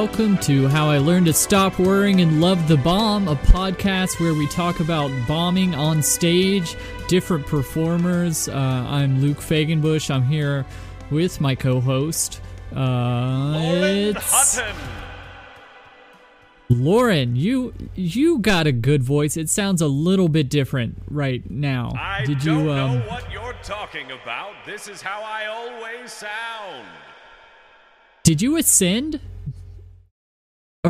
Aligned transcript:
Welcome 0.00 0.38
to 0.38 0.66
How 0.66 0.88
I 0.88 0.96
Learned 0.96 1.26
to 1.26 1.34
Stop 1.34 1.78
Worrying 1.78 2.22
and 2.22 2.40
Love 2.40 2.68
the 2.68 2.78
Bomb, 2.78 3.28
a 3.28 3.36
podcast 3.36 4.18
where 4.18 4.32
we 4.32 4.46
talk 4.46 4.80
about 4.80 5.10
bombing 5.28 5.74
on 5.74 6.02
stage, 6.02 6.74
different 7.06 7.46
performers. 7.46 8.48
Uh, 8.48 8.54
I'm 8.54 9.20
Luke 9.20 9.36
Fagenbush. 9.36 10.10
I'm 10.10 10.22
here 10.22 10.64
with 11.10 11.38
my 11.42 11.54
co-host. 11.54 12.40
Uh, 12.74 13.52
it's 13.58 14.32
Hutton. 14.56 14.74
Lauren. 16.70 17.36
You 17.36 17.74
you 17.94 18.38
got 18.38 18.66
a 18.66 18.72
good 18.72 19.02
voice. 19.02 19.36
It 19.36 19.50
sounds 19.50 19.82
a 19.82 19.86
little 19.86 20.30
bit 20.30 20.48
different 20.48 20.96
right 21.10 21.48
now. 21.50 21.92
I 21.94 22.24
Did 22.24 22.38
don't 22.38 22.64
you 22.64 22.72
um? 22.72 23.00
know 23.00 23.06
what 23.06 23.30
you're 23.30 23.52
talking 23.62 24.06
about. 24.12 24.54
This 24.64 24.88
is 24.88 25.02
how 25.02 25.20
I 25.22 25.44
always 25.44 26.10
sound. 26.10 26.86
Did 28.22 28.40
you 28.40 28.56
ascend? 28.56 29.20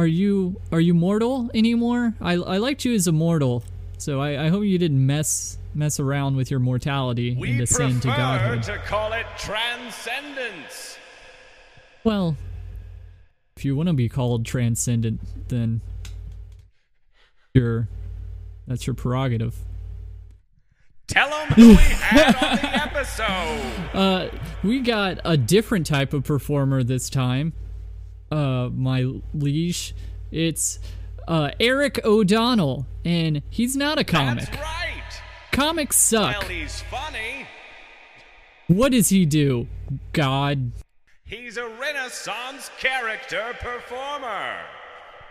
Are 0.01 0.07
you 0.07 0.59
are 0.73 0.81
you 0.81 0.95
mortal 0.95 1.51
anymore? 1.53 2.15
I 2.23 2.33
I 2.33 2.57
liked 2.57 2.87
you 2.87 2.95
as 2.95 3.07
a 3.07 3.13
mortal, 3.13 3.63
so 3.99 4.19
I, 4.19 4.47
I 4.47 4.49
hope 4.49 4.65
you 4.65 4.79
didn't 4.79 5.05
mess 5.05 5.59
mess 5.75 6.01
around 6.01 6.37
with 6.37 6.51
your 6.51 6.59
mortality 6.59 7.37
We 7.39 7.51
and 7.51 7.61
ascend 7.61 8.01
to 8.01 8.09
prefer 8.09 8.17
godhood. 8.17 8.63
to 8.63 8.79
call 8.79 9.13
it 9.13 9.27
transcendence. 9.37 10.97
Well, 12.03 12.35
if 13.59 13.65
you 13.67 13.77
want 13.77 13.91
to 13.91 13.93
be 13.93 14.09
called 14.09 14.47
transcendent, 14.47 15.21
then 15.49 15.83
you're 17.53 17.87
that's 18.67 18.87
your 18.87 18.95
prerogative. 18.95 19.55
Tell 21.09 21.29
them 21.29 21.49
who 21.57 21.69
we 21.69 21.75
had 21.75 22.37
on 22.37 22.57
the 22.57 22.83
episode. 22.85 23.95
Uh, 23.95 24.29
we 24.63 24.81
got 24.81 25.19
a 25.27 25.37
different 25.37 25.85
type 25.85 26.15
of 26.15 26.25
performer 26.25 26.83
this 26.83 27.11
time. 27.11 27.53
Uh, 28.31 28.69
my 28.73 29.13
liege, 29.35 29.95
it's 30.31 30.79
uh 31.27 31.51
Eric 31.59 32.05
O'Donnell, 32.05 32.87
and 33.05 33.43
he's 33.51 33.77
not 33.77 33.99
a 33.99 34.05
comic. 34.05 34.45
That's 34.45 34.61
right. 34.61 35.21
Comics 35.53 35.97
suck. 35.99 36.41
Well, 36.41 36.49
he's 36.49 36.81
funny. 36.83 37.47
What 38.69 38.93
does 38.93 39.09
he 39.09 39.27
do? 39.27 39.67
God. 40.13 40.71
He's 41.25 41.57
a 41.57 41.67
Renaissance 41.69 42.71
character 42.79 43.57
performer. 43.61 44.59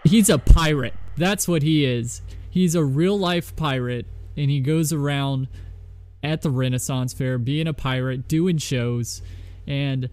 He's 0.04 0.30
a 0.30 0.38
pirate. 0.38 0.94
That's 1.16 1.48
what 1.48 1.64
he 1.64 1.86
is. 1.86 2.22
He's 2.50 2.76
a 2.76 2.84
real 2.84 3.18
life 3.18 3.56
pirate, 3.56 4.06
and 4.36 4.50
he 4.50 4.60
goes 4.60 4.92
around 4.92 5.48
at 6.24 6.42
the 6.42 6.50
Renaissance 6.50 7.14
Fair 7.14 7.38
being 7.38 7.68
a 7.68 7.74
pirate, 7.74 8.28
doing 8.28 8.58
shows. 8.58 9.22
And 9.68 10.10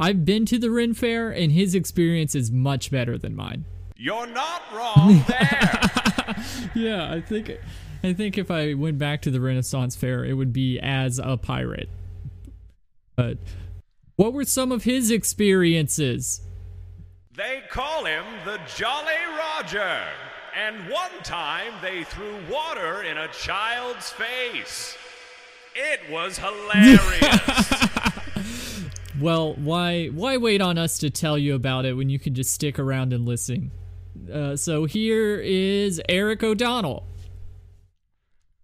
I've 0.00 0.24
been 0.24 0.46
to 0.46 0.58
the 0.58 0.70
Ren 0.70 0.94
Fair, 0.94 1.30
and 1.30 1.52
his 1.52 1.74
experience 1.74 2.34
is 2.34 2.50
much 2.50 2.90
better 2.90 3.18
than 3.18 3.36
mine. 3.36 3.66
You're 3.96 4.26
not 4.26 4.62
wrong 4.72 5.22
there. 5.28 6.44
Yeah, 6.74 7.12
I 7.12 7.20
think 7.20 7.52
I 8.02 8.14
think 8.14 8.38
if 8.38 8.50
I 8.50 8.72
went 8.72 8.98
back 8.98 9.20
to 9.22 9.30
the 9.30 9.40
Renaissance 9.40 9.94
Fair, 9.94 10.24
it 10.24 10.32
would 10.32 10.54
be 10.54 10.80
as 10.80 11.18
a 11.22 11.36
pirate. 11.36 11.90
But 13.14 13.36
what 14.16 14.32
were 14.32 14.44
some 14.44 14.72
of 14.72 14.84
his 14.84 15.10
experiences? 15.10 16.40
They 17.36 17.62
call 17.68 18.06
him 18.06 18.24
the 18.46 18.58
Jolly 18.76 19.12
Roger. 19.38 20.00
And 20.56 20.90
one 20.90 21.10
time 21.22 21.72
they 21.82 22.04
threw 22.04 22.34
water 22.50 23.02
in 23.02 23.18
a 23.18 23.28
child's 23.28 24.10
face. 24.10 24.96
It 25.74 26.10
was 26.10 26.38
hilarious. 27.18 27.89
Well, 29.20 29.54
why 29.54 30.06
why 30.06 30.38
wait 30.38 30.62
on 30.62 30.78
us 30.78 30.98
to 30.98 31.10
tell 31.10 31.36
you 31.36 31.54
about 31.54 31.84
it 31.84 31.94
when 31.94 32.08
you 32.08 32.18
can 32.18 32.34
just 32.34 32.52
stick 32.52 32.78
around 32.78 33.12
and 33.12 33.26
listen? 33.26 33.70
Uh, 34.32 34.56
so 34.56 34.84
here 34.84 35.36
is 35.38 36.00
Eric 36.08 36.42
O'Donnell. 36.42 37.04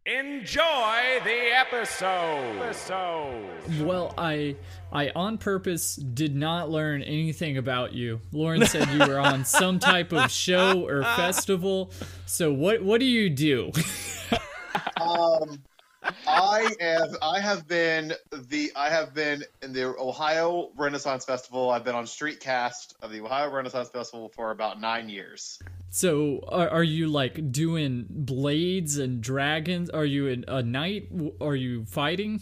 Enjoy 0.06 1.20
the 1.24 1.50
episode. 1.52 2.62
episode. 2.62 3.44
Well, 3.80 4.14
I 4.16 4.56
I 4.92 5.10
on 5.16 5.36
purpose 5.36 5.96
did 5.96 6.36
not 6.36 6.70
learn 6.70 7.02
anything 7.02 7.58
about 7.58 7.92
you. 7.92 8.20
Lauren 8.32 8.64
said 8.66 8.88
you 8.90 9.00
were 9.00 9.18
on 9.18 9.44
some 9.44 9.78
type 9.78 10.12
of 10.12 10.30
show 10.30 10.86
or 10.86 11.02
festival. 11.02 11.90
So 12.24 12.52
what 12.52 12.82
what 12.82 13.00
do 13.00 13.06
you 13.06 13.28
do? 13.30 13.72
Um, 14.98 15.62
I 16.26 16.74
have 16.80 17.16
I 17.22 17.40
have 17.40 17.66
been 17.66 18.12
the 18.48 18.70
I 18.76 18.90
have 18.90 19.14
been 19.14 19.44
in 19.62 19.72
the 19.72 19.94
Ohio 19.98 20.70
Renaissance 20.76 21.24
Festival. 21.24 21.70
I've 21.70 21.84
been 21.84 21.94
on 21.94 22.06
street 22.06 22.40
cast 22.40 22.96
of 23.02 23.10
the 23.12 23.20
Ohio 23.20 23.50
Renaissance 23.50 23.88
Festival 23.88 24.30
for 24.34 24.50
about 24.50 24.80
nine 24.80 25.08
years. 25.08 25.58
So 25.90 26.44
are, 26.48 26.68
are 26.68 26.82
you 26.82 27.08
like 27.08 27.52
doing 27.52 28.06
blades 28.08 28.98
and 28.98 29.20
dragons? 29.20 29.90
Are 29.90 30.04
you 30.04 30.26
in 30.26 30.44
a 30.48 30.62
knight? 30.62 31.08
Are 31.40 31.56
you 31.56 31.84
fighting? 31.84 32.40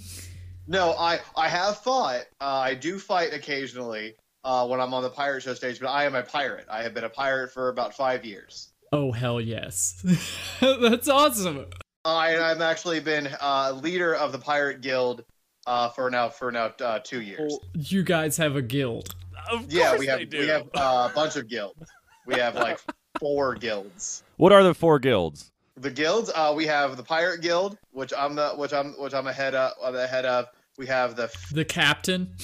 No, 0.66 0.92
I 0.92 1.20
I 1.36 1.48
have 1.48 1.78
fought. 1.78 2.22
Uh, 2.40 2.44
I 2.44 2.74
do 2.74 2.98
fight 2.98 3.32
occasionally 3.32 4.14
uh, 4.44 4.66
when 4.66 4.80
I'm 4.80 4.94
on 4.94 5.02
the 5.02 5.10
pirate 5.10 5.42
show 5.42 5.54
stage, 5.54 5.80
but 5.80 5.88
I 5.88 6.04
am 6.04 6.14
a 6.14 6.22
pirate. 6.22 6.66
I 6.70 6.82
have 6.82 6.94
been 6.94 7.04
a 7.04 7.10
pirate 7.10 7.52
for 7.52 7.68
about 7.68 7.94
five 7.94 8.24
years. 8.24 8.70
Oh 8.92 9.12
hell 9.12 9.40
yes. 9.40 10.02
That's 10.60 11.08
awesome. 11.08 11.66
I, 12.04 12.38
I've 12.38 12.60
actually 12.60 13.00
been 13.00 13.28
uh, 13.40 13.72
leader 13.82 14.14
of 14.14 14.32
the 14.32 14.38
pirate 14.38 14.80
guild 14.82 15.24
uh, 15.66 15.88
for 15.90 16.10
now 16.10 16.28
for 16.28 16.52
now 16.52 16.72
uh, 16.80 16.98
two 17.02 17.22
years. 17.22 17.58
You 17.74 18.02
guys 18.02 18.36
have 18.36 18.56
a 18.56 18.62
guild. 18.62 19.14
Of 19.50 19.72
Yeah, 19.72 19.96
we 19.96 20.06
have 20.06 20.18
they 20.18 20.24
do. 20.26 20.38
we 20.40 20.46
have 20.48 20.66
uh, 20.74 21.08
a 21.10 21.12
bunch 21.14 21.36
of 21.36 21.48
guilds. 21.48 21.90
We 22.26 22.34
have 22.34 22.54
like 22.54 22.80
four 23.20 23.54
guilds. 23.54 24.22
What 24.36 24.52
are 24.52 24.62
the 24.62 24.74
four 24.74 24.98
guilds? 24.98 25.50
The 25.76 25.90
guilds, 25.90 26.30
uh, 26.34 26.52
we 26.56 26.66
have 26.66 26.96
the 26.96 27.02
pirate 27.02 27.40
guild, 27.40 27.78
which 27.90 28.12
I'm 28.16 28.34
the 28.36 28.50
which 28.50 28.72
I'm 28.72 28.92
which 28.92 29.14
I'm 29.14 29.26
a 29.26 29.32
head 29.32 29.54
of. 29.54 29.72
uh, 29.82 29.90
The 29.90 30.06
head 30.06 30.24
of. 30.24 30.46
We 30.76 30.86
have 30.86 31.16
the 31.16 31.30
The 31.52 31.64
captain. 31.64 32.34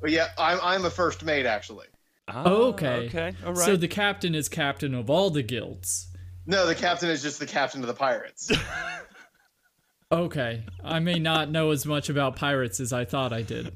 well, 0.00 0.10
yeah. 0.10 0.28
I'm 0.38 0.58
I'm 0.62 0.82
the 0.82 0.90
first 0.90 1.24
mate 1.24 1.46
actually. 1.46 1.86
Oh, 2.28 2.68
okay. 2.68 3.06
Okay. 3.06 3.34
All 3.44 3.52
right. 3.52 3.64
So 3.64 3.76
the 3.76 3.88
captain 3.88 4.34
is 4.34 4.48
captain 4.48 4.94
of 4.94 5.10
all 5.10 5.28
the 5.30 5.42
guilds. 5.42 6.08
No, 6.46 6.66
the 6.66 6.74
captain 6.74 7.08
is 7.08 7.22
just 7.22 7.38
the 7.38 7.46
captain 7.46 7.80
of 7.80 7.86
the 7.86 7.94
pirates. 7.94 8.50
Okay. 10.12 10.64
I 10.84 11.00
may 11.00 11.18
not 11.18 11.50
know 11.50 11.70
as 11.70 11.84
much 11.86 12.08
about 12.08 12.36
pirates 12.36 12.78
as 12.78 12.92
I 12.92 13.04
thought 13.04 13.32
I 13.32 13.42
did. 13.42 13.74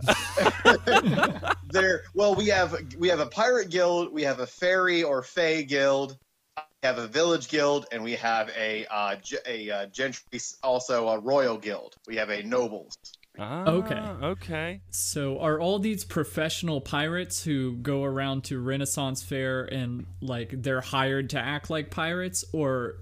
there. 1.71 2.05
Well, 2.15 2.37
we 2.37 2.47
have 2.47 2.77
we 2.97 3.09
have 3.09 3.19
a 3.19 3.27
pirate 3.27 3.71
guild. 3.71 4.13
We 4.13 4.23
have 4.23 4.39
a 4.39 4.47
fairy 4.47 5.03
or 5.03 5.23
fey 5.23 5.65
guild. 5.65 6.17
We 6.57 6.87
have 6.87 6.99
a 6.99 7.09
village 7.09 7.49
guild, 7.49 7.87
and 7.91 8.05
we 8.05 8.13
have 8.13 8.51
a 8.57 8.87
uh, 8.87 9.17
a 9.47 9.71
uh, 9.71 9.87
gentry, 9.87 10.39
also 10.63 11.09
a 11.09 11.19
royal 11.19 11.57
guild. 11.57 11.97
We 12.07 12.17
have 12.17 12.31
a 12.31 12.43
nobles. 12.43 12.97
Ah, 13.39 13.65
Okay. 13.67 13.95
Okay. 13.95 14.81
So 14.91 15.39
are 15.41 15.61
all 15.61 15.79
these 15.79 16.05
professional 16.05 16.81
pirates 16.81 17.43
who 17.43 17.77
go 17.77 18.05
around 18.05 18.45
to 18.45 18.61
Renaissance 18.61 19.23
Fair 19.23 19.65
and 19.65 20.07
like 20.21 20.51
they're 20.63 20.81
hired 20.81 21.31
to 21.31 21.39
act 21.39 21.71
like 21.71 21.91
pirates 21.91 22.45
or 22.53 22.97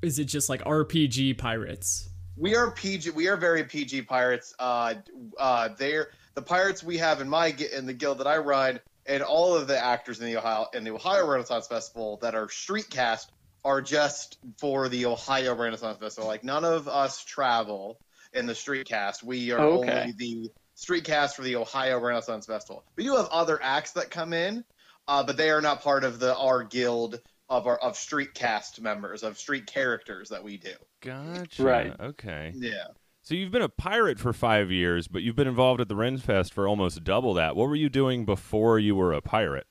is 0.00 0.18
it 0.18 0.24
just 0.24 0.48
like 0.48 0.62
RPG 0.64 1.38
pirates? 1.38 2.08
We 2.36 2.56
are 2.56 2.70
PG. 2.70 3.10
We 3.10 3.28
are 3.28 3.36
very 3.36 3.64
PG 3.64 4.02
pirates. 4.02 4.54
Uh, 4.58 4.94
uh, 5.38 5.68
they're 5.78 6.08
the 6.34 6.42
pirates 6.42 6.82
we 6.82 6.96
have 6.98 7.20
in 7.20 7.28
my 7.28 7.54
in 7.76 7.86
the 7.86 7.92
guild 7.92 8.18
that 8.18 8.26
I 8.26 8.38
run, 8.38 8.80
and 9.06 9.22
all 9.22 9.54
of 9.54 9.66
the 9.66 9.78
actors 9.78 10.18
in 10.18 10.26
the 10.26 10.38
Ohio 10.38 10.66
in 10.72 10.82
the 10.82 10.90
Ohio 10.92 11.30
Renaissance 11.30 11.68
Festival 11.68 12.18
that 12.22 12.34
are 12.34 12.48
street 12.48 12.88
cast 12.88 13.30
are 13.64 13.80
just 13.82 14.38
for 14.58 14.88
the 14.88 15.06
Ohio 15.06 15.54
Renaissance 15.54 15.98
Festival. 15.98 16.26
Like 16.26 16.42
none 16.42 16.64
of 16.64 16.88
us 16.88 17.22
travel 17.22 17.98
in 18.34 18.46
the 18.46 18.54
street 18.54 18.86
cast. 18.86 19.22
We 19.22 19.50
are 19.52 19.60
Okay. 19.60 20.00
only 20.00 20.12
the 20.12 20.50
street 20.74 21.04
cast 21.04 21.36
for 21.36 21.42
the 21.42 21.56
Ohio 21.56 21.98
Renaissance 21.98 22.46
Festival. 22.46 22.84
We 22.96 23.04
do 23.04 23.16
have 23.16 23.28
other 23.30 23.58
acts 23.62 23.92
that 23.92 24.10
come 24.10 24.32
in, 24.32 24.64
uh, 25.08 25.22
but 25.22 25.36
they 25.36 25.50
are 25.50 25.60
not 25.60 25.82
part 25.82 26.04
of 26.04 26.18
the 26.18 26.36
our 26.36 26.62
guild 26.64 27.20
of 27.48 27.66
our 27.66 27.76
of 27.78 27.96
street 27.96 28.32
cast 28.34 28.80
members 28.80 29.22
of 29.22 29.38
street 29.38 29.66
characters 29.66 30.28
that 30.30 30.42
we 30.42 30.56
do. 30.56 30.72
Gotcha. 31.00 31.62
Right. 31.62 32.00
Okay. 32.00 32.52
Yeah. 32.54 32.84
So 33.24 33.34
you've 33.34 33.52
been 33.52 33.62
a 33.62 33.68
pirate 33.68 34.18
for 34.18 34.32
five 34.32 34.70
years, 34.72 35.06
but 35.06 35.22
you've 35.22 35.36
been 35.36 35.46
involved 35.46 35.80
at 35.80 35.88
the 35.88 35.94
Renfest 35.94 36.52
for 36.52 36.66
almost 36.66 37.04
double 37.04 37.34
that. 37.34 37.54
What 37.54 37.68
were 37.68 37.76
you 37.76 37.88
doing 37.88 38.24
before 38.24 38.78
you 38.78 38.96
were 38.96 39.12
a 39.12 39.20
pirate? 39.20 39.66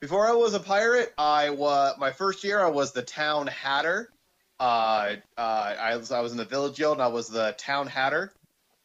Before 0.00 0.28
I 0.28 0.32
was 0.32 0.54
a 0.54 0.60
pirate, 0.60 1.12
I 1.16 1.50
was 1.50 1.94
my 1.98 2.10
first 2.12 2.44
year. 2.44 2.60
I 2.60 2.68
was 2.68 2.92
the 2.92 3.02
town 3.02 3.46
hatter. 3.46 4.11
Uh, 4.62 5.16
uh, 5.36 5.74
I 5.80 5.96
was 5.96 6.12
I 6.12 6.20
was 6.20 6.30
in 6.30 6.38
the 6.38 6.44
village 6.44 6.76
guild. 6.76 6.98
and 6.98 7.02
I 7.02 7.08
was 7.08 7.28
the 7.28 7.52
town 7.58 7.88
hatter. 7.88 8.32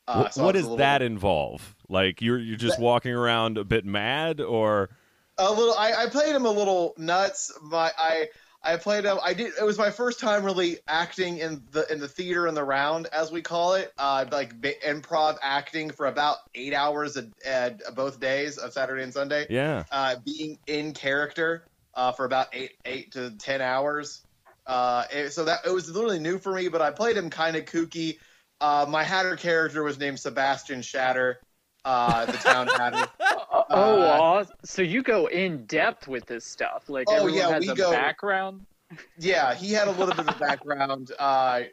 Uh, 0.08 0.30
so 0.30 0.44
what 0.44 0.54
does 0.54 0.64
little 0.64 0.78
that 0.78 1.04
involve? 1.04 1.76
Like 1.88 2.20
you're 2.20 2.40
you're 2.40 2.58
just 2.58 2.80
walking 2.80 3.12
around 3.12 3.60
a 3.60 3.64
bit 3.64 3.86
mad, 3.86 4.42
or 4.42 4.90
a 5.38 5.52
little? 5.52 5.76
I, 5.76 5.94
I 5.94 6.10
played 6.10 6.34
him 6.34 6.48
a 6.48 6.52
little 6.52 6.96
nuts. 6.98 7.52
My 7.62 7.92
I 7.96 8.30
I 8.64 8.78
played 8.78 9.06
him. 9.06 9.20
I 9.24 9.36
did. 9.36 9.54
It 9.60 9.64
was 9.64 9.78
my 9.78 9.92
first 9.92 10.20
time 10.20 10.44
really 10.44 10.80
acting 10.88 11.38
in 11.38 11.62
the 11.72 11.86
in 11.92 12.00
the 12.00 12.08
theater 12.08 12.48
in 12.48 12.56
the 12.56 12.64
round, 12.64 13.06
as 13.14 13.32
we 13.32 13.44
call 13.44 13.76
it, 13.76 13.94
uh, 14.00 14.26
like 14.32 14.60
b- 14.60 14.74
improv 14.84 15.38
acting 15.44 15.92
for 15.92 16.08
about 16.08 16.38
eight 16.56 16.74
hours 16.74 17.18
a, 17.18 17.28
a, 17.46 17.92
both 17.92 18.20
days 18.20 18.58
of 18.58 18.74
Saturday 18.74 19.04
and 19.04 19.14
Sunday. 19.14 19.46
Yeah. 19.48 19.84
Uh, 19.92 20.16
being 20.26 20.58
in 20.66 20.94
character 20.94 21.66
uh, 21.94 22.14
for 22.14 22.26
about 22.26 22.48
eight 22.54 22.72
eight 22.84 23.12
to 23.12 23.30
ten 23.38 23.62
hours. 23.62 24.24
Uh, 24.68 25.06
it- 25.12 25.32
so 25.34 25.46
that 25.46 25.60
it 25.66 25.72
was 25.72 25.90
literally 25.90 26.20
new 26.20 26.38
for 26.38 26.54
me, 26.54 26.68
but 26.68 26.82
I 26.82 26.92
played 26.92 27.18
him 27.18 27.30
kind 27.30 27.56
of 27.56 27.66
kooky. 27.66 28.20
Uh, 28.60 28.86
my 28.88 29.04
Hatter 29.04 29.36
character 29.36 29.84
was 29.84 29.98
named 29.98 30.20
Sebastian 30.20 30.82
Shatter, 30.82 31.40
uh, 31.86 32.26
the 32.26 32.34
town 32.34 32.68
Hatter. 32.78 33.08
Uh, 33.20 33.64
oh, 33.70 34.02
aw- 34.02 34.46
so 34.66 34.82
you 34.82 35.02
go 35.04 35.28
in 35.28 35.66
depth 35.66 36.08
with 36.08 36.26
this 36.26 36.46
stuff. 36.46 36.90
Like 36.90 37.08
Oh, 37.10 37.16
everyone 37.16 37.34
yeah, 37.40 37.50
has 37.52 37.62
we 37.62 37.70
a 37.70 37.76
go- 37.76 37.92
background. 37.92 38.66
Yeah, 39.20 39.54
he 39.54 39.74
had 39.74 39.88
a 39.90 39.92
little 39.92 40.08
bit 40.16 40.20
of 40.20 40.30
a 40.30 40.40
background. 40.40 41.12
Uh, 41.20 41.64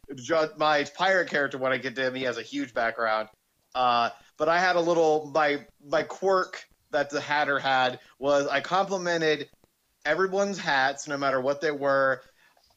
my 0.56 0.84
pirate 0.96 1.30
character, 1.30 1.58
when 1.58 1.72
I 1.72 1.78
get 1.78 1.94
to 1.96 2.06
him, 2.06 2.14
he 2.14 2.24
has 2.24 2.38
a 2.38 2.42
huge 2.42 2.74
background. 2.74 3.28
Uh, 3.74 4.10
but 4.36 4.48
I 4.48 4.58
had 4.58 4.76
a 4.76 4.80
little 4.80 5.30
my 5.34 5.64
my 5.88 6.02
quirk 6.02 6.64
that 6.90 7.10
the 7.10 7.20
Hatter 7.20 7.58
had 7.58 7.98
was 8.18 8.46
I 8.48 8.60
complimented 8.60 9.48
everyone's 10.04 10.58
hats, 10.58 11.08
no 11.08 11.16
matter 11.16 11.40
what 11.40 11.60
they 11.60 11.70
were. 11.70 12.20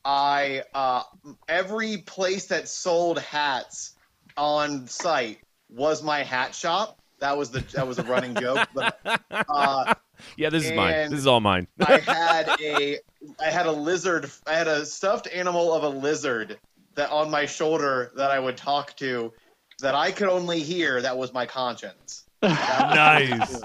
I 0.08 0.64
uh, 0.74 1.04
every 1.50 1.98
place 1.98 2.46
that 2.46 2.70
sold 2.70 3.20
hats 3.20 3.96
on 4.38 4.88
site 4.88 5.40
was 5.70 6.02
my 6.02 6.24
hat 6.24 6.56
shop. 6.56 6.98
That 7.20 7.38
was 7.38 7.52
the 7.52 7.60
that 7.74 7.86
was 7.86 8.00
a 8.00 8.04
running 8.04 8.34
joke. 8.36 8.70
But 8.74 8.98
uh, 9.50 9.94
Yeah, 10.38 10.50
this 10.50 10.64
is 10.64 10.72
mine. 10.72 11.10
This 11.10 11.20
is 11.20 11.28
all 11.28 11.42
mine. 11.42 11.68
I 11.86 11.98
had 11.98 12.50
a 12.62 13.00
I 13.42 13.50
had 13.50 13.66
a 13.66 13.72
lizard 13.72 14.32
I 14.48 14.54
had 14.54 14.70
a 14.70 14.86
stuffed 14.86 15.28
animal 15.28 15.74
of 15.74 15.84
a 15.84 15.90
lizard 15.90 16.58
that 16.96 17.12
on 17.12 17.30
my 17.30 17.46
shoulder 17.46 18.14
that 18.16 18.32
I 18.32 18.40
would 18.40 18.56
talk 18.56 18.96
to 18.98 19.34
that 19.80 19.94
I 19.94 20.12
could 20.12 20.30
only 20.30 20.62
hear 20.62 21.02
that 21.02 21.18
was 21.18 21.34
my 21.34 21.46
conscience. 21.46 22.24
nice. 22.42 23.60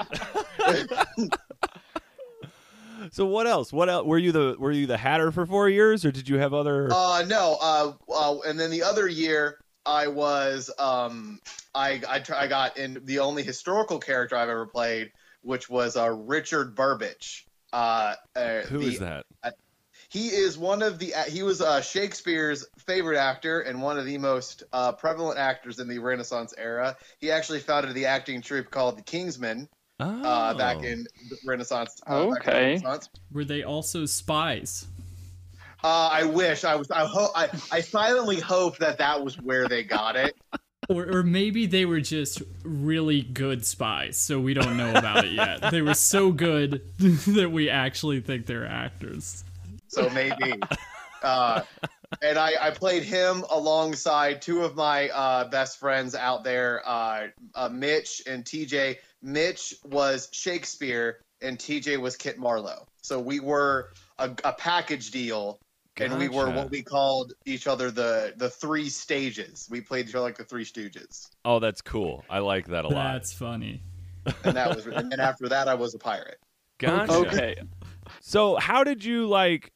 so 3.13 3.27
what 3.27 3.47
else? 3.47 3.73
What 3.73 3.89
else? 3.89 4.07
Were 4.07 4.19
you 4.19 4.33
the 4.33 4.57
were 4.59 4.73
you 4.73 4.87
the 4.87 4.97
Hatter 4.97 5.31
for 5.31 5.47
four 5.47 5.69
years, 5.69 6.05
or 6.05 6.11
did 6.11 6.29
you 6.29 6.39
have 6.39 6.53
other? 6.53 6.89
Uh 6.91 7.25
no, 7.29 7.59
uh, 7.61 7.93
uh 8.13 8.39
and 8.47 8.59
then 8.59 8.71
the 8.71 8.83
other 8.83 9.07
year 9.07 9.59
I 9.87 10.09
was 10.09 10.71
um 10.79 11.39
I 11.75 12.01
I, 12.09 12.23
I 12.35 12.47
got 12.49 12.77
in 12.79 13.01
the 13.05 13.21
only 13.21 13.43
historical 13.43 13.99
character 13.99 14.35
I've 14.35 14.49
ever 14.49 14.67
played 14.67 15.13
which 15.43 15.69
was 15.69 15.97
uh 15.97 16.11
Richard 16.11 16.75
Burbage. 16.75 17.47
Uh, 17.73 18.15
uh 18.35 18.61
Who 18.63 18.79
the, 18.79 18.87
is 18.87 18.99
that? 19.01 19.27
He 20.09 20.29
is 20.29 20.59
one 20.59 20.83
of 20.83 20.99
the 20.99 21.15
he 21.29 21.43
was 21.43 21.63
uh, 21.63 21.81
Shakespeare's 21.81 22.67
favorite 22.87 23.17
actor 23.17 23.61
and 23.61 23.81
one 23.81 23.99
of 23.99 24.05
the 24.05 24.19
most 24.19 24.63
uh, 24.71 24.93
prevalent 24.93 25.39
actors 25.39 25.79
in 25.79 25.89
the 25.89 25.99
Renaissance 26.01 26.53
era. 26.59 26.99
He 27.19 27.31
actually 27.31 27.61
founded 27.61 27.95
the 27.95 28.05
acting 28.05 28.43
troupe 28.43 28.71
called 28.71 28.99
the 28.99 29.03
Kingsmen 29.03 29.69
Oh, 30.01 30.23
uh, 30.25 30.55
back 30.55 30.83
in 30.83 31.07
the 31.29 31.37
Renaissance. 31.47 32.01
Uh, 32.07 32.27
back 32.31 32.45
the 32.45 32.51
Okay. 32.51 32.69
Renaissance. 32.75 33.09
Were 33.33 33.45
they 33.45 33.63
also 33.63 34.05
spies? 34.07 34.87
Uh, 35.85 36.11
I 36.13 36.25
wish 36.25 36.65
I 36.65 36.77
was. 36.77 36.91
I, 36.91 37.05
ho- 37.07 37.31
I 37.35 37.49
I 37.71 37.81
silently 37.81 38.39
hope 38.41 38.79
that 38.79 38.99
that 38.99 39.23
was 39.23 39.41
where 39.41 39.69
they 39.69 39.83
got 39.85 40.17
it. 40.17 40.35
Or, 40.89 41.19
or 41.19 41.23
maybe 41.23 41.67
they 41.67 41.87
were 41.87 42.01
just 42.01 42.43
really 42.65 43.23
good 43.23 43.65
spies, 43.65 44.19
so 44.19 44.41
we 44.41 44.53
don't 44.53 44.77
know 44.77 44.91
about 44.93 45.25
it 45.25 45.31
yet. 45.31 45.71
They 45.71 45.81
were 45.81 45.95
so 45.95 46.33
good 46.33 46.83
that 46.99 47.51
we 47.53 47.71
actually 47.71 48.21
think 48.21 48.47
they're 48.47 48.67
actors. 48.67 49.45
So 49.87 50.11
maybe. 50.11 50.61
Uh, 51.23 51.63
and 52.21 52.37
I, 52.37 52.55
I 52.61 52.71
played 52.71 53.05
him 53.05 53.45
alongside 53.49 54.43
two 54.43 54.65
of 54.65 54.75
my 54.75 55.09
uh, 55.11 55.49
best 55.51 55.79
friends 55.79 56.17
out 56.17 56.43
there, 56.43 56.83
uh, 56.85 57.29
uh, 57.55 57.69
Mitch 57.69 58.21
and 58.27 58.45
TJ. 58.45 58.97
Mitch 59.23 59.75
was 59.85 60.29
Shakespeare, 60.33 61.21
and 61.41 61.59
TJ 61.59 62.01
was 62.01 62.17
Kit 62.17 62.39
Marlowe. 62.39 62.87
So 63.03 63.19
we 63.21 63.41
were 63.41 63.93
a, 64.19 64.31
a 64.45 64.53
package 64.53 65.11
deal, 65.11 65.59
and 65.99 66.19
we 66.19 66.29
were 66.29 66.51
what 66.51 66.71
we 66.71 66.83
called 66.83 67.33
each 67.47 67.67
other 67.67 67.91
the 67.91 68.35
the 68.37 68.51
three 68.51 68.89
stages. 68.89 69.69
We 69.71 69.81
played 69.81 70.09
each 70.09 70.15
other 70.15 70.25
like 70.25 70.39
the 70.39 70.45
Three 70.45 70.65
Stooges, 70.65 71.29
Oh, 71.45 71.59
that's 71.59 71.81
cool. 71.83 72.25
I 72.31 72.39
like 72.39 72.67
that 72.69 72.85
a 72.85 72.89
lot. 72.89 73.13
That's 73.13 73.33
funny. 73.33 73.83
and 74.45 74.57
that 74.57 74.75
was. 74.75 74.87
and 74.87 75.11
then 75.11 75.21
after 75.21 75.49
that, 75.49 75.69
I 75.69 75.75
was 75.75 75.95
a 75.95 75.99
pirate. 75.99 76.39
Gotcha. 76.79 77.13
Okay. 77.13 77.57
So 78.21 78.57
how 78.57 78.85
did 78.85 79.05
you 79.05 79.27
like? 79.27 79.71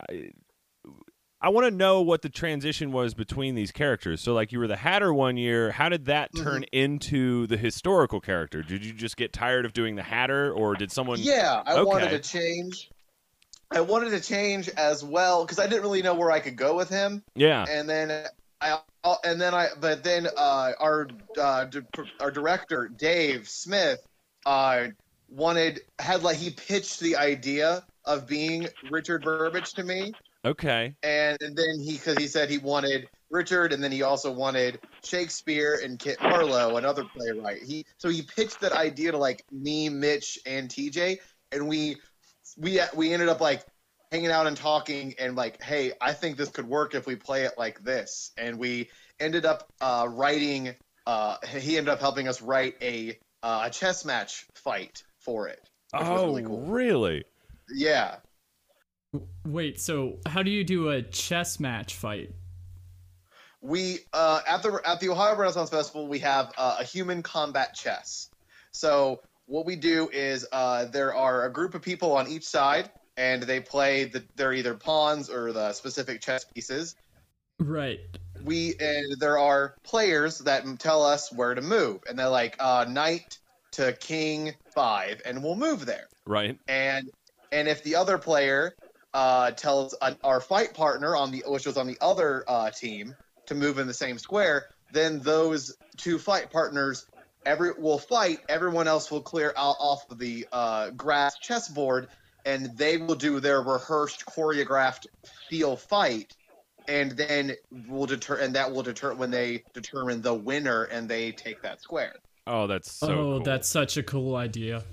I, 1.41 1.49
want 1.49 1.67
to 1.67 1.71
know 1.71 2.03
what 2.03 2.23
the 2.23 2.29
transition 2.29 2.93
was 2.93 3.15
between 3.15 3.55
these 3.55 3.73
characters. 3.73 4.21
So 4.21 4.35
like 4.35 4.53
you 4.53 4.59
were 4.59 4.67
the 4.67 4.77
Hatter 4.77 5.13
one 5.13 5.37
year. 5.37 5.71
How 5.71 5.89
did 5.89 6.07
that 6.07 6.31
turn 6.35 6.65
into 6.73 7.47
the 7.47 7.57
historical 7.57 8.21
character? 8.21 8.63
Did 8.63 8.85
you 8.85 8.93
just 8.93 9.17
get 9.17 9.33
tired 9.33 9.65
of 9.65 9.73
doing 9.73 9.97
the 9.97 10.03
Hatter, 10.03 10.53
or 10.53 10.75
did 10.75 10.91
someone? 10.91 11.19
Yeah, 11.21 11.63
I 11.65 11.83
wanted 11.83 12.11
to 12.11 12.19
change. 12.19 12.91
I 13.71 13.81
wanted 13.81 14.11
to 14.11 14.21
change 14.21 14.69
as 14.71 15.03
well 15.03 15.45
because 15.45 15.59
I 15.59 15.67
didn't 15.67 15.83
really 15.83 16.03
know 16.03 16.15
where 16.15 16.31
I 16.31 16.41
could 16.41 16.57
go 16.57 16.77
with 16.77 16.89
him. 16.89 17.23
Yeah. 17.35 17.65
and 17.69 17.89
then 17.89 18.27
I 18.61 18.79
and 19.25 19.41
then 19.41 19.55
I 19.55 19.69
but 19.81 20.03
then 20.03 20.29
uh, 20.37 20.73
our 20.79 21.09
uh, 21.39 21.67
our 22.21 22.31
director 22.31 22.89
Dave 22.89 23.49
Smith 23.49 24.07
uh, 24.45 24.87
wanted 25.29 25.81
had 25.99 26.23
like 26.23 26.37
he 26.37 26.51
pitched 26.51 27.01
the 27.01 27.17
idea 27.17 27.85
of 28.05 28.27
being 28.27 28.69
Richard 28.91 29.23
Burbage 29.23 29.75
to 29.75 29.85
me, 29.85 30.13
Okay. 30.47 30.95
and, 31.03 31.37
and 31.41 31.57
then 31.57 31.81
he 31.81 31.93
because 31.93 32.17
he 32.17 32.29
said 32.29 32.49
he 32.49 32.59
wanted 32.59 33.09
Richard, 33.31 33.73
and 33.73 33.83
then 33.83 33.91
he 33.91 34.03
also 34.03 34.31
wanted 34.31 34.79
Shakespeare 35.03 35.81
and 35.83 35.99
Kit 35.99 36.21
Marlowe, 36.23 36.77
another 36.77 37.05
playwright. 37.05 37.63
He 37.63 37.85
so 37.99 38.09
he 38.09 38.23
pitched 38.23 38.61
that 38.61 38.73
idea 38.73 39.13
to 39.13 39.19
like 39.19 39.45
me, 39.51 39.89
Mitch, 39.89 40.39
and 40.47 40.69
TJ, 40.69 41.19
and 41.53 41.69
we 41.69 41.97
we 42.57 42.81
we 42.95 43.13
ended 43.13 43.29
up 43.29 43.41
like 43.41 43.65
hanging 44.13 44.31
out 44.31 44.47
and 44.47 44.57
talking 44.57 45.15
and 45.19 45.35
like, 45.35 45.61
hey, 45.61 45.93
I 46.01 46.13
think 46.13 46.37
this 46.37 46.51
could 46.51 46.69
work 46.69 46.95
if 46.95 47.07
we 47.07 47.17
play 47.17 47.43
it 47.43 47.55
like 47.59 47.83
this, 47.83 48.31
and 48.39 48.59
we 48.59 48.89
ended 49.19 49.45
up 49.45 49.69
uh, 49.81 50.07
writing. 50.09 50.75
Uh, 51.07 51.37
he 51.59 51.77
ended 51.77 51.93
up 51.93 52.01
helping 52.01 52.29
us 52.29 52.41
write 52.41 52.77
a 52.83 53.19
uh, 53.43 53.63
a 53.65 53.71
chess 53.71 54.05
match 54.05 54.47
fight 54.55 55.03
for 55.21 55.49
it. 55.49 55.61
Oh, 55.93 56.27
really 56.27 56.43
cool. 56.43 56.61
really? 56.63 57.25
Yeah. 57.69 58.17
Wait, 59.45 59.81
so 59.81 60.19
how 60.27 60.43
do 60.43 60.51
you 60.51 60.65
do 60.65 60.91
a 60.91 61.03
chess 61.03 61.61
match 61.61 61.95
fight? 61.95 62.33
we 63.63 63.99
uh, 64.13 64.41
at 64.47 64.63
the 64.63 64.81
at 64.85 65.01
the 65.01 65.09
Ohio 65.09 65.35
Renaissance 65.35 65.71
Festival 65.71 66.07
we 66.07 66.19
have 66.21 66.53
uh, 66.57 66.77
a 66.79 66.85
human 66.85 67.23
combat 67.23 67.75
chess. 67.75 68.31
So 68.71 69.21
what 69.47 69.67
we 69.67 69.77
do 69.77 70.09
is 70.13 70.47
uh, 70.53 70.85
there 70.87 71.15
are 71.15 71.47
a 71.47 71.53
group 71.53 71.75
of 71.75 71.83
people 71.83 72.13
on 72.13 72.29
each 72.29 72.45
side, 72.45 72.91
and 73.17 73.43
they 73.43 73.61
play 73.61 74.05
the 74.05 74.25
they're 74.37 74.53
either 74.53 74.75
pawns 74.75 75.31
or 75.31 75.53
the 75.53 75.73
specific 75.73 76.21
chess 76.21 76.45
pieces. 76.45 76.95
Right. 77.59 78.01
We 78.45 78.75
and 78.79 79.19
there 79.19 79.39
are 79.39 79.75
players 79.83 80.39
that 80.41 80.65
tell 80.79 81.05
us 81.05 81.33
where 81.33 81.55
to 81.55 81.63
move, 81.63 82.01
and 82.09 82.19
they're 82.19 82.29
like 82.29 82.57
uh, 82.61 82.85
knight 82.89 83.39
to 83.73 83.95
king 83.95 84.55
five, 84.75 85.23
and 85.25 85.43
we'll 85.43 85.57
move 85.57 85.87
there 85.87 86.07
Right. 86.25 86.59
and 86.69 87.11
and 87.53 87.69
if 87.69 87.83
the 87.83 87.97
other 87.97 88.19
player 88.19 88.75
uh, 89.17 89.51
tells 89.53 89.95
an, 90.03 90.15
our 90.23 90.43
fight 90.43 90.75
partner 90.75 91.17
on 91.17 91.31
the 91.31 91.43
which 91.47 91.65
was 91.65 91.79
on 91.79 91.87
the 91.87 91.97
other 92.03 92.45
uh, 92.47 92.69
team 92.69 93.17
to 93.47 93.55
move 93.55 93.79
in 93.79 93.87
the 93.87 93.95
same 93.95 94.19
square, 94.19 94.67
then 94.93 95.21
those 95.21 95.75
two 95.97 96.19
fight 96.19 96.51
partners 96.51 97.07
every 97.47 97.73
will 97.79 97.99
fight. 97.99 98.41
Everyone 98.47 98.87
else 98.87 99.11
will 99.11 99.23
clear 99.23 99.55
out 99.57 99.77
off 99.81 100.11
of 100.11 100.19
the 100.19 100.47
uh, 100.53 100.91
grass 100.91 101.39
chessboard, 101.39 102.09
and 102.45 102.77
they 102.77 102.99
will 102.99 103.15
do 103.15 103.41
their 103.41 103.63
rehearsed, 103.63 104.27
choreographed 104.27 105.07
steel 105.47 105.77
fight. 105.77 106.37
And 106.87 107.13
then 107.13 107.55
will 107.89 108.07
deter, 108.07 108.37
and 108.37 108.55
that 108.55 108.71
will 108.71 108.83
deter 108.83 109.15
when 109.15 109.31
they 109.31 109.65
determine 109.73 110.21
the 110.21 110.35
winner, 110.35 110.85
and 110.85 111.09
they 111.09 111.33
take 111.33 111.63
that 111.63 111.81
square. 111.81 112.15
Oh, 112.47 112.67
that's 112.67 112.93
so 112.93 113.09
oh, 113.09 113.15
cool. 113.15 113.41
that's 113.41 113.67
such 113.67 113.97
a 113.97 114.03
cool 114.03 114.37
idea. 114.37 114.85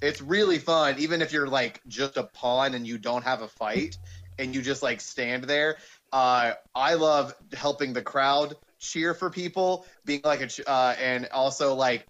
It's 0.00 0.20
really 0.20 0.58
fun 0.58 0.96
even 0.98 1.22
if 1.22 1.32
you're 1.32 1.48
like 1.48 1.80
just 1.88 2.16
a 2.16 2.24
pawn 2.24 2.74
and 2.74 2.86
you 2.86 2.98
don't 2.98 3.24
have 3.24 3.42
a 3.42 3.48
fight 3.48 3.96
and 4.38 4.54
you 4.54 4.62
just 4.62 4.82
like 4.82 5.00
stand 5.00 5.44
there. 5.44 5.76
Uh 6.12 6.52
i 6.74 6.94
love 6.94 7.34
helping 7.52 7.92
the 7.92 8.02
crowd 8.02 8.56
cheer 8.78 9.14
for 9.14 9.30
people 9.30 9.86
being 10.04 10.20
like 10.24 10.40
a 10.40 10.46
ch- 10.46 10.62
uh 10.66 10.94
and 11.00 11.28
also 11.32 11.74
like 11.74 12.06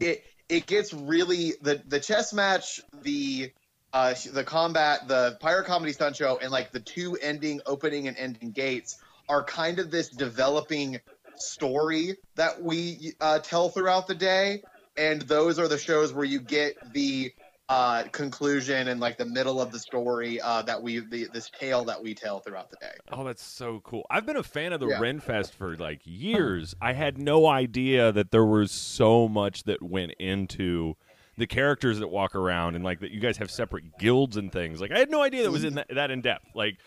it 0.00 0.22
it 0.48 0.66
gets 0.66 0.92
really 0.92 1.52
the 1.62 1.80
the 1.86 2.00
chess 2.00 2.32
match 2.34 2.80
the 3.02 3.50
uh 3.92 4.14
the 4.32 4.44
combat 4.44 5.08
the 5.08 5.38
pirate 5.40 5.66
comedy 5.66 5.92
stunt 5.92 6.16
show 6.16 6.38
and 6.42 6.50
like 6.50 6.72
the 6.72 6.80
two 6.80 7.16
ending 7.22 7.60
opening 7.64 8.08
and 8.08 8.16
ending 8.18 8.50
gates 8.50 8.98
are 9.28 9.42
kind 9.44 9.78
of 9.78 9.90
this 9.90 10.08
developing 10.08 11.00
story 11.36 12.16
that 12.34 12.62
we 12.62 13.12
uh, 13.20 13.38
tell 13.38 13.68
throughout 13.68 14.06
the 14.06 14.14
day 14.14 14.62
and 14.98 15.22
those 15.22 15.58
are 15.58 15.68
the 15.68 15.78
shows 15.78 16.12
where 16.12 16.24
you 16.24 16.40
get 16.40 16.76
the 16.92 17.32
uh, 17.68 18.04
conclusion 18.12 18.88
and 18.88 18.98
like 18.98 19.18
the 19.18 19.26
middle 19.26 19.60
of 19.60 19.70
the 19.72 19.78
story 19.78 20.40
uh, 20.40 20.62
that 20.62 20.82
we 20.82 21.00
the, 21.00 21.28
this 21.32 21.50
tale 21.50 21.84
that 21.84 22.02
we 22.02 22.14
tell 22.14 22.40
throughout 22.40 22.70
the 22.70 22.76
day. 22.76 22.92
Oh, 23.12 23.24
that's 23.24 23.42
so 23.42 23.80
cool. 23.84 24.06
I've 24.10 24.24
been 24.24 24.36
a 24.36 24.42
fan 24.42 24.72
of 24.72 24.80
the 24.80 24.88
Yeah. 24.88 24.98
Renfest 24.98 25.52
for 25.52 25.76
like 25.76 26.00
years. 26.04 26.74
I 26.80 26.94
had 26.94 27.18
no 27.18 27.46
idea 27.46 28.10
that 28.12 28.30
there 28.30 28.44
was 28.44 28.72
so 28.72 29.28
much 29.28 29.64
that 29.64 29.82
went 29.82 30.12
into 30.18 30.96
the 31.36 31.46
characters 31.46 31.98
that 32.00 32.08
walk 32.08 32.34
around 32.34 32.74
and 32.74 32.84
like 32.84 33.00
that 33.00 33.10
you 33.10 33.20
guys 33.20 33.36
have 33.36 33.50
separate 33.50 33.98
guilds 33.98 34.36
and 34.36 34.50
things. 34.50 34.80
Like 34.80 34.90
I 34.90 34.98
had 34.98 35.10
no 35.10 35.22
idea 35.22 35.44
that 35.44 35.50
was 35.52 35.64
in 35.64 35.74
that, 35.74 35.88
that 35.94 36.10
in 36.10 36.22
depth. 36.22 36.46
Like 36.54 36.78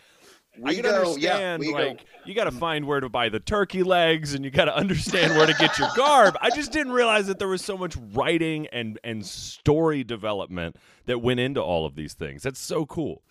I 0.56 0.60
We 0.60 0.74
can 0.76 0.82
go, 0.84 1.16
yeah, 1.16 1.54
understand 1.54 1.62
go. 1.62 1.70
like 1.70 2.04
you 2.26 2.34
got 2.34 2.44
to 2.44 2.52
find 2.52 2.86
where 2.86 3.00
to 3.00 3.08
buy 3.08 3.30
the 3.30 3.40
turkey 3.40 3.82
legs 3.82 4.34
and 4.34 4.44
you 4.44 4.50
got 4.50 4.66
to 4.66 4.76
understand 4.76 5.34
where 5.36 5.46
to 5.46 5.54
get 5.54 5.78
your 5.78 5.88
garb. 5.96 6.36
I 6.42 6.50
just 6.50 6.72
didn't 6.72 6.92
realize 6.92 7.26
that 7.28 7.38
there 7.38 7.48
was 7.48 7.64
so 7.64 7.78
much 7.78 7.96
writing 8.12 8.66
and 8.72 8.98
and 9.02 9.24
story 9.24 10.04
development 10.04 10.76
that 11.06 11.20
went 11.20 11.40
into 11.40 11.62
all 11.62 11.86
of 11.86 11.94
these 11.94 12.12
things. 12.14 12.42
That's 12.42 12.60
so 12.60 12.84
cool. 12.86 13.22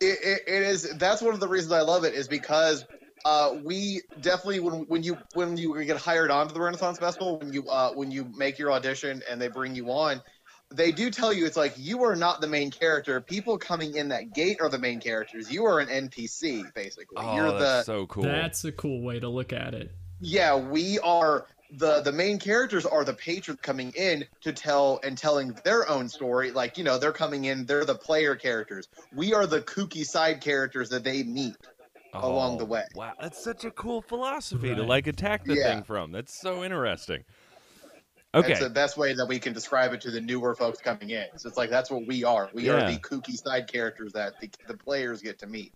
it, 0.00 0.18
it, 0.22 0.42
it 0.46 0.62
is 0.62 0.96
that's 0.98 1.22
one 1.22 1.34
of 1.34 1.40
the 1.40 1.48
reasons 1.48 1.72
I 1.72 1.82
love 1.82 2.04
it 2.04 2.14
is 2.14 2.26
because 2.26 2.84
uh, 3.24 3.56
we 3.64 4.02
definitely 4.20 4.60
when 4.60 4.80
when 4.88 5.02
you 5.02 5.16
when 5.34 5.56
you 5.56 5.84
get 5.84 5.96
hired 5.96 6.30
onto 6.30 6.54
the 6.54 6.60
Renaissance 6.60 6.98
Festival 6.98 7.38
when 7.38 7.52
you 7.52 7.68
uh, 7.68 7.92
when 7.92 8.10
you 8.10 8.24
make 8.36 8.58
your 8.58 8.72
audition 8.72 9.22
and 9.30 9.40
they 9.40 9.48
bring 9.48 9.74
you 9.74 9.90
on 9.90 10.20
they 10.70 10.92
do 10.92 11.10
tell 11.10 11.32
you 11.32 11.46
it's 11.46 11.56
like 11.56 11.74
you 11.76 12.04
are 12.04 12.16
not 12.16 12.40
the 12.40 12.46
main 12.46 12.70
character 12.70 13.20
people 13.20 13.56
coming 13.58 13.96
in 13.96 14.08
that 14.08 14.34
gate 14.34 14.58
are 14.60 14.68
the 14.68 14.78
main 14.78 15.00
characters 15.00 15.50
you 15.50 15.64
are 15.64 15.80
an 15.80 15.88
NPC 15.88 16.72
basically 16.74 17.16
Oh, 17.16 17.34
you're 17.34 17.52
the 17.52 17.58
that's 17.58 17.86
so 17.86 18.06
cool. 18.06 18.24
That's 18.24 18.64
a 18.64 18.72
cool 18.72 19.02
way 19.02 19.20
to 19.20 19.28
look 19.28 19.52
at 19.52 19.74
it. 19.74 19.90
yeah 20.20 20.56
we 20.56 20.98
are 20.98 21.46
the 21.70 22.00
the 22.00 22.12
main 22.12 22.38
characters 22.38 22.86
are 22.86 23.04
the 23.04 23.14
patrons 23.14 23.60
coming 23.62 23.92
in 23.96 24.24
to 24.42 24.52
tell 24.52 25.00
and 25.04 25.16
telling 25.16 25.54
their 25.64 25.88
own 25.88 26.08
story 26.08 26.50
like 26.50 26.78
you 26.78 26.84
know 26.84 26.98
they're 26.98 27.12
coming 27.12 27.44
in 27.44 27.66
they're 27.66 27.84
the 27.84 27.94
player 27.94 28.34
characters 28.36 28.88
we 29.14 29.34
are 29.34 29.46
the 29.46 29.60
kooky 29.60 30.04
side 30.04 30.40
characters 30.40 30.88
that 30.90 31.04
they 31.04 31.22
meet 31.22 31.56
along 32.14 32.54
oh, 32.54 32.58
the 32.58 32.64
way. 32.64 32.84
Oh, 32.94 32.98
Wow, 32.98 33.12
that's 33.20 33.42
such 33.42 33.64
a 33.64 33.70
cool 33.70 34.02
philosophy 34.02 34.74
to 34.74 34.82
like 34.82 35.06
attack 35.06 35.44
the 35.44 35.54
Yeah. 35.54 35.74
thing 35.74 35.82
from. 35.84 36.12
That's 36.12 36.32
so 36.32 36.64
interesting. 36.64 37.24
That's 38.40 38.58
Okay, 38.58 38.60
the 38.60 38.70
best 38.70 38.96
way 38.96 39.14
that 39.14 39.26
we 39.26 39.38
can 39.40 39.52
describe 39.52 39.92
it 39.92 40.00
to 40.02 40.10
the 40.10 40.20
newer 40.20 40.54
folks 40.54 40.80
coming 40.80 41.10
in. 41.10 41.26
So 41.36 41.48
it's 41.48 41.56
like 41.56 41.70
that's 41.70 41.90
what 41.90 42.06
we 42.06 42.24
are. 42.24 42.50
We 42.52 42.64
Yeah. 42.64 42.72
are 42.72 42.82
the 42.82 42.98
kooky 43.00 43.36
side 43.36 43.66
characters 43.68 44.12
that 44.12 44.38
the, 44.38 44.50
the 44.66 44.76
players 44.76 45.22
get 45.22 45.38
to 45.40 45.46
meet. 45.46 45.74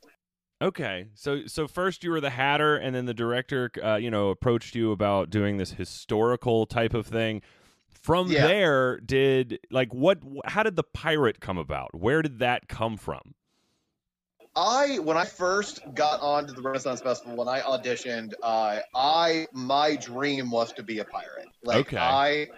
okay. 0.61 1.09
So 1.15 1.47
so 1.47 1.67
first 1.69 2.05
you 2.05 2.11
were 2.11 2.21
the 2.21 2.31
Hatter, 2.31 2.77
and 2.77 2.95
then 2.95 3.07
the 3.07 3.15
director, 3.15 3.71
uh, 3.83 3.97
you 3.97 4.11
know, 4.11 4.29
approached 4.31 4.75
you 4.75 4.93
about 4.93 5.31
doing 5.31 5.57
this 5.57 5.73
historical 5.73 6.67
type 6.67 6.95
of 6.95 7.07
thing. 7.07 7.43
From 7.89 8.29
Yeah. 8.31 8.43
there, 8.43 8.99
did 9.01 9.61
like 9.71 9.93
what? 9.95 10.19
How 10.47 10.63
did 10.63 10.77
the 10.77 10.83
pirate 10.85 11.41
come 11.41 11.59
about? 11.59 11.95
Where 11.95 12.23
did 12.23 12.39
that 12.41 12.69
come 12.69 12.97
from? 12.97 13.35
I 14.55 14.99
when 14.99 15.17
I 15.17 15.25
first 15.25 15.81
got 15.95 16.21
onto 16.21 16.53
the 16.53 16.61
Renaissance 16.63 17.01
Festival 17.01 17.37
when 17.37 17.49
I 17.49 17.61
auditioned, 17.61 18.33
uh, 18.43 18.81
I 18.95 19.47
my 19.53 19.97
dream 19.97 20.51
was 20.51 20.73
to 20.75 20.83
be 20.83 20.99
a 20.99 21.05
pirate. 21.05 21.49
Like 21.63 21.87
Okay. 21.87 21.97
I 21.97 22.49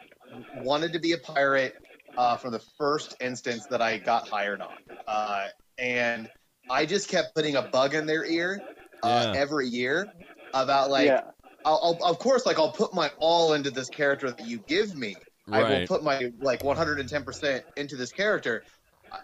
wanted 0.52 0.92
to 0.94 0.98
be 0.98 1.12
a 1.12 1.18
pirate 1.18 1.74
uh, 2.16 2.36
from 2.36 2.52
the 2.52 2.60
first 2.78 3.16
instance 3.20 3.66
that 3.66 3.80
I 3.80 3.98
got 3.98 4.26
hired 4.26 4.60
on, 4.60 4.76
uh, 5.06 5.46
and 5.78 6.28
I 6.68 6.86
just 6.86 7.08
kept 7.08 7.34
putting 7.34 7.56
a 7.56 7.62
bug 7.62 7.94
in 7.94 8.06
their 8.06 8.24
ear 8.24 8.60
uh, 9.02 9.26
Yeah. 9.34 9.40
every 9.40 9.68
year 9.68 10.12
about 10.52 10.90
like 10.90 11.06
yeah. 11.06 11.20
I'll, 11.64 11.98
I'll 12.02 12.10
of 12.10 12.18
course 12.18 12.44
like 12.44 12.58
I'll 12.58 12.72
put 12.72 12.94
my 12.94 13.10
all 13.18 13.52
into 13.54 13.70
this 13.70 13.88
character 13.88 14.30
that 14.30 14.40
you 14.40 14.58
give 14.58 14.94
me. 14.96 15.16
Right. 15.46 15.64
I 15.64 15.80
will 15.80 15.86
put 15.86 16.02
my 16.02 16.30
like 16.40 16.60
110% 16.62 17.62
into 17.76 17.96
this 17.96 18.12
character. 18.12 18.64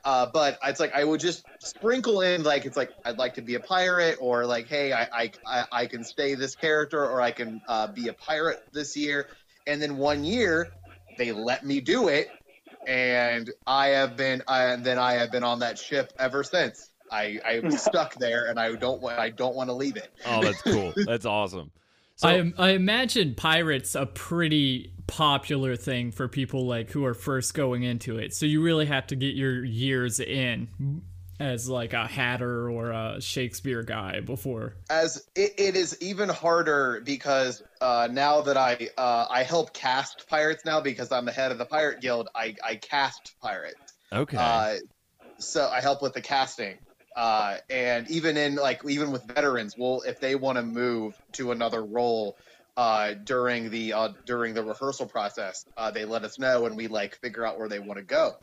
Uh, 0.05 0.27
but 0.33 0.59
it's 0.65 0.81
like 0.81 0.95
I 0.95 1.05
would 1.05 1.21
just 1.21 1.45
sprinkle 1.61 2.23
in 2.23 2.43
like 2.43 2.65
it's 2.65 2.77
like 2.77 2.91
I'd 3.05 3.19
like 3.19 3.35
to 3.35 3.43
be 3.43 3.55
a 3.55 3.61
pirate 3.61 4.19
or 4.21 4.47
like 4.47 4.67
hey 4.67 4.93
I 4.93 5.09
I, 5.13 5.33
I, 5.47 5.65
I 5.73 5.87
can 5.87 6.05
stay 6.05 6.35
this 6.35 6.55
character 6.55 7.03
or 7.05 7.21
I 7.21 7.31
can 7.31 7.61
uh, 7.69 7.89
be 7.89 8.09
a 8.09 8.13
pirate 8.13 8.59
this 8.73 8.97
year 8.97 9.27
and 9.67 9.81
then 9.81 9.97
one 9.97 10.25
year 10.25 10.71
they 11.19 11.33
let 11.33 11.65
me 11.65 11.81
do 11.81 12.09
it 12.09 12.31
and 12.87 13.51
I 13.67 13.89
have 13.89 14.17
been 14.17 14.43
I, 14.49 14.65
and 14.65 14.85
then 14.85 14.99
I 14.99 15.15
have 15.15 15.31
been 15.31 15.45
on 15.45 15.61
that 15.61 15.79
ship 15.79 16.13
ever 16.19 16.43
since 16.45 16.91
I 17.11 17.39
I'm 17.47 17.71
stuck 17.79 18.15
there 18.15 18.47
and 18.49 18.59
I 18.59 18.75
don't 18.77 19.01
want 19.03 19.19
I 19.19 19.31
don't 19.31 19.55
want 19.55 19.69
to 19.69 19.75
leave 19.75 19.97
it 19.97 20.11
Oh, 20.27 20.43
that's 20.43 20.63
cool. 20.63 20.95
that's 21.07 21.27
awesome. 21.27 21.71
So 22.21 22.29
I 22.29 22.53
I 22.59 22.71
imagine 22.73 23.35
pirates 23.35 23.95
a 23.95 24.05
pretty 24.05 24.93
popular 25.07 25.75
thing 25.75 26.13
for 26.13 26.29
people 26.29 26.67
like 26.67 26.91
who 26.91 27.07
are 27.07 27.15
first 27.15 27.55
going 27.55 27.83
into 27.83 28.19
it. 28.19 28.35
So 28.35 28.45
you 28.45 28.63
really 28.63 28.85
have 28.85 29.07
to 29.07 29.17
get 29.17 29.35
your 29.35 29.65
years 29.65 30.21
in 30.21 30.69
as 31.41 31.67
like 31.67 31.95
a 31.95 32.07
hatter 32.07 32.71
or 32.71 32.91
a 32.91 33.23
Shakespeare 33.23 33.83
guy 33.83 34.21
before. 34.21 34.75
as 34.91 35.27
it, 35.35 35.55
it 35.57 35.77
is 35.77 35.97
even 36.03 36.29
harder 36.29 37.01
because 37.03 37.63
uh, 37.81 38.07
now 38.13 38.43
that 38.43 38.59
I 38.59 38.91
uh, 38.99 39.27
I 39.31 39.43
help 39.43 39.73
cast 39.73 40.29
pirates 40.29 40.67
now 40.67 40.83
because 40.83 41.11
I'm 41.11 41.25
the 41.25 41.33
head 41.33 41.53
of 41.53 41.57
the 41.57 41.65
pirate 41.65 42.03
guild. 42.03 42.29
I, 42.35 42.55
I 42.63 42.75
cast 42.75 43.33
pirates. 43.41 43.95
okay, 44.13 44.37
Uh, 44.37 44.75
so 45.39 45.67
I 45.69 45.81
help 45.81 46.03
with 46.03 46.13
the 46.13 46.21
casting. 46.21 46.77
Uh, 47.17 47.57
and 47.69 48.09
even 48.11 48.37
in 48.37 48.55
like 48.55 48.83
even 48.89 49.11
with 49.11 49.25
veterans, 49.25 49.75
well, 49.77 50.03
if 50.07 50.21
they 50.21 50.35
want 50.35 50.57
to 50.57 50.63
move 50.63 51.21
to 51.33 51.51
another 51.53 51.85
role 51.85 52.37
uh, 52.77 53.15
during 53.25 53.71
the 53.71 53.93
uh, 53.93 54.09
during 54.27 54.55
the 54.55 54.63
rehearsal 54.63 55.07
process, 55.07 55.65
uh, 55.77 55.91
they 55.91 56.05
let 56.05 56.25
us 56.25 56.39
know 56.39 56.67
and 56.67 56.77
we 56.77 56.87
like 56.87 57.17
figure 57.17 57.45
out 57.45 57.59
where 57.59 57.69
they 57.69 57.79
want 57.79 57.99
to 57.99 58.05
go. 58.05 58.37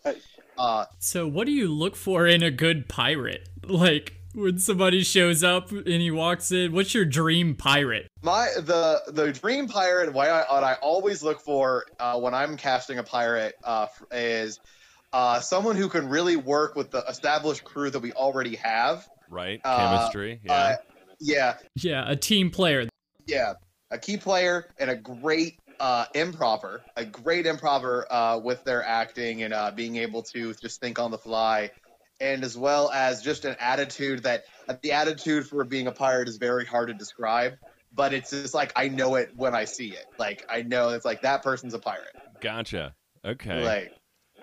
Uh, 0.58 0.86
So 1.00 1.28
what 1.28 1.46
do 1.46 1.54
you 1.54 1.72
look 1.72 1.96
for 1.96 2.28
in 2.28 2.44
a 2.44 2.52
good 2.52 2.88
pirate? 2.88 3.50
Like 3.68 4.14
when 4.34 4.60
somebody 4.60 5.04
shows 5.04 5.44
up 5.44 5.72
and 5.72 5.88
he 5.88 6.10
walks 6.10 6.52
in, 6.52 6.72
what's 6.72 6.94
your 6.94 7.04
dream 7.04 7.56
pirate? 7.56 8.08
My 8.22 8.50
the 8.56 9.02
the 9.08 9.34
dream 9.34 9.68
pirate 9.68 10.14
what 10.14 10.30
I, 10.30 10.46
what 10.50 10.64
I 10.64 10.76
always 10.76 11.22
look 11.24 11.42
for 11.42 11.86
uh, 12.00 12.20
when 12.20 12.34
I'm 12.34 12.56
casting 12.56 12.98
a 13.00 13.04
pirate 13.04 13.56
uh, 13.64 13.88
is 14.12 14.60
uh, 15.14 15.40
someone 15.40 15.76
who 15.76 15.90
can 15.90 16.10
really 16.10 16.36
work 16.36 16.76
with 16.76 16.92
the 16.92 17.04
established 17.08 17.64
crew 17.64 17.90
that 17.90 18.00
we 18.00 18.12
already 18.14 18.56
have. 18.58 19.08
right, 19.30 19.60
uh, 19.64 19.90
chemistry. 19.90 20.40
Yeah, 20.44 20.54
Uh, 20.54 20.76
yeah, 21.20 21.58
Yeah, 21.76 22.04
a 22.10 22.16
team 22.16 22.50
player. 22.52 22.88
yeah, 23.26 23.54
a 23.92 23.98
key 23.98 24.18
player 24.18 24.68
and 24.80 24.90
a 24.90 24.96
great 24.96 25.60
uh, 25.80 26.06
improver, 26.16 26.82
a 26.96 27.06
great 27.06 27.46
improver 27.46 28.12
uh, 28.12 28.40
with 28.40 28.64
their 28.64 28.84
acting 28.84 29.44
and 29.44 29.54
uh, 29.54 29.72
being 29.72 29.96
able 29.98 30.24
to 30.24 30.54
just 30.56 30.80
think 30.82 31.00
on 31.00 31.12
the 31.12 31.18
fly, 31.18 31.72
and 32.20 32.44
as 32.44 32.58
well 32.58 32.92
as 32.92 33.22
just 33.22 33.46
an 33.46 33.56
attitude 33.60 34.24
that 34.24 34.44
the 34.82 34.92
attitude 34.92 35.48
for 35.48 35.64
being 35.64 35.88
a 35.88 35.92
pirate 35.92 36.28
is 36.28 36.38
very 36.38 36.66
hard 36.66 36.88
to 36.88 36.94
describe. 36.94 37.54
But 37.94 38.14
it's 38.14 38.32
just 38.32 38.54
like 38.54 38.72
I 38.76 38.90
know 38.90 39.16
it 39.16 39.32
when 39.36 39.56
I 39.56 39.66
see 39.66 39.90
it. 39.90 40.06
Like 40.20 40.46
I 40.50 40.62
know 40.62 40.90
it's 40.90 41.06
like 41.06 41.22
that 41.22 41.42
person's 41.44 41.74
a 41.74 41.80
pirate. 41.80 42.16
gotcha. 42.42 42.94
Okay. 43.26 43.64
Like, 43.64 43.94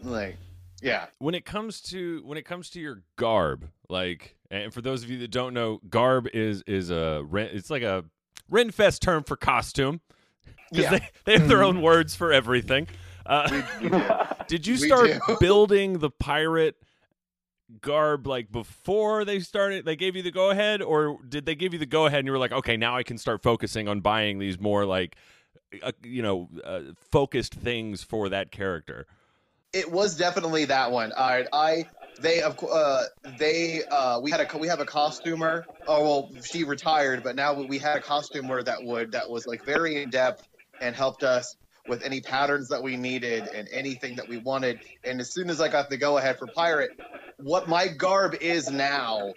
like, 0.03 0.37
yeah. 0.85 1.07
when 1.19 1.35
it 1.35 1.45
comes 1.45 1.81
to 1.81 2.23
when 2.25 2.39
it 2.39 2.45
comes 2.45 2.71
to 2.71 2.81
your 2.81 3.03
garb 3.17 3.69
like 3.89 4.37
and 4.51 4.73
for 4.73 4.81
those 4.83 5.03
of 5.03 5.11
you 5.11 5.19
that 5.19 5.31
don't 5.33 5.55
know 5.55 5.81
garb 5.91 6.29
is 6.33 6.63
is 6.67 6.91
a 6.91 7.25
Ren- 7.29 7.51
it's 7.53 7.71
like 7.71 7.83
a 7.83 8.05
renfest 8.53 9.01
term 9.01 9.25
for 9.25 9.37
costume. 9.37 10.01
Because 10.71 10.85
Yeah. 10.93 10.99
they, 10.99 11.09
they 11.25 11.33
have 11.39 11.49
their 11.49 11.63
own 11.63 11.83
words 11.83 12.15
for 12.15 12.33
everything. 12.33 12.89
Uh, 13.27 13.63
did 14.49 14.67
you 14.67 14.77
start 14.77 15.11
building 15.41 15.99
the 15.99 16.11
pirate 16.11 16.77
garb 17.81 18.27
like 18.27 18.53
before 18.53 19.25
they 19.25 19.41
started 19.41 19.85
they 19.87 19.97
gave 19.97 20.15
you 20.15 20.23
the 20.23 20.31
go 20.31 20.51
ahead 20.51 20.83
or 20.83 21.19
did 21.29 21.47
they 21.47 21.55
give 21.55 21.73
you 21.73 21.79
the 21.79 21.87
go 21.87 22.05
ahead 22.07 22.19
and 22.21 22.27
you 22.27 22.33
were 22.33 22.39
like 22.39 22.53
okay 22.53 22.77
now 22.77 22.95
i 22.95 23.03
can 23.03 23.17
start 23.17 23.43
focusing 23.43 23.89
on 23.89 24.01
buying 24.01 24.39
these 24.39 24.61
more 24.61 24.85
like 24.85 25.17
uh, 25.83 25.91
you 26.03 26.21
know 26.23 26.49
uh, 26.63 26.81
focused 27.11 27.55
things 27.55 28.03
for 28.05 28.29
that 28.29 28.51
character 28.53 29.07
It 29.75 29.91
was 29.91 30.17
definitely 30.17 30.67
that 30.67 30.93
one. 30.93 31.13
I, 31.17 31.47
I 31.53 31.85
they 32.21 32.43
of 32.43 32.57
uh, 32.63 33.03
they 33.39 33.83
uh, 33.91 34.21
we 34.21 34.31
had 34.31 34.41
a 34.41 34.59
we 34.59 34.69
have 34.69 34.81
a 34.81 34.85
costumer. 34.85 35.67
Oh 35.87 36.03
well, 36.03 36.43
she 36.45 36.65
retired, 36.65 37.25
but 37.25 37.35
now 37.35 37.55
we 37.55 37.79
had 37.79 37.99
a 37.99 38.01
costumer 38.01 38.63
that 38.63 38.85
would 38.85 39.13
that 39.13 39.29
was 39.29 39.47
like 39.47 39.65
very 39.65 40.03
in 40.03 40.11
depth 40.11 40.47
and 40.81 40.95
helped 40.95 41.25
us 41.25 41.57
with 41.89 42.05
any 42.05 42.21
patterns 42.21 42.69
that 42.69 42.83
we 42.83 42.97
needed 42.97 43.49
and 43.55 43.69
anything 43.73 44.17
that 44.17 44.29
we 44.29 44.39
wanted. 44.39 44.79
And 45.05 45.21
as 45.21 45.33
soon 45.33 45.51
as 45.51 45.61
I 45.61 45.69
got 45.69 45.91
the 45.91 45.97
go 45.97 46.19
ahead 46.19 46.39
for 46.39 46.47
pirate, 46.47 46.91
what 47.39 47.69
my 47.69 47.89
garb 47.89 48.37
is 48.41 48.71
now 48.71 49.35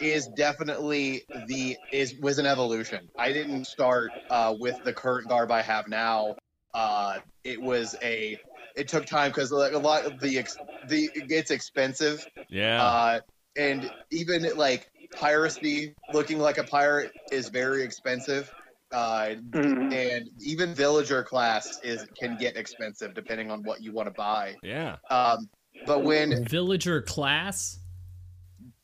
is 0.00 0.26
definitely 0.36 1.22
the 1.48 1.76
is 1.92 2.14
was 2.20 2.38
an 2.38 2.46
evolution. 2.46 3.08
I 3.18 3.32
didn't 3.32 3.66
start 3.66 4.10
uh, 4.30 4.54
with 4.58 4.82
the 4.84 4.92
current 4.92 5.28
garb 5.28 5.50
I 5.50 5.62
have 5.62 5.88
now. 5.88 6.36
Uh, 6.72 7.18
it 7.44 7.60
was 7.60 7.96
a 8.02 8.38
it 8.76 8.88
took 8.88 9.06
time 9.06 9.30
because 9.30 9.50
like 9.52 9.72
a 9.72 9.78
lot 9.78 10.04
of 10.04 10.18
the 10.20 10.38
ex- 10.38 10.58
the 10.88 11.10
it's 11.14 11.50
expensive 11.50 12.26
yeah 12.48 12.82
uh, 12.82 13.20
and 13.56 13.90
even 14.10 14.46
like 14.56 14.88
piracy 15.14 15.94
looking 16.12 16.38
like 16.38 16.58
a 16.58 16.64
pirate 16.64 17.12
is 17.30 17.48
very 17.48 17.82
expensive 17.82 18.52
uh, 18.92 19.34
Mhm. 19.50 19.92
and 19.92 20.28
even 20.40 20.74
villager 20.74 21.22
class 21.22 21.78
is 21.82 22.06
can 22.18 22.36
get 22.36 22.56
expensive 22.56 23.14
depending 23.14 23.50
on 23.50 23.62
what 23.62 23.82
you 23.82 23.92
want 23.92 24.06
to 24.06 24.14
buy 24.14 24.54
yeah 24.62 24.96
um, 25.10 25.48
But 25.86 26.00
when, 26.04 26.44
Villager 26.44 27.02
class? 27.02 27.78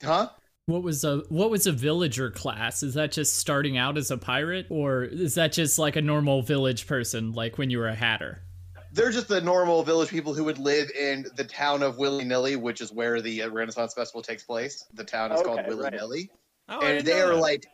huh? 0.03 0.29
What 0.67 0.83
was 0.83 1.03
a 1.05 1.19
what 1.31 1.51
was 1.51 1.67
a 1.67 1.73
villager 1.73 2.31
class? 2.31 2.83
Is 2.83 2.95
that 2.95 3.13
just 3.13 3.37
starting 3.37 3.79
out 3.79 3.97
as 3.97 4.11
a 4.11 4.19
pirate, 4.19 4.67
or 4.69 5.05
is 5.05 5.35
that 5.37 5.53
just 5.53 5.79
like 5.79 5.97
a 5.97 6.03
normal 6.03 6.43
village 6.43 6.87
person, 6.87 7.33
like 7.33 7.57
when 7.57 7.71
you 7.71 7.79
were 7.79 7.89
a 7.89 7.95
hatter? 7.95 8.43
They're 8.93 9.11
just 9.11 9.29
the 9.29 9.41
normal 9.41 9.83
village 9.83 10.09
people 10.09 10.35
who 10.35 10.45
would 10.45 10.59
live 10.59 10.91
in 10.91 11.27
the 11.37 11.45
town 11.45 11.83
of 11.83 11.99
Willy 11.99 12.25
Nilly, 12.25 12.57
which 12.57 12.81
is 12.81 12.93
where 12.93 13.21
the 13.21 13.43
uh, 13.43 13.51
Renaissance 13.51 13.95
Festival 13.95 14.23
takes 14.23 14.45
place. 14.45 14.85
The 14.95 15.05
town 15.05 15.33
is 15.33 15.43
called 15.43 15.59
Okay, 15.61 15.69
Willy 15.69 15.85
right. 15.85 15.93
Nilly. 15.93 16.31
Oh, 16.69 16.81
and 16.81 17.07
they 17.07 17.21
are 17.21 17.35
that. 17.35 17.41
like 17.41 17.65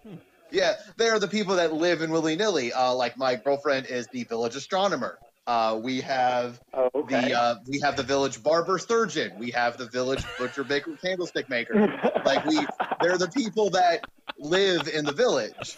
yeah 0.52 0.74
they 0.98 1.08
are 1.08 1.18
the 1.18 1.26
people 1.26 1.56
that 1.56 1.72
live 1.72 2.00
in 2.02 2.10
willy-nilly 2.10 2.72
uh, 2.72 2.94
like 2.94 3.16
my 3.16 3.34
girlfriend 3.34 3.86
is 3.86 4.06
the 4.08 4.22
village 4.24 4.54
astronomer 4.54 5.18
uh, 5.46 5.78
we 5.82 6.00
have 6.00 6.60
Oh, 6.76 6.90
okay. 6.94 7.28
the 7.28 7.34
uh, 7.34 7.54
we 7.66 7.80
have 7.80 7.96
the 7.96 8.02
village 8.04 8.40
barber 8.42 8.78
surgeon 8.78 9.32
we 9.38 9.50
have 9.50 9.78
the 9.78 9.86
village 9.86 10.22
butcher 10.38 10.62
baker 10.62 10.96
candlestick 11.04 11.48
maker 11.48 11.88
like 12.24 12.44
we 12.44 12.64
they're 13.00 13.18
the 13.18 13.28
people 13.34 13.70
that 13.70 14.04
live 14.38 14.86
in 14.88 15.04
the 15.04 15.12
village 15.12 15.76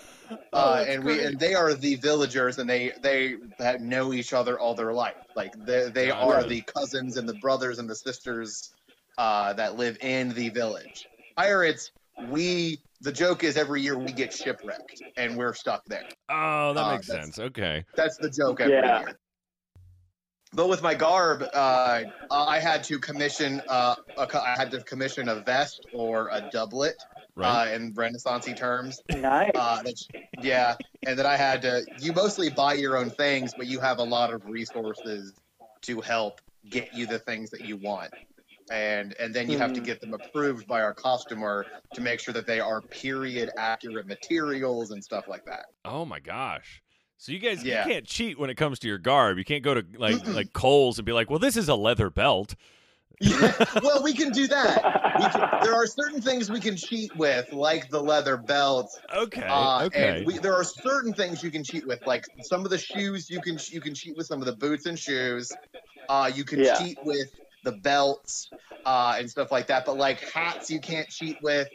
uh, 0.53 0.77
that's 0.79 0.91
and 0.91 1.05
we 1.05 1.15
great. 1.15 1.27
and 1.27 1.39
they 1.41 1.55
are 1.55 1.75
the 1.75 1.97
villagers 1.97 2.59
and 2.59 2.69
they 2.69 2.93
they 3.03 3.37
that 3.59 3.81
know 3.81 4.13
each 4.13 4.33
other 4.33 4.59
all 4.59 4.75
their 4.75 4.93
life 4.93 5.15
like 5.35 5.53
they, 5.65 5.91
they 5.91 6.09
Got 6.09 6.23
are 6.23 6.45
the 6.45 6.63
cousins 6.63 7.17
and 7.17 7.29
the 7.29 7.35
brothers 7.35 7.79
and 7.79 7.89
the 7.89 7.95
sisters 7.95 8.75
uh, 9.19 9.53
that 9.55 9.77
live 9.77 9.97
in 10.01 10.31
the 10.31 10.49
village 10.51 11.09
pirates 11.37 11.91
we 12.19 12.79
the 13.01 13.13
joke 13.13 13.45
is 13.45 13.57
every 13.57 13.83
year 13.83 13.99
we 13.99 14.13
get 14.13 14.33
shipwrecked 14.33 15.03
and 15.17 15.37
we're 15.37 15.55
stuck 15.55 15.85
there 15.87 16.05
Oh, 16.29 16.75
that 16.75 16.87
Uh, 16.87 16.93
makes 16.93 17.07
sense. 17.07 17.39
Okay. 17.39 17.85
that's 17.97 18.19
the 18.19 18.31
joke 18.31 18.61
every 18.61 18.75
Yeah. 18.77 18.99
year 19.01 19.19
but 20.53 20.69
with 20.69 20.83
my 20.83 20.95
garb 20.95 21.43
uh, 21.53 22.03
i 22.31 22.59
had 22.59 22.83
to 22.85 22.99
commission 22.99 23.61
uh, 23.69 23.95
a, 24.17 24.29
i 24.37 24.55
had 24.59 24.71
to 24.71 24.81
commission 24.83 25.29
a 25.29 25.37
vest 25.37 25.87
or 25.93 26.29
a 26.33 26.41
doublet 26.41 26.95
Right. 27.37 27.69
uh, 27.69 27.75
in 27.75 27.93
renaissance 27.95 28.47
terms 28.57 29.03
nice. 29.11 29.51
uh, 29.55 29.83
that's, 29.85 30.09
yeah, 30.39 30.77
and 31.05 31.19
then 31.19 31.27
I 31.27 31.37
had 31.37 31.63
to. 31.63 31.83
You 31.99 32.13
mostly 32.15 32.49
buy 32.51 32.75
your 32.75 32.97
own 32.97 33.11
things, 33.11 33.53
but 33.55 33.67
you 33.67 33.79
have 33.81 33.99
a 33.99 34.05
lot 34.05 34.33
of 34.33 34.43
resources 34.47 35.35
to 35.83 36.01
help 36.01 36.41
get 36.71 36.93
you 36.95 37.07
the 37.07 37.19
things 37.19 37.51
that 37.51 37.61
you 37.61 37.77
want, 37.77 38.11
and 38.71 39.15
and 39.21 39.35
then 39.35 39.51
you 39.51 39.59
have 39.59 39.73
to 39.75 39.81
Mhm. 39.81 39.85
get 39.85 40.01
them 40.01 40.15
approved 40.15 40.67
by 40.67 40.81
our 40.81 40.95
customer 40.95 41.67
to 41.93 42.01
make 42.01 42.21
sure 42.21 42.33
that 42.35 42.47
they 42.47 42.59
are 42.59 42.83
period 42.83 43.51
accurate 43.59 44.07
materials 44.07 44.91
and 44.91 45.05
stuff 45.05 45.25
like 45.29 45.45
that. 45.45 45.67
oh 45.85 46.05
my 46.05 46.19
gosh. 46.21 46.83
So 47.19 47.33
you 47.33 47.39
guys 47.39 47.63
Yeah. 47.65 47.87
you 47.87 47.93
can't 47.93 48.07
cheat 48.07 48.39
when 48.39 48.51
it 48.51 48.57
comes 48.57 48.79
to 48.81 48.89
your 48.89 48.99
garb. 48.99 49.39
You 49.39 49.45
can't 49.45 49.63
go 49.63 49.75
to 49.75 49.85
like 49.99 50.17
Mm-mm. 50.17 50.35
like 50.35 50.53
Kohl's 50.55 50.99
and 50.99 51.05
be 51.07 51.13
like, 51.13 51.31
"Well, 51.31 51.39
this 51.39 51.57
is 51.57 51.69
a 51.69 51.75
leather 51.75 52.11
belt." 52.11 52.55
well, 53.83 54.03
we 54.03 54.13
can 54.15 54.31
do 54.31 54.47
that. 54.49 54.83
We 55.19 55.25
can, 55.25 55.49
there 55.63 55.75
are 55.75 55.87
certain 55.87 56.21
things 56.21 56.51
we 56.51 56.61
can 56.61 56.77
cheat 56.77 57.15
with, 57.17 57.53
like 57.53 57.89
the 57.89 58.01
leather 58.03 58.37
belt, 58.37 58.91
Okay. 59.15 59.47
Uh, 59.49 59.85
okay. 59.85 60.19
And 60.19 60.27
we, 60.27 60.39
there 60.39 60.55
are 60.55 60.65
certain 60.65 61.15
things 61.15 61.43
you 61.43 61.51
can 61.51 61.65
cheat 61.65 61.87
with, 61.87 62.01
like 62.07 62.27
some 62.43 62.65
of 62.65 62.71
the 62.71 62.79
shoes 62.79 63.31
you 63.31 63.41
can 63.41 63.59
you 63.71 63.81
can 63.81 63.95
cheat 63.95 64.17
with 64.17 64.27
some 64.27 64.41
of 64.41 64.47
the 64.47 64.57
boots 64.57 64.87
and 64.87 64.99
shoes. 64.99 65.51
Uh, 66.09 66.31
you 66.35 66.45
can 66.45 66.63
Yeah. 66.63 66.77
cheat 66.79 66.99
with 67.03 67.29
the 67.63 67.73
belts 67.73 68.51
uh, 68.85 69.17
and 69.19 69.31
stuff 69.31 69.51
like 69.51 69.69
that. 69.69 69.85
But 69.87 69.97
like 69.97 70.21
hats, 70.21 70.71
you 70.71 70.81
can't 70.81 71.09
cheat 71.09 71.37
with. 71.41 71.69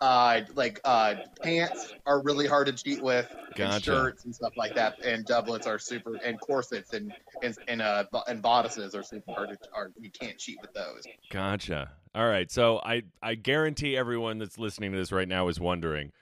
Uh, 0.00 0.42
like 0.54 0.80
uh, 0.84 1.14
pants 1.42 1.94
are 2.04 2.22
really 2.22 2.46
hard 2.46 2.66
to 2.66 2.72
cheat 2.72 3.02
with, 3.02 3.34
and 3.56 3.82
shirts 3.82 4.24
and 4.24 4.34
stuff 4.34 4.52
like 4.56 4.74
that. 4.74 5.02
And 5.04 5.24
doublets 5.24 5.66
are 5.66 5.78
super, 5.78 6.16
and 6.16 6.38
corsets 6.40 6.92
and 6.92 7.12
and 7.42 7.56
and, 7.68 7.82
uh, 7.82 8.04
and 8.28 8.42
bodices 8.42 8.94
are 8.94 9.02
super 9.02 9.32
hard 9.32 9.50
to. 9.50 9.58
Are, 9.74 9.90
you 9.98 10.10
can't 10.10 10.38
cheat 10.38 10.58
with 10.60 10.72
those. 10.74 11.04
Gotcha. 11.30 11.90
All 12.14 12.28
right. 12.28 12.50
So 12.50 12.78
I 12.84 13.02
I 13.22 13.34
guarantee 13.34 13.96
everyone 13.96 14.38
that's 14.38 14.58
listening 14.58 14.92
to 14.92 14.98
this 14.98 15.12
right 15.12 15.28
now 15.28 15.48
is 15.48 15.58
wondering 15.58 16.12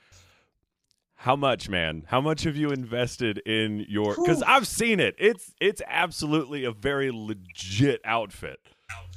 how 1.16 1.36
much, 1.36 1.68
man? 1.68 2.04
How 2.08 2.20
much 2.20 2.42
have 2.42 2.56
you 2.56 2.70
invested 2.70 3.38
in 3.38 3.86
your 3.88 4.14
cuz 4.14 4.42
I've 4.42 4.66
seen 4.66 5.00
it. 5.00 5.14
It's 5.18 5.54
it's 5.60 5.82
absolutely 5.86 6.64
a 6.64 6.72
very 6.72 7.10
legit 7.10 8.00
outfit. 8.04 8.60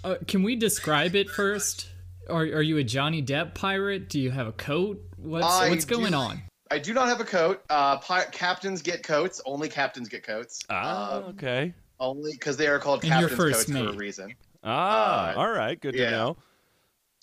Uh, 0.04 0.16
can 0.28 0.44
we 0.44 0.56
describe 0.56 1.16
it 1.16 1.30
first? 1.30 1.90
Are 2.30 2.42
are 2.42 2.62
you 2.62 2.78
a 2.78 2.84
Johnny 2.84 3.22
Depp 3.24 3.54
pirate? 3.56 4.10
Do 4.10 4.20
you 4.20 4.32
have 4.32 4.48
a 4.48 4.52
coat? 4.52 5.02
What's 5.18 5.46
I 5.46 5.70
what's 5.70 5.86
going 5.86 6.12
do- 6.12 6.18
on? 6.18 6.42
I 6.72 6.80
do 6.80 6.94
not 6.94 7.08
have 7.08 7.22
a 7.22 7.26
coat. 7.26 7.64
Uh, 7.70 7.98
pi- 7.98 8.26
captains 8.26 8.82
get 8.82 9.02
coats. 9.02 9.42
Only 9.46 9.70
captains 9.70 10.10
get 10.10 10.24
coats. 10.24 10.64
Ah, 10.70 11.16
Um, 11.16 11.24
okay. 11.30 11.74
Only 11.98 12.34
because 12.34 12.58
they 12.58 12.68
are 12.68 12.78
called 12.78 13.04
And 13.06 13.12
you're 13.22 13.30
captain's 13.30 13.38
first 13.56 13.68
coats 13.72 13.80
for 13.80 13.94
a 13.94 13.98
reason. 13.98 14.36
Ah, 14.66 15.32
uh, 15.32 15.36
all 15.38 15.50
right. 15.50 15.80
Good 15.80 15.94
to 15.94 16.12
know. 16.12 16.38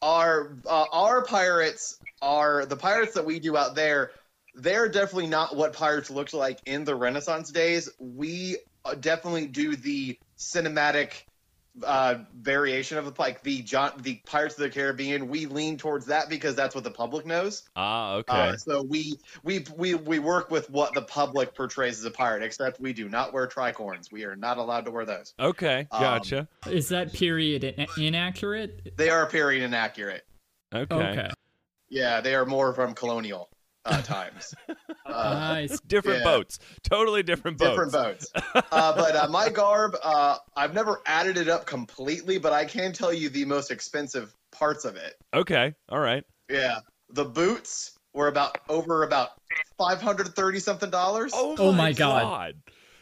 Our 0.00 0.56
uh, 0.66 0.86
our 0.92 1.24
pirates 1.24 1.98
are 2.22 2.64
the 2.64 2.76
pirates 2.76 3.14
that 3.14 3.24
we 3.24 3.38
do 3.38 3.56
out 3.56 3.74
there. 3.74 4.12
They're 4.54 4.88
definitely 4.88 5.26
not 5.26 5.56
what 5.56 5.72
pirates 5.72 6.10
looked 6.10 6.32
like 6.32 6.60
in 6.64 6.84
the 6.84 6.94
Renaissance 6.94 7.50
days. 7.50 7.88
We 7.98 8.56
uh, 8.84 8.94
definitely 8.94 9.46
do 9.46 9.76
the 9.76 10.18
cinematic 10.38 11.24
uh, 11.82 12.16
variation 12.40 12.98
of 12.98 13.04
the 13.04 13.12
like 13.20 13.42
the 13.42 13.62
John 13.62 13.92
the 14.02 14.20
Pirates 14.26 14.54
of 14.54 14.60
the 14.60 14.70
Caribbean. 14.70 15.28
We 15.28 15.46
lean 15.46 15.76
towards 15.76 16.06
that 16.06 16.28
because 16.28 16.54
that's 16.54 16.74
what 16.74 16.84
the 16.84 16.90
public 16.90 17.26
knows. 17.26 17.64
Ah, 17.74 18.14
okay. 18.14 18.50
Uh, 18.50 18.56
so 18.56 18.82
we 18.82 19.18
we 19.42 19.64
we 19.76 19.94
we 19.94 20.18
work 20.18 20.50
with 20.50 20.70
what 20.70 20.94
the 20.94 21.02
public 21.02 21.54
portrays 21.54 21.98
as 21.98 22.04
a 22.04 22.10
pirate, 22.10 22.42
except 22.42 22.80
we 22.80 22.92
do 22.92 23.08
not 23.08 23.32
wear 23.32 23.46
tricorns. 23.46 24.12
We 24.12 24.24
are 24.24 24.36
not 24.36 24.58
allowed 24.58 24.84
to 24.84 24.90
wear 24.90 25.04
those. 25.04 25.34
okay. 25.40 25.88
um, 25.90 26.00
Gotcha. 26.00 26.48
Is 26.70 26.88
that 26.90 27.12
period 27.12 27.64
in- 27.64 27.86
inaccurate? 27.98 28.96
They 28.96 29.10
are 29.10 29.26
period 29.26 29.64
inaccurate. 29.64 30.24
okay. 30.72 30.94
Okay. 30.94 31.30
Yeah, 31.88 32.20
they 32.20 32.34
are 32.34 32.46
more 32.46 32.72
from 32.72 32.94
colonial 32.94 33.48
uh, 33.86 34.02
times. 34.02 34.54
Uh, 35.06 35.34
Nice. 35.34 35.78
Different 35.86 36.18
Yeah. 36.20 36.24
boats. 36.24 36.58
Totally 36.82 37.22
different 37.22 37.58
boats. 37.58 37.70
different 37.70 37.92
boats. 37.92 38.32
Uh, 38.72 38.94
but 38.96 39.14
uh, 39.16 39.28
my 39.28 39.48
garb, 39.50 39.96
uh, 40.02 40.36
I've 40.56 40.74
never 40.74 41.00
added 41.06 41.36
it 41.36 41.48
up 41.48 41.66
completely, 41.66 42.38
but 42.38 42.52
I 42.52 42.64
can 42.64 42.92
tell 42.92 43.12
you 43.12 43.28
the 43.28 43.44
most 43.44 43.70
expensive 43.70 44.34
parts 44.52 44.84
of 44.84 44.96
it. 44.96 45.16
Okay. 45.34 45.74
All 45.88 45.98
right. 46.00 46.24
Yeah, 46.48 46.78
the 47.10 47.24
boots 47.24 47.92
were 48.14 48.28
about 48.28 48.58
over 48.68 49.02
about 49.02 49.30
five 49.78 50.00
hundred 50.00 50.34
thirty 50.34 50.60
something 50.60 50.90
dollars. 50.90 51.32
Oh 51.34 51.72
my 51.72 51.92
God. 51.92 52.54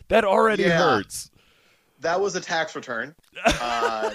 That 0.08 0.24
already 0.24 0.64
Yeah. 0.64 0.78
hurts. 0.78 1.30
That 2.00 2.20
was 2.20 2.34
a 2.34 2.40
tax 2.40 2.74
return. 2.74 3.14
Uh, 3.64 4.10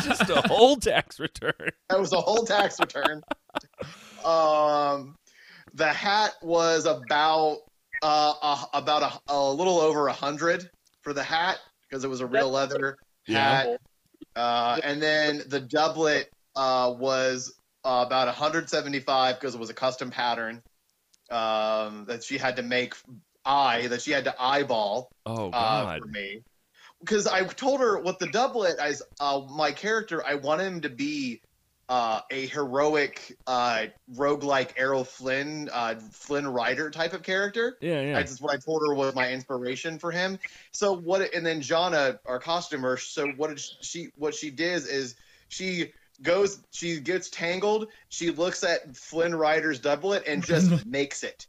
Just 0.00 0.30
a 0.30 0.42
whole 0.46 0.76
tax 0.76 1.18
return. 1.18 1.70
That 1.90 1.98
was 1.98 2.12
a 2.12 2.20
whole 2.20 2.44
tax 2.44 2.78
return. 2.78 3.22
Um, 4.24 5.16
the 5.74 5.88
hat 5.88 6.34
was 6.42 6.86
about 6.86 7.58
uh, 8.02 8.34
uh 8.42 8.64
about 8.74 9.02
a, 9.02 9.32
a 9.32 9.52
little 9.52 9.78
over 9.78 10.08
a 10.08 10.12
hundred 10.12 10.68
for 11.02 11.12
the 11.12 11.22
hat 11.22 11.58
because 11.88 12.04
it 12.04 12.08
was 12.08 12.20
a 12.20 12.26
real 12.26 12.50
leather 12.50 12.98
Yeah. 13.26 13.62
hat. 13.62 13.68
Uh, 14.34 14.78
and 14.82 15.02
then 15.02 15.42
the 15.48 15.60
doublet 15.60 16.28
uh, 16.56 16.94
was 16.96 17.54
uh, 17.84 18.04
about 18.06 18.26
175 18.26 19.38
because 19.38 19.54
it 19.54 19.60
was 19.60 19.70
a 19.70 19.74
custom 19.74 20.10
pattern 20.10 20.62
um, 21.30 22.06
that 22.06 22.24
she 22.24 22.38
had 22.38 22.56
to 22.56 22.62
make 22.62 22.94
eye 23.44 23.86
that 23.88 24.00
she 24.02 24.12
had 24.12 24.24
to 24.24 24.34
eyeball 24.40 25.10
Oh 25.26 25.50
uh, 25.52 25.82
God. 25.84 25.98
for 25.98 26.06
me. 26.06 26.42
Because 27.00 27.26
I 27.26 27.44
told 27.44 27.80
her 27.80 27.98
what 27.98 28.18
the 28.20 28.28
doublet 28.28 28.78
as 28.78 29.02
uh, 29.20 29.42
my 29.50 29.72
character, 29.72 30.24
I 30.24 30.36
want 30.36 30.60
him 30.60 30.80
to 30.82 30.88
be 30.88 31.40
uh, 31.88 32.20
a 32.30 32.46
heroic 32.46 33.36
uh, 33.46 33.86
roguelike 34.14 34.70
Errol 34.76 35.04
Flynn, 35.04 35.68
uh, 35.72 35.96
Flynn 36.12 36.46
Rider 36.46 36.90
type 36.90 37.12
of 37.12 37.22
character. 37.22 37.76
yeah, 37.80 38.00
yeah. 38.00 38.14
That's 38.14 38.40
what 38.40 38.54
I 38.54 38.58
told 38.58 38.82
her 38.86 38.94
was 38.94 39.14
my 39.14 39.30
inspiration 39.30 39.98
for 39.98 40.10
him. 40.10 40.38
So 40.72 40.96
what? 40.96 41.34
And 41.34 41.44
then 41.44 41.60
Jana, 41.60 42.18
our 42.26 42.38
costumer. 42.38 42.96
So 42.96 43.28
what 43.36 43.50
did 43.50 43.60
she? 43.80 44.08
What 44.16 44.34
she 44.34 44.50
did 44.50 44.86
is 44.86 45.16
she 45.48 45.92
goes. 46.22 46.60
She 46.70 47.00
gets 47.00 47.28
tangled. 47.30 47.88
She 48.08 48.30
looks 48.30 48.64
at 48.64 48.96
Flynn 48.96 49.34
Rider's 49.34 49.78
doublet 49.78 50.24
and 50.26 50.44
just 50.44 50.86
makes 50.86 51.22
it, 51.22 51.46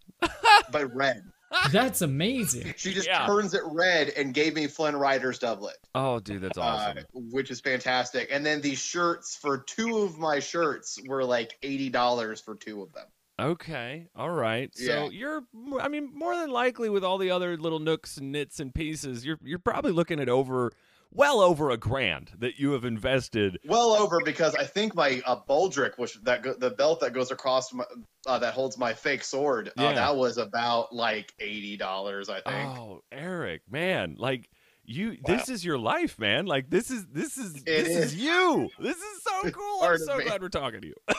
but 0.72 0.94
red. 0.96 1.24
That's 1.72 2.02
amazing. 2.02 2.74
She 2.78 2.94
just 2.94 3.08
Yeah. 3.08 3.26
turns 3.26 3.54
it 3.54 3.62
red 3.66 4.10
and 4.10 4.34
gave 4.34 4.56
me 4.56 4.68
Flynn 4.68 4.96
Rider's 4.96 5.40
doublet, 5.40 5.78
oh, 5.96 6.20
dude, 6.20 6.42
that's 6.42 6.58
awesome. 6.58 6.98
uh, 7.00 7.02
which 7.14 7.52
is 7.52 7.60
fantastic. 7.62 8.30
And 8.32 8.46
then 8.46 8.62
the 8.62 8.76
shirts 8.76 9.36
for 9.36 9.58
two 9.60 10.00
of 10.00 10.18
my 10.18 10.40
shirts 10.40 11.00
were 11.08 11.24
like 11.24 11.58
eighty 11.64 11.90
dollars 11.90 12.42
for 12.42 12.56
two 12.56 12.82
of 12.82 12.92
them. 12.94 13.06
Okay, 13.40 14.08
all 14.16 14.30
right. 14.30 14.70
So 14.78 15.10
you're, 15.10 15.42
I 15.82 15.88
mean, 15.88 16.12
more 16.14 16.36
than 16.38 16.52
likely 16.52 16.90
with 16.90 17.04
all 17.04 17.18
the 17.18 17.32
other 17.32 17.58
little 17.58 17.80
nooks 17.80 18.18
and 18.18 18.32
nits 18.32 18.60
and 18.60 18.74
pieces, 18.74 19.26
you're 19.26 19.40
you're 19.44 19.58
probably 19.60 19.92
looking 19.92 20.20
at 20.20 20.30
over, 20.30 20.72
well 21.14 21.40
over 21.42 21.70
a 21.72 21.78
grand 21.78 22.32
that 22.40 22.60
you 22.60 22.72
have 22.72 22.86
invested. 22.86 23.60
Well 23.66 23.92
over 23.94 24.20
because 24.24 24.56
I 24.56 24.66
think 24.66 24.96
my 24.96 25.22
uh, 25.26 25.38
Baldric, 25.48 25.98
which 25.98 26.16
that 26.24 26.44
go- 26.44 26.54
the 26.56 26.72
belt 26.72 27.00
that 27.02 27.14
goes 27.14 27.32
across 27.32 27.72
my, 27.74 27.84
uh, 28.28 28.40
that 28.40 28.54
holds 28.54 28.78
my 28.78 28.94
fake 28.94 29.24
sword, 29.24 29.72
Yeah. 29.78 29.90
uh, 29.90 29.94
that 29.94 30.16
was 30.16 30.38
about 30.38 30.94
like 30.94 31.34
eighty 31.40 31.78
dollars. 31.78 32.30
I 32.30 32.42
think. 32.42 32.70
Oh, 32.78 33.04
Eric, 33.12 33.62
man, 33.70 34.16
like 34.18 34.50
you 34.86 35.18
this 35.26 35.48
is 35.50 35.64
your 35.64 35.78
life, 35.78 36.20
man. 36.20 36.46
Like 36.46 36.70
this 36.70 36.92
is 36.92 37.06
this 37.08 37.38
is 37.38 37.56
It 37.56 37.66
this 37.66 37.88
is. 37.88 37.98
is. 38.14 38.16
you. 38.16 38.70
This 38.80 38.98
is 38.98 39.24
so 39.24 39.50
cool. 39.52 39.82
I'm 39.84 39.98
so 39.98 40.20
glad 40.20 40.42
we're 40.42 40.50
talking 40.50 40.82
to 40.82 40.88
you. 40.88 40.96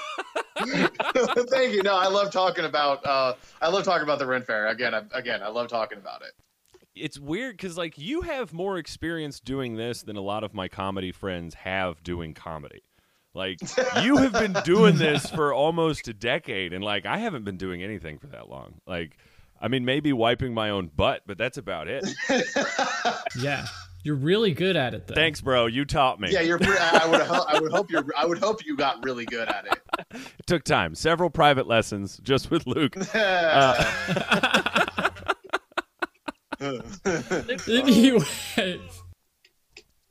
Thank 1.49 1.75
you. 1.75 1.83
No, 1.83 1.97
I 1.97 2.07
love 2.09 2.31
talking 2.31 2.65
about. 2.65 3.05
Uh, 3.05 3.35
I 3.61 3.69
love 3.69 3.85
talking 3.85 4.05
about 4.05 4.19
the 4.19 4.27
Ren 4.27 4.43
Fair. 4.43 4.69
Again, 4.69 4.95
I, 4.95 5.03
again, 5.13 5.43
I 5.43 5.49
love 5.49 5.69
talking 5.69 5.99
about 5.99 6.23
it. 6.23 6.29
It's 6.95 7.19
weird 7.19 7.57
because 7.57 7.77
like 7.77 7.99
you 7.99 8.23
have 8.23 8.53
more 8.53 8.79
experience 8.79 9.41
doing 9.41 9.77
this 9.77 10.03
than 10.03 10.17
a 10.17 10.21
lot 10.21 10.45
of 10.45 10.55
my 10.55 10.69
comedy 10.69 11.13
friends 11.13 11.55
have 11.55 12.03
doing 12.03 12.35
comedy. 12.35 12.83
Like 13.35 13.59
you 14.03 14.17
have 14.19 14.33
been 14.33 14.53
doing 14.65 14.97
this 14.97 15.29
for 15.29 15.53
almost 15.53 16.07
a 16.09 16.15
decade, 16.15 16.73
and 16.73 16.85
like 16.85 17.05
I 17.07 17.19
haven't 17.19 17.45
been 17.45 17.57
doing 17.57 17.83
anything 17.83 18.19
for 18.19 18.29
that 18.29 18.49
long. 18.49 18.75
Like, 18.87 19.17
I 19.61 19.67
mean, 19.69 19.85
maybe 19.85 20.13
wiping 20.13 20.55
my 20.55 20.71
own 20.71 20.89
butt, 20.95 21.23
but 21.27 21.37
that's 21.39 21.59
about 21.59 21.89
it. 21.89 22.07
Yeah. 23.37 23.67
You're 24.05 24.15
really 24.17 24.53
good 24.53 24.77
at 24.77 24.93
it, 24.95 25.07
though. 25.07 25.15
Thanks, 25.15 25.41
bro. 25.41 25.65
You 25.67 25.85
taught 25.87 26.21
me. 26.21 26.31
Yeah, 26.31 26.43
you're. 26.43 26.59
Pre- 26.59 26.77
I 26.79 27.07
would. 27.09 27.23
ho- 27.23 27.45
I 27.49 27.59
would 27.59 27.73
hope 27.73 27.91
you're. 27.91 28.05
I 28.17 28.27
would 28.27 28.39
hope 28.39 28.65
you 28.65 28.77
got 28.77 29.03
really 29.03 29.25
good 29.25 29.49
at 29.49 29.67
it. 29.67 29.81
It 30.39 30.47
took 30.47 30.63
time, 30.65 30.95
several 30.95 31.31
private 31.31 31.67
lessons 31.67 32.21
just 32.23 32.51
with 32.51 32.67
Luke. 32.67 32.95
Uh, 33.15 35.04
Anyway, 37.69 38.81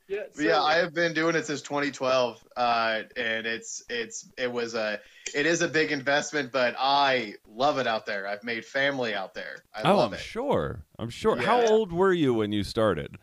Yeah, 0.06 0.24
so, 0.32 0.42
yeah, 0.42 0.62
I 0.62 0.76
have 0.76 0.92
been 0.92 1.14
doing 1.14 1.34
it 1.34 1.46
since 1.46 1.62
2012, 1.62 2.44
uh, 2.56 3.02
and 3.16 3.46
it's 3.46 3.84
it's 3.88 4.28
it 4.36 4.52
was 4.52 4.74
a 4.74 5.00
it 5.34 5.46
is 5.46 5.62
a 5.62 5.68
big 5.68 5.92
investment, 5.92 6.52
but 6.52 6.74
I 6.78 7.34
love 7.48 7.78
it 7.78 7.86
out 7.86 8.04
there. 8.04 8.26
I've 8.26 8.44
made 8.44 8.66
family 8.66 9.14
out 9.14 9.32
there. 9.32 9.64
I 9.74 9.90
oh, 9.90 9.96
love 9.96 10.12
I'm 10.12 10.14
it. 10.14 10.20
sure. 10.20 10.84
I'm 10.98 11.08
sure. 11.08 11.36
How 11.36 11.64
old 11.66 11.90
were 11.90 12.12
you 12.12 12.34
when 12.34 12.52
you 12.52 12.64
started? 12.64 13.16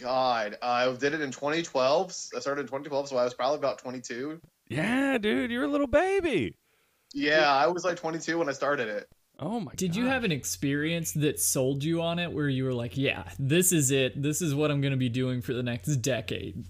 God, 0.00 0.56
uh, 0.62 0.66
I 0.66 0.96
did 0.96 1.12
it 1.12 1.20
in 1.20 1.30
2012. 1.30 2.16
I 2.34 2.40
started 2.40 2.62
in 2.62 2.66
2012, 2.66 3.08
so 3.08 3.16
I 3.18 3.24
was 3.24 3.34
probably 3.34 3.58
about 3.58 3.78
22. 3.78 4.40
Yeah, 4.68 5.18
dude, 5.18 5.50
you're 5.50 5.64
a 5.64 5.68
little 5.68 5.86
baby. 5.86 6.56
Yeah, 7.12 7.52
I 7.52 7.66
was 7.66 7.84
like 7.84 7.98
22 7.98 8.38
when 8.38 8.48
I 8.48 8.52
started 8.52 8.88
it. 8.88 9.08
Oh 9.42 9.58
my. 9.60 9.72
God. 9.72 9.76
Did 9.76 9.96
you 9.96 10.06
have 10.06 10.22
an 10.24 10.32
experience 10.32 11.12
that 11.12 11.40
sold 11.40 11.82
you 11.82 12.00
on 12.00 12.18
it 12.20 12.32
where 12.32 12.48
you 12.48 12.64
were 12.64 12.72
like, 12.72 12.96
yeah, 12.96 13.24
this 13.38 13.72
is 13.72 13.90
it. 13.90 14.20
This 14.22 14.40
is 14.40 14.54
what 14.54 14.70
I'm 14.70 14.80
going 14.80 14.92
to 14.92 14.96
be 14.98 15.08
doing 15.08 15.42
for 15.42 15.52
the 15.52 15.62
next 15.64 15.96
decade? 15.96 16.64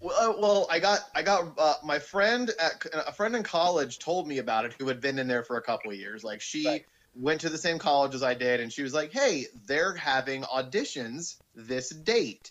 Well, 0.00 0.30
uh, 0.30 0.34
well, 0.40 0.66
I 0.68 0.80
got 0.80 0.98
I 1.14 1.22
got 1.22 1.54
uh, 1.56 1.74
my 1.84 2.00
friend 2.00 2.50
at 2.58 2.84
a 3.06 3.12
friend 3.12 3.36
in 3.36 3.44
college 3.44 4.00
told 4.00 4.26
me 4.26 4.38
about 4.38 4.64
it 4.64 4.74
who 4.78 4.88
had 4.88 5.00
been 5.00 5.16
in 5.18 5.28
there 5.28 5.44
for 5.44 5.58
a 5.58 5.62
couple 5.62 5.92
of 5.92 5.96
years. 5.96 6.24
Like 6.24 6.40
she 6.40 6.66
Right. 6.66 6.84
went 7.14 7.40
to 7.42 7.48
the 7.48 7.58
same 7.58 7.78
college 7.78 8.12
as 8.16 8.22
I 8.24 8.34
did, 8.34 8.58
and 8.58 8.72
she 8.72 8.82
was 8.82 8.94
like, 8.94 9.12
"Hey, 9.12 9.46
they're 9.66 9.94
having 9.94 10.42
auditions 10.42 11.36
this 11.54 11.90
date. 11.90 12.50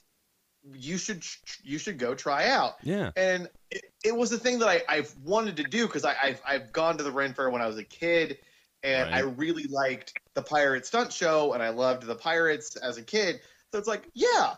You 0.74 0.98
should 0.98 1.26
you 1.62 1.78
should 1.78 2.00
go 2.00 2.16
try 2.16 2.48
out." 2.48 2.76
Yeah. 2.84 3.12
And 3.18 3.50
it, 3.70 3.84
it 4.06 4.16
was 4.16 4.30
the 4.30 4.38
thing 4.38 4.60
that 4.60 4.70
I 4.70 4.82
I've 4.88 5.14
wanted 5.22 5.58
to 5.58 5.64
do 5.64 5.88
because 5.88 6.06
I 6.06 6.16
I've, 6.24 6.42
I've 6.48 6.72
gone 6.72 6.98
to 7.00 7.04
the 7.04 7.12
Ren 7.12 7.34
Fair 7.34 7.50
when 7.50 7.62
I 7.62 7.68
was 7.68 7.78
a 7.78 7.84
kid, 7.84 8.38
and 8.84 9.10
Right. 9.10 9.18
I 9.18 9.20
really 9.22 9.66
liked 9.66 10.20
the 10.34 10.42
pirate 10.42 10.86
stunt 10.86 11.14
show, 11.14 11.54
and 11.54 11.62
I 11.62 11.70
loved 11.70 12.04
the 12.04 12.16
pirates 12.16 12.76
as 12.78 12.98
a 12.98 13.04
kid. 13.04 13.42
So 13.72 13.78
it's 13.78 13.88
like, 13.88 14.10
yeah, 14.14 14.56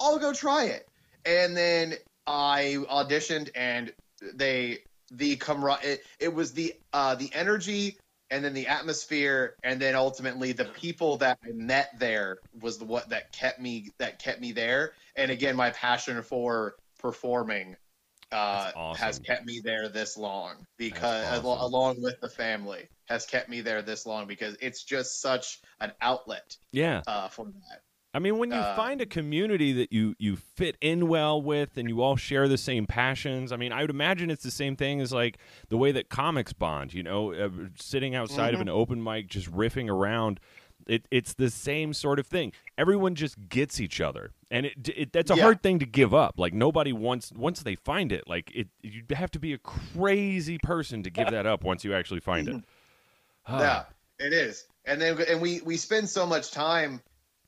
I'll 0.00 0.18
go 0.18 0.32
try 0.32 0.64
it. 0.64 0.88
And 1.24 1.56
then 1.56 1.94
I 2.26 2.78
auditioned, 2.90 3.50
and 3.54 3.92
they 4.34 4.78
the 5.10 5.36
camera 5.36 5.78
it, 5.82 6.02
it 6.18 6.32
was 6.32 6.52
the 6.52 6.74
uh 6.92 7.14
the 7.14 7.30
energy 7.34 7.98
and 8.30 8.44
then 8.44 8.54
the 8.54 8.66
atmosphere 8.66 9.54
and 9.62 9.80
then 9.80 9.94
ultimately 9.94 10.52
the 10.52 10.64
people 10.64 11.18
that 11.18 11.38
I 11.44 11.52
met 11.52 11.98
there 11.98 12.38
was 12.60 12.78
the 12.78 12.84
what 12.84 13.10
that 13.10 13.32
kept 13.32 13.60
me 13.60 13.90
that 13.98 14.18
kept 14.18 14.40
me 14.40 14.52
there 14.52 14.92
and 15.14 15.30
again 15.30 15.56
my 15.56 15.70
passion 15.70 16.22
for 16.22 16.76
performing 16.98 17.76
uh 18.32 18.70
awesome. 18.76 19.06
has 19.06 19.18
kept 19.18 19.44
me 19.46 19.60
there 19.64 19.88
this 19.88 20.16
long 20.16 20.56
because 20.78 21.24
That's 21.24 21.44
al- 21.44 21.66
along 21.66 22.02
with 22.02 22.20
the 22.20 22.28
family 22.28 22.88
has 23.06 23.26
kept 23.26 23.48
me 23.48 23.60
there 23.60 23.82
this 23.82 24.06
long 24.06 24.26
because 24.26 24.56
it's 24.60 24.82
just 24.84 25.20
such 25.20 25.60
an 25.80 25.92
outlet 26.00 26.56
Yeah. 26.72 27.02
uh 27.06 27.28
for 27.28 27.44
that 27.46 27.80
I 28.16 28.20
mean, 28.20 28.38
when 28.38 28.52
you 28.52 28.60
Uh, 28.60 28.76
find 28.76 29.00
a 29.00 29.06
community 29.06 29.72
that 29.72 29.92
you 29.92 30.14
you 30.20 30.36
fit 30.36 30.76
in 30.80 31.08
well 31.08 31.42
with, 31.42 31.76
and 31.76 31.88
you 31.88 32.00
all 32.00 32.14
share 32.14 32.46
the 32.46 32.56
same 32.56 32.86
passions. 32.86 33.50
I 33.50 33.56
mean, 33.56 33.72
I 33.72 33.80
would 33.80 33.90
imagine 33.90 34.30
it's 34.30 34.44
the 34.44 34.52
same 34.52 34.76
thing 34.76 35.00
as 35.00 35.12
like 35.12 35.36
the 35.68 35.76
way 35.76 35.90
that 35.90 36.10
comics 36.10 36.52
bond. 36.52 36.94
You 36.94 37.02
know, 37.02 37.32
uh, 37.34 37.48
sitting 37.76 38.14
outside 38.14 38.54
of 38.54 38.60
Mm-hmm. 38.60 38.68
an 38.68 38.68
open 38.68 39.02
mic, 39.02 39.26
just 39.26 39.50
riffing 39.50 39.90
around. 39.90 40.38
It, 40.86 41.06
it's 41.10 41.34
the 41.34 41.50
same 41.50 41.92
sort 41.94 42.18
of 42.18 42.26
thing. 42.26 42.52
Everyone 42.76 43.14
just 43.14 43.48
gets 43.48 43.80
each 43.80 44.00
other, 44.00 44.32
and 44.50 44.66
it, 44.66 44.88
it 44.96 45.12
that's 45.12 45.30
a 45.30 45.36
Yeah. 45.36 45.42
hard 45.42 45.62
thing 45.62 45.78
to 45.78 45.86
give 45.86 46.12
up. 46.14 46.34
Like 46.38 46.52
nobody 46.52 46.92
wants 46.92 47.32
once 47.32 47.62
they 47.62 47.74
find 47.74 48.12
it. 48.12 48.28
Like 48.28 48.50
it, 48.54 48.68
you 48.82 49.02
have 49.12 49.30
to 49.32 49.38
be 49.38 49.52
a 49.52 49.58
crazy 49.58 50.58
person 50.58 51.02
to 51.02 51.10
give 51.10 51.30
that 51.30 51.46
up 51.46 51.64
once 51.64 51.84
you 51.84 51.94
actually 51.94 52.20
find 52.20 52.48
it. 52.48 52.56
Ah, 53.46 53.60
Yeah, 54.18 54.26
it 54.26 54.32
is. 54.32 54.66
And 54.86 55.00
then 55.00 55.20
and 55.28 55.40
we 55.40 55.60
we 55.60 55.76
spend 55.76 56.08
so 56.08 56.24
much 56.26 56.50
time 56.50 57.00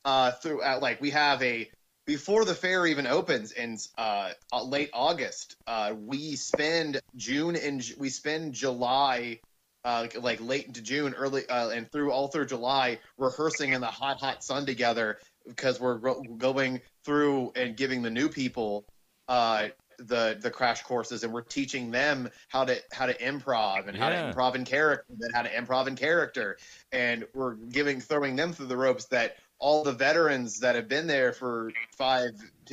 uh 0.04 0.32
throughout 0.32 0.82
like 0.82 1.00
we 1.00 1.10
have 1.10 1.42
a 1.42 1.70
before 2.06 2.44
the 2.44 2.54
fair 2.54 2.86
even 2.86 3.06
opens 3.06 3.52
in 3.52 3.78
uh, 3.98 4.32
late 4.64 4.90
August, 4.92 5.56
uh 5.66 5.94
we 5.96 6.36
spend 6.36 7.00
June 7.16 7.56
and 7.56 7.82
we 7.98 8.10
spend 8.10 8.52
July 8.52 9.40
uh, 9.86 10.08
like- 10.20 10.40
late 10.40 10.66
into 10.66 10.82
June, 10.82 11.14
early 11.14 11.48
uh, 11.48 11.68
and 11.70 11.90
through 11.90 12.10
all 12.10 12.26
through 12.28 12.46
July, 12.46 12.98
rehearsing 13.16 13.72
in 13.72 13.80
the 13.80 13.86
hot, 13.86 14.18
hot 14.20 14.42
sun 14.42 14.66
together 14.66 15.18
because 15.46 15.78
we're 15.80 15.98
go- 15.98 16.22
going 16.36 16.80
through 17.04 17.52
and 17.54 17.76
giving 17.76 18.02
the 18.02 18.10
new 18.10 18.28
people 18.28 18.84
uh, 19.28 19.68
the 19.98 20.36
the 20.40 20.50
crash 20.50 20.82
courses, 20.82 21.22
and 21.24 21.32
we're 21.32 21.40
teaching 21.40 21.90
them 21.90 22.28
how 22.48 22.64
to 22.64 22.76
how 22.92 23.06
to 23.06 23.14
improv 23.14 23.86
and 23.88 23.96
how 23.96 24.08
Yeah. 24.10 24.30
to 24.30 24.36
improv 24.36 24.54
in 24.56 24.64
character, 24.64 25.06
and 25.08 25.34
how 25.34 25.42
to 25.42 25.48
improv 25.48 25.86
in 25.86 25.96
character, 25.96 26.58
and 26.92 27.26
we're 27.32 27.54
giving 27.54 28.00
throwing 28.00 28.36
them 28.36 28.52
through 28.52 28.66
the 28.66 28.76
ropes 28.76 29.06
that 29.06 29.36
all 29.58 29.84
the 29.84 29.92
veterans 29.92 30.60
that 30.60 30.74
have 30.74 30.86
been 30.88 31.06
there 31.06 31.32
for 31.32 31.70
five 31.96 32.30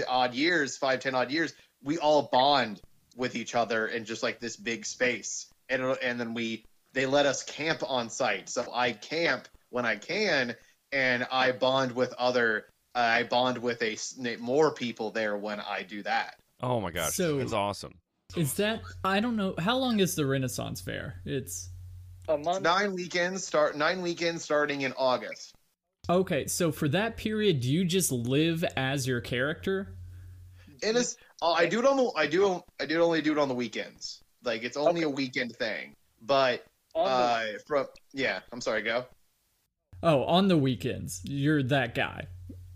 odd 0.07 0.33
years, 0.33 0.75
five 0.77 0.99
ten 0.99 1.15
odd 1.15 1.31
years, 1.31 1.53
we 1.81 1.97
all 1.97 2.23
bond 2.31 2.81
with 3.15 3.35
each 3.35 3.55
other 3.55 3.87
in 3.87 4.03
just 4.03 4.21
like 4.23 4.39
this 4.39 4.57
big 4.57 4.85
space, 4.85 5.47
and 5.69 5.81
and 6.01 6.19
then 6.19 6.33
we 6.33 6.65
they 6.93 7.05
let 7.05 7.25
us 7.25 7.43
camp 7.43 7.81
on 7.87 8.09
site, 8.09 8.49
so 8.49 8.65
I 8.73 8.91
camp 8.93 9.47
when 9.69 9.85
I 9.85 9.95
can, 9.95 10.55
and 10.91 11.27
I 11.31 11.51
bond 11.51 11.91
with 11.91 12.13
other. 12.13 12.65
I 12.95 13.23
bond 13.23 13.57
with 13.57 13.81
a 13.81 13.93
s- 13.93 14.15
more 14.39 14.71
people 14.73 15.09
there 15.09 15.35
when 15.37 15.59
I 15.59 15.81
do 15.81 16.03
that. 16.03 16.35
Oh 16.61 16.79
my 16.79 16.91
gosh, 16.91 17.13
So- 17.15 17.37
that's 17.39 17.53
awesome. 17.53 17.93
Is 18.37 18.53
that 18.55 18.81
I 19.03 19.19
don't 19.19 19.35
know 19.35 19.53
how 19.59 19.77
long 19.77 19.99
is 19.99 20.15
the 20.15 20.25
Renaissance 20.25 20.81
Fair? 20.81 21.21
It's 21.25 21.69
A 22.27 22.35
It's 22.35 22.45
month. 22.45 22.61
nine 22.63 22.93
weekends 22.93 23.45
start 23.45 23.75
nine 23.77 24.01
weekends 24.01 24.43
starting 24.43 24.81
in 24.81 24.93
August. 24.93 25.53
okay. 26.09 26.47
So 26.47 26.71
for 26.71 26.87
that 26.89 27.17
period, 27.17 27.59
do 27.61 27.69
you 27.71 27.83
just 27.85 28.11
live 28.11 28.63
as 28.77 29.07
your 29.07 29.21
character? 29.21 29.95
It 30.81 30.95
is. 30.95 31.15
Uh, 31.41 31.51
I 31.51 31.65
do 31.67 31.79
it 31.79 31.85
on 31.85 31.97
the. 31.97 32.11
I 32.15 32.27
do. 32.27 32.61
I 32.79 32.85
do 32.85 33.01
only 33.01 33.21
do 33.21 33.31
it 33.33 33.37
on 33.37 33.47
the 33.49 33.55
weekends. 33.55 34.21
Like 34.43 34.63
it's 34.63 34.77
only 34.77 35.01
a 35.03 35.09
weekend 35.09 35.55
thing. 35.55 35.93
But 36.21 36.51
On 36.51 36.57
the- 36.57 36.72
uh, 36.95 37.45
from 37.65 37.87
yeah. 38.13 38.39
I'm 38.51 38.61
sorry. 38.61 38.81
Go 38.81 39.05
Oh, 40.01 40.23
on 40.25 40.47
the 40.49 40.57
weekends, 40.57 41.21
you're 41.23 41.63
that 41.63 41.95
guy. 41.95 42.27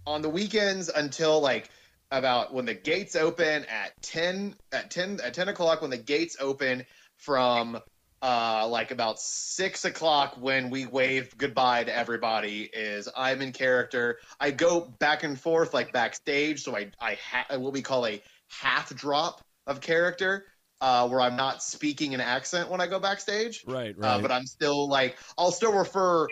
on 0.05 0.21
the 0.21 0.29
weekends 0.29 0.87
until 0.89 1.41
like 1.41 1.69
about 2.11 2.53
when 2.53 2.65
the 2.65 2.73
gates 2.73 3.15
open 3.17 3.65
at 3.65 3.91
ten 4.01 4.55
at 4.71 4.89
ten 4.89 5.19
at 5.23 5.33
ten 5.33 5.49
o'clock 5.49 5.81
when 5.81 5.91
the 5.91 5.97
gates 5.97 6.37
open 6.39 6.85
from 7.17 7.77
uh 8.21 8.65
like 8.67 8.91
about 8.91 9.19
six 9.19 9.83
o'clock 9.83 10.37
when 10.39 10.69
we 10.69 10.85
wave 10.85 11.37
goodbye 11.37 11.83
to 11.83 11.93
everybody 11.95 12.61
is 12.73 13.09
i'm 13.17 13.41
in 13.41 13.51
character 13.51 14.17
i 14.39 14.49
go 14.49 14.79
back 14.99 15.23
and 15.23 15.37
forth 15.39 15.73
like 15.73 15.91
backstage 15.91 16.63
so 16.63 16.75
i 16.75 16.89
i 17.01 17.15
ha- 17.15 17.57
what 17.57 17.73
we 17.73 17.81
call 17.81 18.07
a 18.07 18.19
half 18.49 18.95
drop 18.95 19.41
of 19.67 19.81
character 19.81 20.45
uh 20.81 21.07
where 21.07 21.21
i'm 21.21 21.35
not 21.35 21.63
speaking 21.63 22.13
an 22.13 22.21
accent 22.21 22.69
when 22.69 22.81
i 22.81 22.87
go 22.87 22.99
backstage 22.99 23.63
Right, 23.67 23.95
uh, 24.01 24.21
but 24.21 24.31
I'm 24.31 24.45
still 24.45 24.87
like 24.87 25.17
I'll 25.37 25.51
still 25.51 25.73
refer 25.73 26.27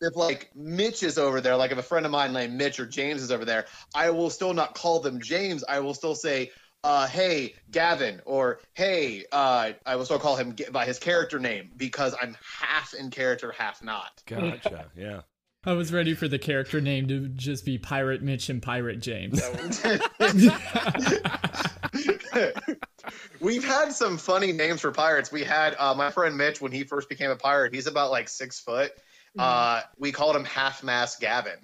if 0.00 0.16
like 0.16 0.50
Mitch 0.54 1.02
is 1.02 1.18
over 1.18 1.40
there, 1.40 1.56
like 1.56 1.72
if 1.72 1.78
a 1.78 1.82
friend 1.82 2.06
of 2.06 2.12
mine 2.12 2.32
named 2.32 2.54
Mitch 2.54 2.78
or 2.78 2.86
James 2.86 3.22
is 3.22 3.32
over 3.32 3.44
there, 3.44 3.66
I 3.94 4.10
will 4.10 4.30
still 4.30 4.54
not 4.54 4.74
call 4.74 5.00
them 5.00 5.20
James. 5.20 5.64
I 5.68 5.80
will 5.80 5.94
still 5.94 6.14
say, 6.14 6.52
uh, 6.84 7.08
"Hey, 7.08 7.54
Gavin," 7.70 8.20
or 8.24 8.60
"Hey," 8.74 9.24
uh, 9.32 9.72
I 9.84 9.96
will 9.96 10.04
still 10.04 10.20
call 10.20 10.36
him 10.36 10.54
G- 10.54 10.66
by 10.70 10.86
his 10.86 10.98
character 10.98 11.38
name 11.40 11.70
because 11.76 12.14
I'm 12.20 12.36
half 12.60 12.94
in 12.94 13.10
character, 13.10 13.52
half 13.52 13.82
not. 13.82 14.22
gotcha. 14.26 14.90
Yeah. 14.96 15.22
I 15.64 15.72
was 15.72 15.92
ready 15.92 16.14
for 16.14 16.28
the 16.28 16.38
character 16.38 16.80
name 16.80 17.08
to 17.08 17.28
just 17.28 17.64
be 17.64 17.78
Pirate 17.78 18.22
Mitch 18.22 18.48
and 18.48 18.62
Pirate 18.62 19.00
James. 19.00 19.42
We've 23.40 23.64
had 23.64 23.92
some 23.92 24.18
funny 24.18 24.52
names 24.52 24.80
for 24.80 24.90
pirates. 24.92 25.30
We 25.30 25.44
had 25.44 25.74
uh, 25.78 25.94
my 25.94 26.10
friend 26.10 26.36
Mitch 26.36 26.60
when 26.60 26.72
he 26.72 26.84
first 26.84 27.08
became 27.08 27.30
a 27.30 27.36
pirate. 27.36 27.74
He's 27.74 27.86
about 27.86 28.10
like 28.10 28.28
six 28.28 28.60
foot. 28.60 28.92
Uh, 29.38 29.82
we 29.98 30.10
called 30.12 30.34
him 30.34 30.44
Half 30.44 30.82
Mass 30.82 31.16
Gavin. 31.16 31.58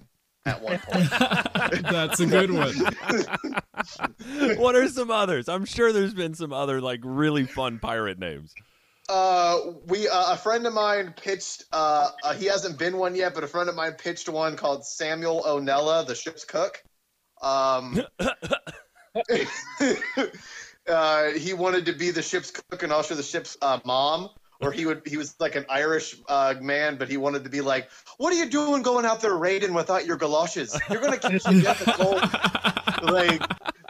at 0.45 0.61
one 0.61 0.79
point. 0.79 1.09
That's 1.83 2.19
a 2.19 2.25
good 2.25 2.51
one. 2.51 2.75
what 4.57 4.75
are 4.75 4.87
some 4.87 5.11
others? 5.11 5.49
I'm 5.49 5.65
sure 5.65 5.91
there's 5.91 6.13
been 6.13 6.35
some 6.35 6.53
other 6.53 6.79
like 6.81 7.01
really 7.03 7.45
fun 7.45 7.79
pirate 7.79 8.19
names. 8.19 8.53
Uh, 9.07 9.59
we 9.87 10.07
uh, 10.07 10.33
a 10.33 10.37
friend 10.37 10.65
of 10.65 10.73
mine 10.73 11.13
pitched. 11.15 11.65
Uh, 11.71 12.09
uh, 12.23 12.33
he 12.33 12.45
hasn't 12.45 12.79
been 12.79 12.97
one 12.97 13.15
yet, 13.15 13.35
but 13.35 13.43
a 13.43 13.47
friend 13.47 13.69
of 13.69 13.75
mine 13.75 13.93
pitched 13.93 14.29
one 14.29 14.55
called 14.55 14.85
Samuel 14.85 15.43
Onella, 15.45 16.07
the 16.07 16.15
ship's 16.15 16.43
cook. 16.43 16.81
Um, 17.41 18.01
uh, 20.87 21.31
he 21.31 21.53
wanted 21.53 21.85
to 21.87 21.93
be 21.93 22.11
the 22.11 22.21
ship's 22.21 22.51
cook 22.51 22.83
and 22.83 22.91
also 22.91 23.15
the 23.15 23.23
ship's 23.23 23.57
uh, 23.61 23.79
mom. 23.85 24.29
Or 24.61 24.71
he 24.71 24.85
would 24.85 25.01
he 25.05 25.17
was 25.17 25.35
like 25.37 25.55
an 25.55 25.65
Irish 25.67 26.15
uh, 26.29 26.55
man, 26.61 26.95
but 26.95 27.09
he 27.09 27.17
wanted 27.17 27.43
to 27.43 27.49
be 27.49 27.59
like, 27.59 27.89
"What 28.17 28.31
are 28.31 28.37
you 28.37 28.49
doing 28.49 28.83
going 28.83 29.05
out 29.05 29.19
there 29.19 29.35
raiding 29.35 29.73
without 29.73 30.05
your 30.05 30.15
galoshes? 30.15 30.79
You're 30.89 31.01
gonna 31.01 31.19
catch 31.19 31.45
your 31.45 31.61
death 31.61 31.87
of 31.87 31.93
cold." 31.95 32.21
Like 33.01 33.41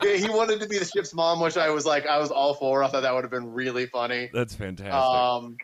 he 0.02 0.30
wanted 0.30 0.60
to 0.62 0.68
be 0.68 0.78
the 0.78 0.86
ship's 0.86 1.14
mom, 1.14 1.40
which 1.40 1.56
I 1.58 1.70
was 1.70 1.86
like, 1.86 2.06
I 2.06 2.18
was 2.18 2.32
all 2.32 2.54
for. 2.54 2.84
I 2.84 2.88
thought 2.88 3.02
that 3.02 3.14
would 3.14 3.24
have 3.24 3.32
been 3.32 3.54
really 3.54 3.86
funny. 3.86 4.30
That's 4.34 4.56
fantastic. 4.56 4.94
Um, 4.94 5.58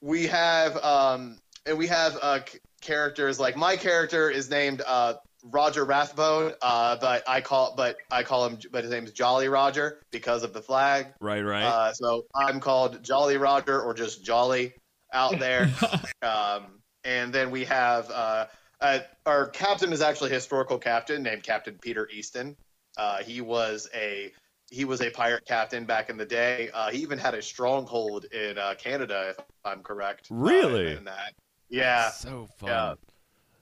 we 0.00 0.26
have 0.28 0.76
um, 0.82 1.38
and 1.66 1.76
we 1.76 1.86
have 1.88 2.16
uh, 2.20 2.40
characters 2.80 3.38
like 3.38 3.56
my 3.56 3.76
character 3.76 4.30
is 4.30 4.48
named 4.50 4.82
uh, 4.86 5.14
Roger 5.44 5.84
Rathbone, 5.84 6.52
uh, 6.62 6.96
but 7.00 7.28
I 7.28 7.40
call 7.40 7.74
but 7.76 7.96
I 8.10 8.22
call 8.22 8.46
him 8.46 8.58
but 8.72 8.82
his 8.84 8.92
name 8.92 9.04
is 9.04 9.12
Jolly 9.12 9.48
Roger 9.48 10.00
because 10.10 10.42
of 10.42 10.52
the 10.52 10.62
flag. 10.62 11.08
right, 11.20 11.42
right. 11.42 11.64
Uh, 11.64 11.92
so 11.92 12.26
I'm 12.34 12.60
called 12.60 13.02
Jolly 13.02 13.36
Roger 13.36 13.80
or 13.80 13.94
just 13.94 14.24
Jolly 14.24 14.74
out 15.12 15.38
there. 15.38 15.70
um, 16.22 16.80
and 17.04 17.32
then 17.32 17.50
we 17.50 17.64
have 17.64 18.10
uh, 18.10 18.46
uh, 18.80 18.98
our 19.26 19.48
captain 19.48 19.92
is 19.92 20.00
actually 20.00 20.30
a 20.30 20.34
historical 20.34 20.78
captain 20.78 21.22
named 21.22 21.42
Captain 21.42 21.78
Peter 21.80 22.08
Easton. 22.12 22.56
Uh, 22.96 23.18
he 23.18 23.40
was 23.40 23.88
a 23.94 24.32
he 24.70 24.84
was 24.84 25.00
a 25.00 25.10
pirate 25.10 25.46
captain 25.46 25.84
back 25.84 26.10
in 26.10 26.16
the 26.16 26.26
day. 26.26 26.68
Uh, 26.74 26.90
he 26.90 26.98
even 26.98 27.18
had 27.18 27.34
a 27.34 27.40
stronghold 27.42 28.26
in 28.26 28.58
uh, 28.58 28.74
Canada, 28.76 29.34
if 29.38 29.44
I'm 29.64 29.82
correct. 29.82 30.28
uh, 30.30 30.34
Really? 30.34 30.92
in 30.92 31.04
that. 31.04 31.32
Yeah 31.70 32.10
so 32.10 32.48
fun. 32.58 32.68
yeah. 32.68 32.94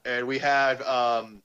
and 0.05 0.27
we 0.27 0.39
had 0.39 0.81
um, 0.81 1.41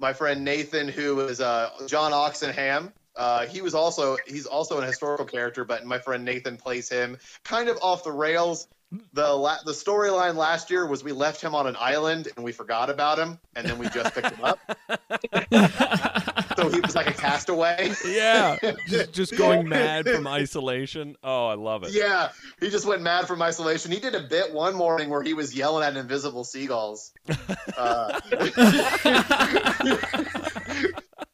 my 0.00 0.12
friend 0.12 0.44
Nathan, 0.44 0.88
who 0.88 1.20
is 1.20 1.40
uh, 1.40 1.70
John 1.86 2.12
Oxenham. 2.12 2.92
Uh, 3.16 3.46
he 3.46 3.60
was 3.60 3.74
also 3.74 4.16
he's 4.26 4.46
also 4.46 4.78
an 4.78 4.86
historical 4.86 5.26
character, 5.26 5.64
but 5.64 5.84
my 5.84 5.98
friend 5.98 6.24
Nathan 6.24 6.56
plays 6.56 6.88
him 6.88 7.18
kind 7.44 7.68
of 7.68 7.78
off 7.82 8.02
the 8.02 8.12
rails. 8.12 8.66
The 9.12 9.28
la- 9.28 9.62
the 9.64 9.72
storyline 9.72 10.34
last 10.34 10.70
year 10.70 10.86
was 10.86 11.04
we 11.04 11.12
left 11.12 11.40
him 11.40 11.54
on 11.54 11.66
an 11.66 11.76
island 11.78 12.28
and 12.34 12.44
we 12.44 12.52
forgot 12.52 12.90
about 12.90 13.18
him, 13.18 13.38
and 13.54 13.68
then 13.68 13.78
we 13.78 13.88
just 13.88 14.14
picked 14.14 14.34
him 14.34 14.44
up. 14.44 14.58
like 16.94 17.08
a 17.08 17.12
castaway. 17.12 17.92
Yeah, 18.06 18.58
just, 18.86 19.12
just 19.20 19.36
going 19.36 19.68
mad 19.68 20.08
from 20.08 20.26
isolation. 20.26 21.16
Oh, 21.22 21.46
I 21.46 21.54
love 21.54 21.84
it. 21.84 21.92
Yeah, 21.92 22.30
he 22.60 22.70
just 22.70 22.86
went 22.86 23.02
mad 23.02 23.26
from 23.26 23.42
isolation. 23.42 23.90
He 23.92 24.00
did 24.00 24.14
a 24.14 24.22
bit 24.22 24.52
one 24.52 24.74
morning 24.74 25.10
where 25.10 25.22
he 25.22 25.34
was 25.34 25.54
yelling 25.54 25.84
at 25.84 25.96
invisible 25.96 26.44
seagulls. 26.44 27.12
Uh, 27.76 28.20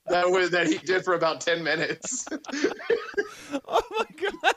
that 0.06 0.30
was 0.30 0.50
that 0.50 0.66
he 0.66 0.78
did 0.78 1.04
for 1.04 1.14
about 1.14 1.40
ten 1.40 1.62
minutes. 1.62 2.26
Oh 3.68 3.80
my 3.90 4.04
god, 4.20 4.54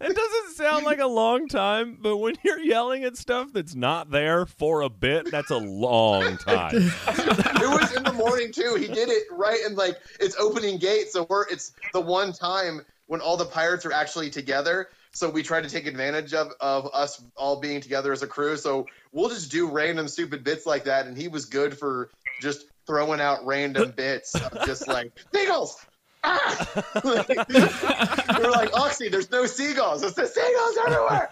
it 0.00 0.16
doesn't 0.16 0.56
sound 0.56 0.84
like 0.84 0.98
a 1.00 1.06
long 1.06 1.48
time, 1.48 1.98
but 2.00 2.16
when 2.18 2.34
you're 2.42 2.60
yelling 2.60 3.04
at 3.04 3.16
stuff 3.16 3.52
that's 3.52 3.74
not 3.74 4.10
there 4.10 4.46
for 4.46 4.82
a 4.82 4.88
bit, 4.88 5.30
that's 5.30 5.50
a 5.50 5.58
long 5.58 6.36
time. 6.38 6.74
it 6.74 7.60
was 7.60 7.96
in 7.96 8.02
the 8.04 8.12
morning 8.12 8.52
too. 8.52 8.76
He 8.78 8.86
did 8.86 9.08
it 9.08 9.24
right 9.30 9.60
in 9.66 9.74
like 9.74 9.98
it's 10.20 10.36
opening 10.38 10.78
gate, 10.78 11.08
so 11.10 11.26
we're 11.28 11.46
it's 11.48 11.72
the 11.92 12.00
one 12.00 12.32
time 12.32 12.82
when 13.06 13.20
all 13.20 13.36
the 13.36 13.44
pirates 13.46 13.84
are 13.84 13.92
actually 13.92 14.30
together. 14.30 14.88
So 15.14 15.28
we 15.28 15.42
try 15.42 15.60
to 15.60 15.68
take 15.68 15.86
advantage 15.86 16.32
of 16.32 16.52
of 16.60 16.88
us 16.92 17.22
all 17.36 17.60
being 17.60 17.80
together 17.80 18.12
as 18.12 18.22
a 18.22 18.26
crew. 18.26 18.56
So 18.56 18.86
we'll 19.12 19.28
just 19.28 19.50
do 19.50 19.68
random 19.70 20.08
stupid 20.08 20.42
bits 20.44 20.64
like 20.66 20.84
that, 20.84 21.06
and 21.06 21.16
he 21.16 21.28
was 21.28 21.44
good 21.44 21.76
for 21.76 22.10
just 22.40 22.66
throwing 22.86 23.20
out 23.20 23.44
random 23.46 23.92
bits 23.96 24.34
of 24.34 24.66
just 24.66 24.88
like 24.88 25.12
seagulls. 25.34 25.76
Ah! 26.24 26.84
We're 28.38 28.50
like 28.50 28.72
Oxy, 28.74 29.08
there's 29.08 29.30
no 29.30 29.46
seagulls. 29.46 30.02
It's 30.02 30.14
the 30.14 30.26
seagulls 30.26 30.78
everywhere. 30.86 31.28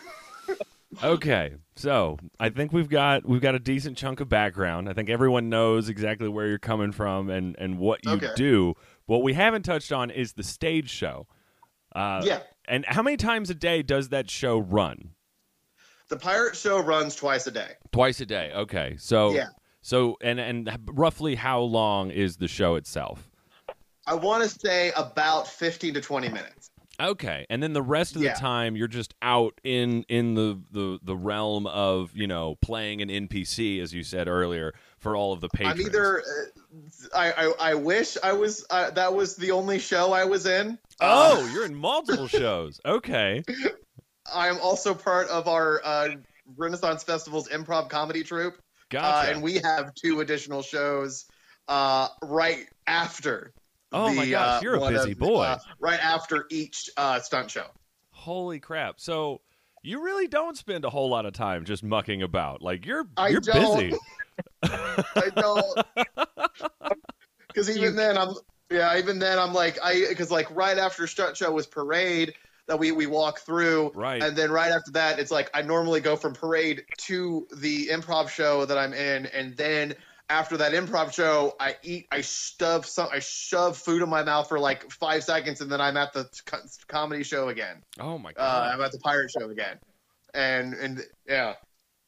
Okay, 1.04 1.54
so 1.76 2.18
I 2.40 2.48
think 2.50 2.72
we've 2.72 2.88
got 2.88 3.24
we've 3.26 3.40
got 3.40 3.54
a 3.54 3.60
decent 3.60 3.96
chunk 3.96 4.18
of 4.20 4.28
background. 4.28 4.88
I 4.88 4.92
think 4.92 5.08
everyone 5.08 5.48
knows 5.48 5.88
exactly 5.88 6.28
where 6.28 6.48
you're 6.48 6.58
coming 6.58 6.90
from 6.90 7.30
and 7.30 7.54
and 7.58 7.78
what 7.78 8.04
you 8.04 8.12
Okay. 8.12 8.32
do. 8.34 8.74
What 9.06 9.22
we 9.22 9.32
haven't 9.32 9.62
touched 9.62 9.92
on 9.92 10.10
is 10.10 10.32
the 10.32 10.42
stage 10.42 10.90
show. 10.90 11.28
Uh, 11.94 12.22
yeah. 12.24 12.40
And 12.66 12.84
how 12.86 13.02
many 13.02 13.16
times 13.16 13.50
a 13.50 13.54
day 13.54 13.82
does 13.82 14.08
that 14.08 14.28
show 14.28 14.58
run? 14.58 15.12
The 16.08 16.16
pirate 16.16 16.56
show 16.56 16.80
runs 16.80 17.14
twice 17.14 17.46
a 17.46 17.52
day. 17.52 17.74
Twice 17.92 18.20
a 18.20 18.26
day. 18.26 18.50
Okay. 18.52 18.96
So 18.98 19.30
Yeah. 19.32 19.46
So 19.82 20.16
and 20.20 20.38
and 20.40 20.70
roughly 20.86 21.34
how 21.36 21.60
long 21.60 22.10
is 22.10 22.36
the 22.36 22.48
show 22.48 22.74
itself? 22.76 23.30
I 24.06 24.14
want 24.14 24.42
to 24.42 24.48
say 24.48 24.92
about 24.96 25.46
15 25.46 25.94
to 25.94 26.00
20 26.00 26.28
minutes. 26.28 26.70
Okay. 26.98 27.46
And 27.48 27.62
then 27.62 27.72
the 27.72 27.80
rest 27.82 28.14
of 28.16 28.22
Yeah. 28.22 28.34
the 28.34 28.40
time 28.40 28.76
you're 28.76 28.88
just 28.88 29.14
out 29.22 29.58
in 29.64 30.02
in 30.08 30.34
the 30.34 30.60
the 30.70 30.98
the 31.02 31.16
realm 31.16 31.66
of, 31.66 32.10
you 32.14 32.26
know, 32.26 32.56
playing 32.60 33.00
an 33.00 33.08
NPC 33.08 33.80
as 33.80 33.94
you 33.94 34.02
said 34.02 34.28
earlier 34.28 34.74
for 34.98 35.16
all 35.16 35.32
of 35.32 35.40
the 35.40 35.48
patrons. 35.48 35.80
I'm 35.80 35.86
either. 35.86 36.20
Uh, 36.20 37.16
I, 37.16 37.32
I 37.32 37.52
I 37.70 37.74
wish 37.74 38.18
I 38.22 38.32
was. 38.34 38.66
Uh, 38.68 38.90
that 38.90 39.14
was 39.14 39.34
the 39.36 39.50
only 39.50 39.78
show 39.78 40.12
I 40.12 40.24
was 40.24 40.44
in. 40.44 40.78
Oh, 41.00 41.42
Uh, 41.42 41.52
you're 41.54 41.64
in 41.64 41.74
multiple 41.74 42.26
shows. 42.42 42.80
Okay. 42.84 43.42
I'm 44.32 44.58
also 44.60 44.92
part 44.94 45.28
of 45.28 45.48
our 45.48 45.80
uh, 45.82 46.08
Renaissance 46.56 47.02
Festival's 47.02 47.48
improv 47.48 47.88
comedy 47.88 48.22
troupe, 48.22 48.58
uh, 48.94 49.24
and 49.28 49.42
we 49.42 49.54
have 49.58 49.94
two 49.94 50.20
additional 50.20 50.62
shows 50.62 51.26
uh, 51.68 52.08
right 52.22 52.66
after. 52.86 53.52
Oh 53.92 54.12
my 54.14 54.28
gosh, 54.28 54.58
uh, 54.58 54.60
you're 54.62 54.74
a 54.74 54.88
busy 54.88 55.12
of- 55.12 55.18
boy. 55.18 55.42
uh, 55.42 55.58
right 55.80 55.98
after 56.04 56.46
each 56.50 56.88
uh, 56.96 57.18
stunt 57.20 57.50
show. 57.50 57.66
Holy 58.10 58.60
crap. 58.60 59.00
So 59.00 59.40
you 59.82 60.02
really 60.04 60.28
don't 60.28 60.56
spend 60.56 60.84
a 60.84 60.90
whole 60.90 61.08
lot 61.08 61.26
of 61.26 61.32
time 61.32 61.64
just 61.64 61.82
mucking 61.82 62.22
about. 62.22 62.62
Like 62.62 62.84
you're 62.86 63.06
I 63.16 63.28
you're 63.28 63.40
don't. 63.40 63.90
busy. 63.90 63.98
I 64.62 65.30
don't. 65.36 65.86
Because 67.48 67.76
even 67.76 67.96
then, 67.96 68.16
I'm 68.16 68.34
yeah. 68.70 68.96
Even 68.96 69.18
then, 69.18 69.36
I'm 69.38 69.52
like 69.52 69.76
I 69.82 70.04
because 70.08 70.30
like 70.30 70.48
right 70.54 70.78
after 70.78 71.06
stunt 71.08 71.36
show 71.36 71.50
was 71.50 71.66
parade 71.66 72.34
that 72.70 72.78
we 72.78 72.92
we 72.92 73.06
walk 73.06 73.40
through, 73.40 73.90
Right. 73.96 74.22
and 74.22 74.36
then 74.36 74.50
right 74.52 74.70
after 74.70 74.92
that, 74.92 75.18
it's 75.18 75.32
like 75.32 75.50
I 75.52 75.62
normally 75.62 76.00
go 76.00 76.14
from 76.14 76.34
parade 76.34 76.84
to 76.98 77.46
the 77.56 77.88
improv 77.88 78.28
show 78.28 78.64
that 78.64 78.78
I'm 78.78 78.92
in, 78.94 79.26
and 79.26 79.56
then 79.56 79.94
after 80.28 80.56
that 80.58 80.72
improv 80.72 81.12
show, 81.12 81.56
I 81.58 81.74
eat, 81.82 82.06
I 82.12 82.20
shove 82.20 82.86
some, 82.86 83.08
I 83.12 83.18
shove 83.18 83.76
food 83.76 84.02
in 84.02 84.08
my 84.08 84.22
mouth 84.22 84.48
for 84.48 84.60
like 84.60 84.88
five 84.92 85.24
seconds, 85.24 85.60
and 85.60 85.70
then 85.70 85.80
I'm 85.80 85.96
at 85.96 86.12
the 86.12 86.30
co- 86.46 86.60
comedy 86.86 87.24
show 87.24 87.48
again. 87.48 87.82
Oh 87.98 88.16
my 88.18 88.30
Uh, 88.30 88.34
god. 88.36 88.74
I'm 88.74 88.80
at 88.82 88.92
the 88.92 89.00
pirate 89.00 89.32
show 89.32 89.50
again, 89.50 89.80
and 90.32 90.74
and 90.74 91.00
yeah, 91.26 91.54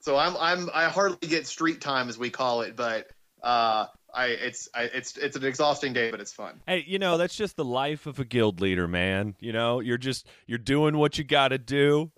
so 0.00 0.16
I'm 0.16 0.36
I'm 0.36 0.70
I 0.72 0.84
hardly 0.84 1.26
get 1.26 1.48
street 1.48 1.80
time 1.80 2.08
as 2.08 2.16
we 2.16 2.30
call 2.30 2.60
it, 2.60 2.76
but 2.76 3.08
uh, 3.42 3.86
I 4.14 4.26
it's 4.26 4.68
I, 4.74 4.84
it's 4.84 5.16
it's 5.16 5.36
an 5.36 5.44
exhausting 5.44 5.92
day, 5.92 6.10
but 6.10 6.20
it's 6.20 6.32
fun. 6.32 6.60
Hey, 6.66 6.84
you 6.86 6.98
know, 6.98 7.16
that's 7.16 7.34
just 7.34 7.56
the 7.56 7.64
life 7.64 8.06
of 8.06 8.18
a 8.18 8.24
guild 8.24 8.60
leader, 8.60 8.86
man. 8.86 9.34
You 9.40 9.52
know, 9.52 9.80
you're 9.80 9.98
just 9.98 10.26
you're 10.46 10.58
doing 10.58 10.98
what 10.98 11.16
you 11.18 11.24
got 11.24 11.48
to 11.48 11.58
do. 11.58 12.10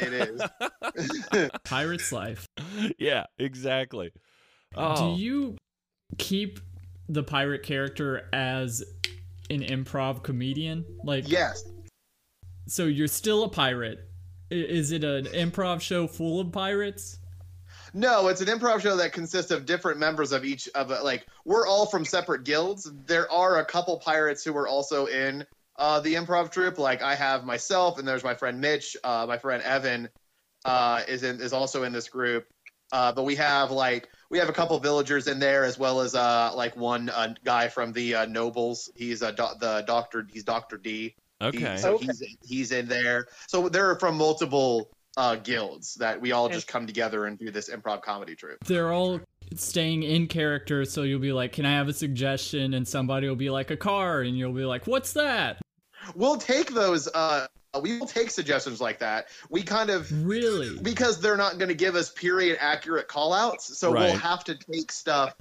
It 0.00 0.12
is. 0.12 1.50
Pirate's 1.64 2.10
life. 2.10 2.48
yeah, 2.98 3.26
exactly. 3.38 4.12
Oh. 4.74 5.14
Do 5.14 5.20
you 5.20 5.56
keep 6.18 6.60
the 7.08 7.22
pirate 7.22 7.62
character 7.62 8.28
as 8.32 8.82
an 9.50 9.60
improv 9.60 10.22
comedian? 10.22 10.84
Like, 11.04 11.28
yes. 11.28 11.64
so 12.66 12.84
you're 12.84 13.08
still 13.08 13.44
a 13.44 13.48
pirate. 13.48 13.98
Is 14.50 14.92
it 14.92 15.04
an 15.04 15.26
improv 15.26 15.80
show 15.80 16.06
full 16.06 16.40
of 16.40 16.52
pirates? 16.52 17.18
No, 17.94 18.28
it's 18.28 18.40
an 18.40 18.46
improv 18.48 18.80
show 18.80 18.96
that 18.96 19.12
consists 19.12 19.50
of 19.50 19.66
different 19.66 19.98
members 19.98 20.32
of 20.32 20.44
each 20.44 20.68
of 20.74 20.90
uh, 20.90 21.02
like 21.04 21.26
we're 21.44 21.66
all 21.66 21.86
from 21.86 22.04
separate 22.04 22.44
guilds. 22.44 22.90
There 23.06 23.30
are 23.30 23.58
a 23.58 23.64
couple 23.64 23.98
pirates 23.98 24.42
who 24.44 24.56
are 24.56 24.66
also 24.66 25.06
in 25.06 25.44
uh, 25.76 26.00
the 26.00 26.14
improv 26.14 26.50
troupe. 26.50 26.78
Like 26.78 27.02
I 27.02 27.14
have 27.14 27.44
myself, 27.44 27.98
and 27.98 28.08
there's 28.08 28.24
my 28.24 28.34
friend 28.34 28.60
Mitch. 28.60 28.96
Uh, 29.04 29.26
my 29.28 29.36
friend 29.38 29.62
Evan 29.62 30.08
uh, 30.64 31.02
is 31.06 31.22
in 31.22 31.40
is 31.40 31.52
also 31.52 31.82
in 31.82 31.92
this 31.92 32.08
group. 32.08 32.46
Uh, 32.92 33.10
but 33.12 33.24
we 33.24 33.34
have 33.36 33.70
like 33.70 34.08
we 34.30 34.38
have 34.38 34.48
a 34.48 34.52
couple 34.52 34.78
villagers 34.78 35.26
in 35.28 35.38
there 35.38 35.64
as 35.64 35.78
well 35.78 36.00
as 36.00 36.14
uh, 36.14 36.50
like 36.54 36.76
one 36.76 37.08
uh, 37.10 37.34
guy 37.44 37.68
from 37.68 37.92
the 37.92 38.14
uh, 38.14 38.26
nobles. 38.26 38.90
He's 38.94 39.22
a 39.22 39.32
do- 39.32 39.54
the 39.60 39.82
doctor. 39.86 40.26
He's 40.30 40.44
Doctor 40.44 40.76
D. 40.78 40.90
He- 41.02 41.14
Okay. 41.42 41.76
so 41.78 41.94
Okay. 41.94 42.06
he's 42.06 42.22
he's 42.42 42.72
in 42.72 42.86
there. 42.86 43.26
So 43.48 43.68
they're 43.68 43.96
from 43.96 44.16
multiple 44.16 44.90
uh, 45.16 45.36
guilds 45.36 45.94
that 45.96 46.20
we 46.20 46.32
all 46.32 46.48
just 46.48 46.66
come 46.66 46.86
together 46.86 47.26
and 47.26 47.38
do 47.38 47.50
this 47.50 47.68
improv 47.70 48.02
comedy 48.02 48.34
troupe. 48.34 48.64
They're 48.64 48.92
all 48.92 49.20
staying 49.54 50.02
in 50.02 50.26
character, 50.26 50.84
so 50.84 51.02
you'll 51.02 51.20
be 51.20 51.32
like, 51.32 51.52
"Can 51.52 51.66
I 51.66 51.72
have 51.72 51.88
a 51.88 51.92
suggestion?" 51.92 52.74
And 52.74 52.86
somebody 52.86 53.28
will 53.28 53.36
be 53.36 53.50
like, 53.50 53.70
"A 53.70 53.76
car," 53.76 54.22
and 54.22 54.38
you'll 54.38 54.52
be 54.52 54.64
like, 54.64 54.86
"What's 54.86 55.12
that?" 55.12 55.60
We'll 56.14 56.36
take 56.38 56.72
those. 56.72 57.08
Uh, 57.08 57.46
we 57.80 57.98
will 57.98 58.06
take 58.06 58.30
suggestions 58.30 58.80
like 58.80 58.98
that. 58.98 59.28
We 59.48 59.62
kind 59.62 59.88
of 59.90 60.10
Really? 60.26 60.78
because 60.80 61.20
they're 61.20 61.36
not 61.36 61.58
going 61.58 61.68
to 61.68 61.74
give 61.74 61.94
us 61.94 62.10
period 62.10 62.58
accurate 62.60 63.08
call 63.08 63.32
outs 63.32 63.78
so 63.78 63.90
we'll 63.92 64.16
have 64.16 64.44
to 64.44 64.54
take 64.54 64.92
stuff 64.92 65.34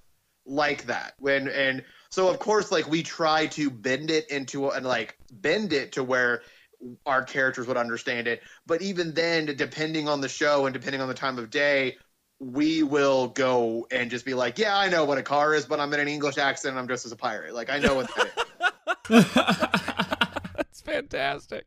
like 0.46 0.86
that 0.86 1.14
when 1.20 1.48
and 1.50 1.84
so 2.10 2.30
of 2.30 2.40
course 2.40 2.72
like 2.72 2.90
we 2.90 3.04
try 3.04 3.48
to 3.48 3.70
bend 3.70 4.10
it 4.10 4.30
into 4.32 4.70
and 4.70 4.86
like 4.86 5.18
bend 5.34 5.74
it 5.74 5.92
to 5.92 6.04
where 6.04 6.42
our 7.06 7.24
characters 7.24 7.67
would 7.67 7.78
understand 7.78 8.28
it 8.28 8.41
but 8.65 8.82
even 8.82 9.13
then 9.13 9.46
depending 9.56 10.08
on 10.08 10.22
the 10.22 10.30
show 10.30 10.65
and 10.65 10.74
depending 10.74 11.02
on 11.02 11.08
the 11.08 11.13
time 11.13 11.38
of 11.38 11.50
day 11.50 11.98
we 12.39 12.82
will 12.82 13.28
go 13.28 13.86
and 13.91 14.10
just 14.10 14.26
be 14.26 14.34
like 14.34 14.58
yeah 14.58 14.78
i 14.78 14.89
know 14.89 15.06
what 15.06 15.17
a 15.17 15.24
car 15.24 15.54
is 15.54 15.65
but 15.65 15.80
i'm 15.80 15.94
in 15.94 16.00
an 16.00 16.08
english 16.08 16.38
accent 16.38 16.72
and 16.72 16.80
i'm 16.80 16.88
dressed 16.88 17.06
as 17.06 17.12
a 17.12 17.15
pirate 17.15 17.54
like 17.54 17.70
i 17.70 17.78
know 17.78 17.96
what 17.96 18.10
that 18.15 18.28
is 18.28 18.36
That's 20.56 20.82
fantastic. 20.82 21.65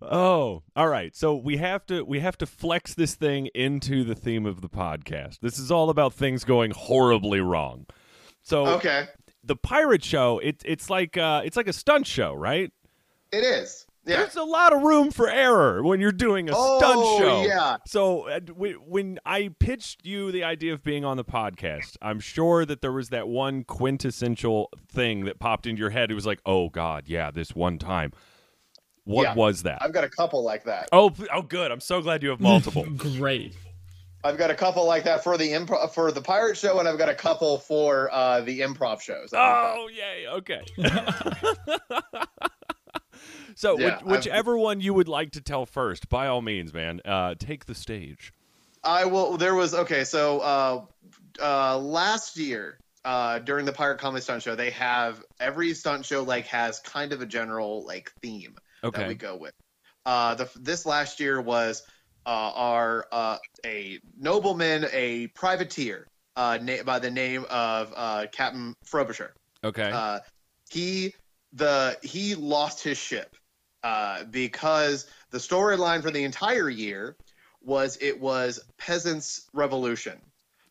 Oh, 0.00 0.62
all 0.74 0.88
right. 0.88 1.14
So 1.14 1.36
we 1.36 1.56
have 1.56 1.84
to 1.86 2.02
we 2.02 2.20
have 2.20 2.38
to 2.38 2.46
flex 2.46 2.94
this 2.94 3.14
thing 3.14 3.48
into 3.54 4.04
the 4.04 4.14
theme 4.14 4.46
of 4.46 4.60
the 4.60 4.68
podcast. 4.68 5.40
This 5.40 5.58
is 5.58 5.70
all 5.70 5.90
about 5.90 6.14
things 6.14 6.44
going 6.44 6.70
horribly 6.70 7.40
wrong. 7.40 7.86
So 8.42 8.66
okay 8.66 9.08
the 9.46 9.56
pirate 9.56 10.04
show, 10.04 10.38
it, 10.40 10.62
it's 10.64 10.90
like 10.90 11.16
uh, 11.16 11.42
it's 11.44 11.56
like 11.56 11.68
a 11.68 11.72
stunt 11.72 12.06
show, 12.06 12.34
right? 12.34 12.72
it 13.32 13.44
is 13.44 13.85
yeah 14.06 14.18
There's 14.18 14.36
a 14.36 14.44
lot 14.44 14.72
of 14.72 14.82
room 14.82 15.10
for 15.10 15.28
error 15.28 15.82
when 15.82 16.00
you're 16.00 16.12
doing 16.12 16.48
a 16.48 16.52
oh 16.54 16.78
stunt 16.78 17.06
show. 17.18 17.42
yeah 17.46 17.76
So 17.86 18.28
uh, 18.28 18.38
w- 18.40 18.80
when 18.86 19.18
I 19.26 19.50
pitched 19.58 20.06
you 20.06 20.30
the 20.32 20.44
idea 20.44 20.72
of 20.72 20.82
being 20.84 21.04
on 21.04 21.16
the 21.16 21.24
podcast, 21.24 21.96
I'm 22.00 22.20
sure 22.20 22.64
that 22.64 22.80
there 22.82 22.92
was 22.92 23.08
that 23.10 23.28
one 23.28 23.64
quintessential 23.64 24.70
thing 24.88 25.24
that 25.24 25.38
popped 25.38 25.66
into 25.66 25.80
your 25.80 25.90
head. 25.90 26.10
It 26.10 26.14
was 26.14 26.26
like, 26.26 26.40
"Oh 26.46 26.68
God, 26.68 27.04
yeah, 27.08 27.30
this 27.30 27.54
one 27.54 27.78
time." 27.78 28.12
What 29.04 29.22
Yeah. 29.22 29.34
was 29.34 29.62
that? 29.62 29.78
i've 29.82 29.92
got 29.92 30.02
a 30.02 30.08
couple 30.08 30.42
like 30.42 30.64
that 30.64 30.88
Oh, 30.92 31.12
oh, 31.32 31.42
good. 31.42 31.70
I'm 31.70 31.78
so 31.80 32.00
glad 32.02 32.24
you 32.24 32.30
have 32.30 32.40
multiple. 32.40 32.84
Great. 32.96 33.54
I've 34.24 34.36
got 34.36 34.50
a 34.50 34.54
couple 34.56 34.84
like 34.84 35.04
that 35.04 35.22
for 35.22 35.38
the 35.38 35.48
improv 35.52 35.94
for 35.94 36.10
the 36.10 36.20
pirate 36.20 36.56
show, 36.56 36.80
and 36.80 36.88
I've 36.88 36.98
got 36.98 37.08
a 37.08 37.14
couple 37.14 37.58
for 37.58 38.10
uh, 38.12 38.40
the 38.40 38.60
improv 38.60 39.00
shows. 39.00 39.30
oh, 39.32 39.88
yay. 39.94 40.26
Okay. 40.26 40.62
so, 43.56 43.76
Yeah, 43.78 43.84
which, 43.86 43.94
I've- 43.94 44.10
whichever 44.10 44.56
one 44.56 44.80
you 44.80 44.94
would 44.94 45.08
like 45.08 45.32
to 45.32 45.40
tell 45.40 45.66
first, 45.66 46.08
by 46.08 46.28
all 46.28 46.42
means, 46.42 46.72
man, 46.72 47.00
uh, 47.04 47.34
take 47.36 47.64
the 47.66 47.74
stage. 47.74 48.32
I 48.84 49.06
will. 49.06 49.36
There 49.36 49.56
was 49.56 49.74
okay. 49.74 50.04
So 50.04 50.38
uh, 50.40 50.84
uh, 51.42 51.76
last 51.78 52.36
year 52.36 52.78
uh, 53.04 53.40
during 53.40 53.64
the 53.66 53.72
Pirate 53.72 53.98
Comedy 53.98 54.22
Stunt 54.22 54.42
Show, 54.44 54.54
they 54.54 54.70
have 54.70 55.24
every 55.40 55.74
stunt 55.74 56.04
show 56.04 56.22
like 56.22 56.46
has 56.46 56.78
kind 56.80 57.12
of 57.12 57.20
a 57.20 57.26
general 57.26 57.84
like 57.84 58.12
theme 58.22 58.54
that 59.00 59.08
we 59.08 59.14
go 59.14 59.34
with. 59.36 59.54
Uh, 60.04 60.36
the 60.36 60.48
this 60.54 60.86
last 60.86 61.18
year 61.18 61.40
was 61.40 61.82
uh, 62.26 62.52
our 62.54 63.06
uh, 63.10 63.38
a 63.64 63.98
nobleman, 64.16 64.86
a 64.92 65.26
privateer 65.28 66.06
uh, 66.36 66.58
na- 66.62 66.84
by 66.84 67.00
the 67.00 67.10
name 67.10 67.44
of 67.50 67.92
uh, 67.96 68.26
Captain 68.30 68.74
Frobisher. 68.84 69.32
Okay. 69.64 69.90
Uh, 69.90 70.20
he 70.70 71.12
the 71.52 71.98
he 72.04 72.36
lost 72.36 72.84
his 72.84 72.98
ship 72.98 73.34
uh, 73.86 74.24
because 74.24 75.06
the 75.30 75.38
storyline 75.38 76.02
for 76.02 76.10
the 76.10 76.24
entire 76.24 76.68
year 76.68 77.16
was 77.62 77.96
it 78.00 78.20
was 78.20 78.58
peasants' 78.78 79.48
revolution. 79.52 80.20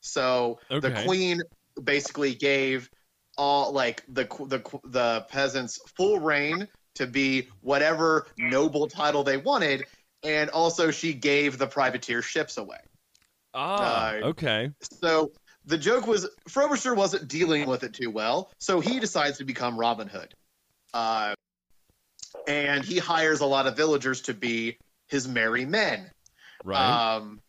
So 0.01 0.59
the 0.81 0.91
queen 0.91 1.41
basically 1.81 2.35
gave 2.35 2.89
all 3.37 3.71
like 3.71 4.03
the 4.09 4.25
the 4.47 4.61
the 4.89 5.25
peasants 5.29 5.79
full 5.95 6.19
reign 6.19 6.67
to 6.95 7.07
be 7.07 7.47
whatever 7.61 8.27
noble 8.37 8.85
title 8.87 9.23
they 9.23 9.37
wanted, 9.37 9.85
and 10.23 10.49
also 10.49 10.91
she 10.91 11.13
gave 11.13 11.57
the 11.57 11.67
privateer 11.67 12.21
ships 12.21 12.57
away. 12.57 12.79
ah, 13.53 14.09
uh, 14.09 14.25
okay. 14.25 14.71
So 15.01 15.31
the 15.63 15.77
joke 15.77 16.05
was 16.05 16.27
Frobisher 16.49 16.93
wasn't 16.93 17.29
dealing 17.29 17.65
with 17.65 17.83
it 17.83 17.93
too 17.93 18.11
well, 18.11 18.51
so 18.59 18.81
he 18.81 18.99
decides 18.99 19.37
to 19.37 19.45
become 19.45 19.79
Robin 19.79 20.09
Hood. 20.09 20.33
Uh, 20.93 21.33
and 22.47 22.83
he 22.83 22.97
hires 22.97 23.41
a 23.41 23.45
lot 23.45 23.67
of 23.67 23.75
villagers 23.75 24.21
to 24.21 24.33
be 24.33 24.77
his 25.07 25.27
merry 25.27 25.65
men. 25.65 26.09
Right. 26.63 27.15
Um, 27.15 27.41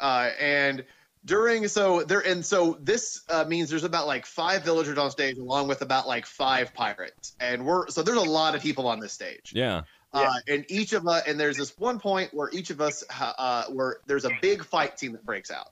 uh, 0.00 0.30
and 0.40 0.84
during 1.24 1.68
so 1.68 2.02
there 2.02 2.20
and 2.20 2.44
so 2.44 2.76
this 2.80 3.22
uh, 3.28 3.44
means 3.44 3.70
there's 3.70 3.84
about 3.84 4.06
like 4.06 4.26
five 4.26 4.64
villagers 4.64 4.98
on 4.98 5.10
stage 5.10 5.38
along 5.38 5.68
with 5.68 5.82
about 5.82 6.08
like 6.08 6.26
five 6.26 6.74
pirates 6.74 7.36
and 7.38 7.64
we're 7.64 7.86
so 7.88 8.02
there's 8.02 8.18
a 8.18 8.28
lot 8.28 8.56
of 8.56 8.62
people 8.62 8.88
on 8.88 8.98
this 8.98 9.12
stage 9.12 9.52
yeah. 9.54 9.82
uh, 10.12 10.34
and 10.48 10.64
each 10.68 10.92
of 10.92 11.06
us, 11.06 11.22
and 11.26 11.38
there's 11.38 11.56
this 11.56 11.76
one 11.78 11.98
point 11.98 12.34
where 12.34 12.50
each 12.52 12.70
of 12.70 12.80
us, 12.80 13.04
ha- 13.10 13.34
uh, 13.38 13.72
where 13.72 13.98
there's 14.06 14.24
a 14.24 14.30
big 14.40 14.64
fight 14.64 14.98
scene 14.98 15.12
that 15.12 15.24
breaks 15.24 15.50
out, 15.50 15.70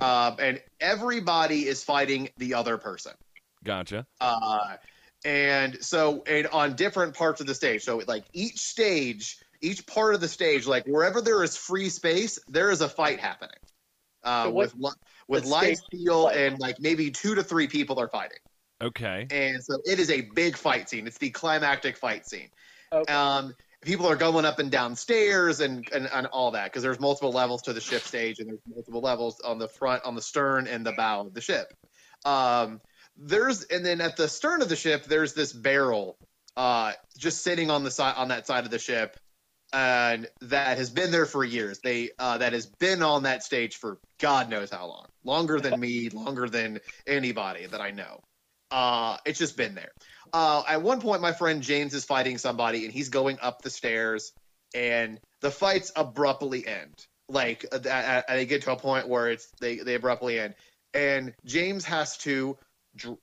um, 0.00 0.36
and 0.38 0.62
everybody 0.80 1.66
is 1.66 1.84
fighting 1.84 2.30
the 2.38 2.54
other 2.54 2.78
person. 2.78 3.12
Gotcha. 3.64 4.06
Uh, 4.20 4.76
and 5.26 5.76
so, 5.84 6.22
and 6.28 6.46
on 6.48 6.76
different 6.76 7.12
parts 7.12 7.40
of 7.40 7.48
the 7.48 7.54
stage. 7.54 7.82
So, 7.82 8.00
like 8.06 8.24
each 8.32 8.58
stage, 8.58 9.38
each 9.60 9.84
part 9.86 10.14
of 10.14 10.20
the 10.20 10.28
stage, 10.28 10.66
like 10.68 10.86
wherever 10.86 11.20
there 11.20 11.42
is 11.42 11.56
free 11.56 11.88
space, 11.88 12.38
there 12.48 12.70
is 12.70 12.80
a 12.80 12.88
fight 12.88 13.18
happening. 13.18 13.58
Uh, 14.22 14.44
So 14.44 14.50
what- 14.50 14.74
with 14.76 14.94
with 15.28 15.44
what 15.44 15.50
live 15.50 15.76
steel 15.76 16.28
and 16.28 16.60
like 16.60 16.78
maybe 16.78 17.10
two 17.10 17.34
to 17.34 17.42
three 17.42 17.66
people 17.66 17.98
are 17.98 18.06
fighting. 18.08 18.38
Okay. 18.80 19.26
And 19.30 19.62
so 19.64 19.80
it 19.84 19.98
is 19.98 20.10
a 20.10 20.20
big 20.36 20.56
fight 20.56 20.88
scene. 20.88 21.04
It's 21.08 21.18
the 21.18 21.30
climactic 21.30 21.96
fight 21.96 22.24
scene. 22.24 22.50
Okay. 22.92 23.12
Um, 23.12 23.52
people 23.82 24.06
are 24.06 24.14
going 24.14 24.44
up 24.44 24.60
and 24.60 24.70
down 24.70 24.94
stairs 24.94 25.58
and, 25.58 25.88
and, 25.92 26.08
and 26.12 26.26
all 26.28 26.52
that 26.52 26.66
because 26.66 26.84
there's 26.84 27.00
multiple 27.00 27.32
levels 27.32 27.62
to 27.62 27.72
the 27.72 27.80
ship 27.80 28.02
stage 28.02 28.38
and 28.38 28.48
there's 28.48 28.60
multiple 28.68 29.00
levels 29.00 29.40
on 29.40 29.58
the 29.58 29.66
front, 29.66 30.04
on 30.04 30.14
the 30.14 30.22
stern, 30.22 30.68
and 30.68 30.86
the 30.86 30.92
bow 30.92 31.22
of 31.22 31.34
the 31.34 31.40
ship. 31.40 31.72
Um, 32.24 32.80
there's 33.16 33.64
and 33.64 33.84
then 33.84 34.00
at 34.00 34.16
the 34.16 34.28
stern 34.28 34.62
of 34.62 34.68
the 34.68 34.76
ship, 34.76 35.04
there's 35.04 35.32
this 35.32 35.52
barrel 35.52 36.16
uh, 36.56 36.92
just 37.18 37.42
sitting 37.42 37.70
on 37.70 37.84
the 37.84 37.90
side 37.90 38.14
on 38.16 38.28
that 38.28 38.46
side 38.46 38.64
of 38.64 38.70
the 38.70 38.78
ship, 38.78 39.16
and 39.72 40.28
that 40.42 40.78
has 40.78 40.90
been 40.90 41.10
there 41.10 41.26
for 41.26 41.44
years. 41.44 41.78
They 41.80 42.10
uh, 42.18 42.38
that 42.38 42.52
has 42.52 42.66
been 42.66 43.02
on 43.02 43.24
that 43.24 43.42
stage 43.42 43.76
for 43.76 43.98
God 44.18 44.48
knows 44.50 44.70
how 44.70 44.86
long, 44.86 45.06
longer 45.24 45.60
than 45.60 45.78
me, 45.78 46.08
longer 46.10 46.48
than 46.48 46.80
anybody 47.06 47.66
that 47.66 47.80
I 47.80 47.90
know. 47.90 48.20
Uh, 48.70 49.16
it's 49.24 49.38
just 49.38 49.56
been 49.56 49.74
there. 49.74 49.92
Uh, 50.32 50.62
at 50.68 50.82
one 50.82 51.00
point, 51.00 51.22
my 51.22 51.32
friend 51.32 51.62
James 51.62 51.94
is 51.94 52.04
fighting 52.04 52.38
somebody, 52.38 52.84
and 52.84 52.92
he's 52.92 53.08
going 53.08 53.38
up 53.40 53.62
the 53.62 53.70
stairs, 53.70 54.32
and 54.74 55.20
the 55.40 55.50
fights 55.50 55.92
abruptly 55.94 56.66
end. 56.66 56.94
Like 57.28 57.64
uh, 57.72 58.22
they 58.28 58.46
get 58.46 58.62
to 58.62 58.72
a 58.72 58.76
point 58.76 59.08
where 59.08 59.28
it's 59.28 59.48
they 59.60 59.76
they 59.76 59.94
abruptly 59.94 60.38
end, 60.38 60.54
and 60.94 61.34
James 61.44 61.84
has 61.84 62.16
to 62.18 62.56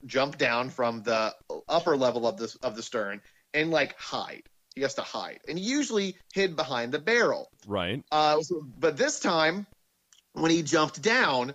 jump 0.05 0.37
down 0.37 0.69
from 0.69 1.03
the 1.03 1.33
upper 1.67 1.95
level 1.97 2.27
of 2.27 2.37
the 2.37 2.55
of 2.63 2.75
the 2.75 2.83
stern 2.83 3.21
and 3.53 3.71
like 3.71 3.97
hide. 3.99 4.43
He 4.75 4.81
has 4.81 4.95
to 4.95 5.01
hide, 5.03 5.39
and 5.47 5.59
he 5.59 5.65
usually 5.65 6.17
hid 6.33 6.55
behind 6.55 6.91
the 6.91 6.99
barrel. 6.99 7.51
Right. 7.67 8.03
Uh, 8.11 8.41
so- 8.41 8.65
but 8.79 8.97
this 8.97 9.19
time, 9.19 9.67
when 10.33 10.49
he 10.49 10.63
jumped 10.63 11.01
down, 11.01 11.53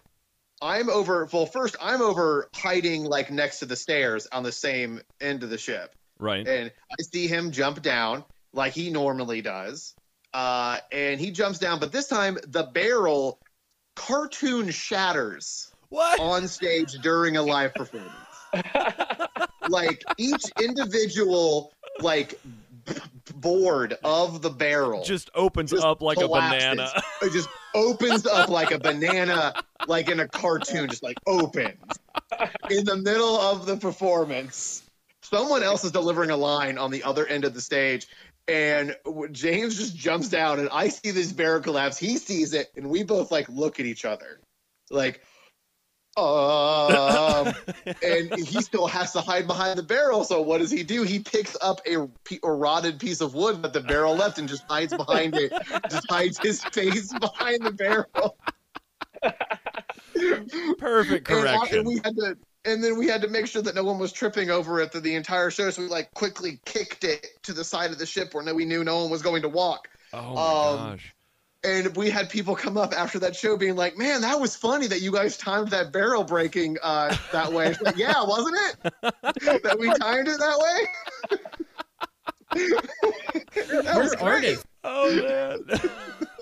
I'm 0.63 0.89
over. 0.89 1.29
Well, 1.33 1.47
first 1.47 1.77
I'm 1.81 2.01
over 2.01 2.49
hiding 2.55 3.05
like 3.05 3.31
next 3.31 3.59
to 3.61 3.67
the 3.67 3.75
stairs 3.77 4.27
on 4.31 4.43
the 4.45 4.53
same 4.53 5.01
end 5.21 5.43
of 5.43 5.51
the 5.51 5.59
ship, 5.59 5.95
Right. 6.19 6.47
and 6.47 6.73
I 6.93 7.03
see 7.03 7.27
him 7.27 7.51
jump 7.51 7.83
down 7.83 8.25
like 8.53 8.73
he 8.73 8.91
normally 8.91 9.43
does. 9.43 9.95
Uh, 10.33 10.79
and 10.93 11.19
he 11.21 11.31
jumps 11.31 11.59
down, 11.59 11.81
but 11.81 11.91
this 11.91 12.07
time 12.07 12.39
the 12.47 12.65
barrel 12.65 13.41
cartoon 13.97 14.71
shatters 14.71 15.68
What? 15.91 16.21
on 16.21 16.49
stage 16.49 16.93
during 17.03 17.37
a 17.37 17.43
live 17.43 17.75
performance. 17.75 18.13
like 19.69 20.03
each 20.19 20.43
individual 20.61 21.73
like 22.01 22.41
board 23.35 23.97
of 24.05 24.41
the 24.43 24.51
barrel 24.51 25.05
Just 25.05 25.31
opens 25.35 25.71
just 25.71 25.85
up 25.85 26.01
like 26.03 26.19
collapses. 26.19 26.63
a 26.65 26.67
banana. 26.77 27.03
it 27.23 27.33
just 27.33 27.49
opens 27.75 28.27
up 28.27 28.49
like 28.49 28.71
a 28.71 28.79
banana 28.79 29.53
like 29.87 30.09
in 30.09 30.21
a 30.21 30.29
cartoon 30.29 30.89
just 30.89 31.03
like 31.03 31.19
opens 31.27 31.77
in 32.71 32.85
the 32.85 32.97
middle 32.97 33.37
of 33.39 33.67
the 33.67 33.77
performance 33.77 34.83
someone 35.23 35.63
else 35.63 35.85
is 35.85 35.93
delivering 35.93 36.31
a 36.31 36.37
line 36.37 36.79
on 36.79 36.91
the 36.91 37.03
other 37.03 37.27
end 37.27 37.45
of 37.45 37.53
the 37.53 37.61
stage 37.61 38.07
and 38.49 38.97
james 39.33 39.77
just 39.77 39.95
jumps 39.95 40.31
down 40.31 40.59
and 40.59 40.71
i 40.73 40.89
see 40.89 41.11
this 41.11 41.31
barrel 41.33 41.61
collapse 41.61 41.99
he 41.99 42.17
sees 42.17 42.55
it 42.55 42.69
and 42.77 42.89
we 42.89 43.03
both 43.03 43.31
like 43.31 43.47
look 43.51 43.79
at 43.79 43.85
each 43.85 44.07
other 44.07 44.41
like 44.91 45.21
um, 46.19 47.55
and 48.03 48.35
he 48.35 48.61
still 48.63 48.87
has 48.87 49.13
to 49.13 49.21
hide 49.21 49.47
behind 49.47 49.79
the 49.79 49.83
barrel. 49.83 50.25
So 50.25 50.43
what 50.43 50.59
does 50.59 50.71
he 50.71 50.83
do? 50.83 51.03
He 51.03 51.21
picks 51.21 51.57
up 51.63 51.81
a, 51.87 52.09
a 52.43 52.53
rotted 52.53 52.99
piece 52.99 53.21
of 53.21 53.35
wood 53.35 53.63
that 53.63 53.73
the 53.73 53.81
barrel 53.81 54.15
left 54.15 54.39
and 54.39 54.49
just 54.49 54.65
hides 54.69 54.95
behind 54.95 55.37
it. 55.37 55.53
Just 55.91 56.11
hides 56.11 56.39
his 56.39 56.63
face 56.65 57.13
behind 57.13 57.65
the 57.65 57.73
barrel. 57.73 58.37
Perfect 60.79 61.29
And, 61.29 61.41
correction. 61.41 61.79
And 61.79 61.87
we 61.87 61.95
had 61.97 62.17
to, 62.17 62.37
and 62.65 62.83
then 62.83 62.99
we 62.99 63.07
had 63.07 63.23
to 63.23 63.29
make 63.29 63.47
sure 63.47 63.63
that 63.63 63.75
no 63.75 63.85
one 63.85 63.99
was 63.99 64.13
tripping 64.13 64.51
over 64.51 64.81
it 64.81 64.93
through 64.93 65.03
the 65.03 65.15
entire 65.15 65.51
show. 65.51 65.71
So 65.71 65.83
we 65.83 65.89
like 65.89 66.13
quickly 66.15 66.61
kicked 66.65 67.05
it 67.05 67.27
to 67.45 67.53
the 67.53 67.65
side 67.65 67.91
of 67.91 67.99
the 67.99 68.07
ship 68.07 68.35
where 68.35 68.55
we 68.55 68.65
knew 68.65 68.85
no 68.85 69.03
one 69.03 69.11
was 69.11 69.23
going 69.23 69.43
to 69.43 69.49
walk. 69.49 69.89
oh 70.13 70.35
my 70.35 70.81
um, 70.91 70.91
gosh. 70.91 71.15
And 71.69 71.95
we 71.97 72.09
had 72.09 72.31
people 72.31 72.57
come 72.57 72.79
up 72.79 72.95
after 72.97 73.19
that 73.19 73.37
show 73.37 73.57
being 73.57 73.77
like, 73.77 73.99
"Man, 73.99 74.23
that 74.23 74.41
was 74.41 74.57
funny 74.57 74.87
that 74.87 75.03
you 75.03 75.13
guys 75.13 75.37
timed 75.37 75.69
that 75.69 75.93
barrel 75.93 76.25
breaking 76.25 76.79
uh, 76.83 77.15
that 77.31 77.53
way." 77.53 77.69
It's 77.69 77.83
like, 77.83 77.97
yeah, 77.97 78.25
wasn't 78.25 78.57
it? 78.57 78.93
that 79.63 79.77
we 79.79 79.93
timed 79.95 80.29
it 80.29 80.39
that 80.39 80.59
way. 80.59 80.89
that 83.55 83.97
was 83.97 83.97
Where's 83.97 84.15
great. 84.15 84.23
Arctic? 84.23 84.59
Oh 84.85 85.15
man. 85.23 85.81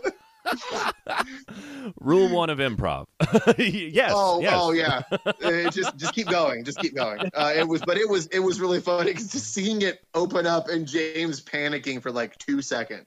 Rule 2.01 2.29
one 2.29 2.51
of 2.51 2.59
improv. 2.59 3.07
yes. 3.59 4.13
Oh, 4.15 4.41
yes. 4.41 4.53
oh 4.57 4.73
yeah. 4.73 5.03
Uh, 5.27 5.71
just 5.71 5.97
just 5.97 6.13
keep 6.15 6.29
going. 6.29 6.65
Just 6.65 6.79
keep 6.79 6.95
going. 6.95 7.21
Uh, 7.35 7.53
it 7.57 7.67
was, 7.67 7.81
but 7.83 7.97
it 7.97 8.09
was 8.09 8.27
it 8.29 8.39
was 8.41 8.61
really 8.61 8.81
funny 8.81 9.13
'cause 9.13 9.31
just 9.33 9.53
seeing 9.53 9.83
it 9.83 10.05
open 10.15 10.47
up 10.47 10.69
and 10.69 10.87
James 10.87 11.41
panicking 11.41 12.01
for 12.03 12.11
like 12.11 12.37
two 12.39 12.63
seconds. 12.63 13.07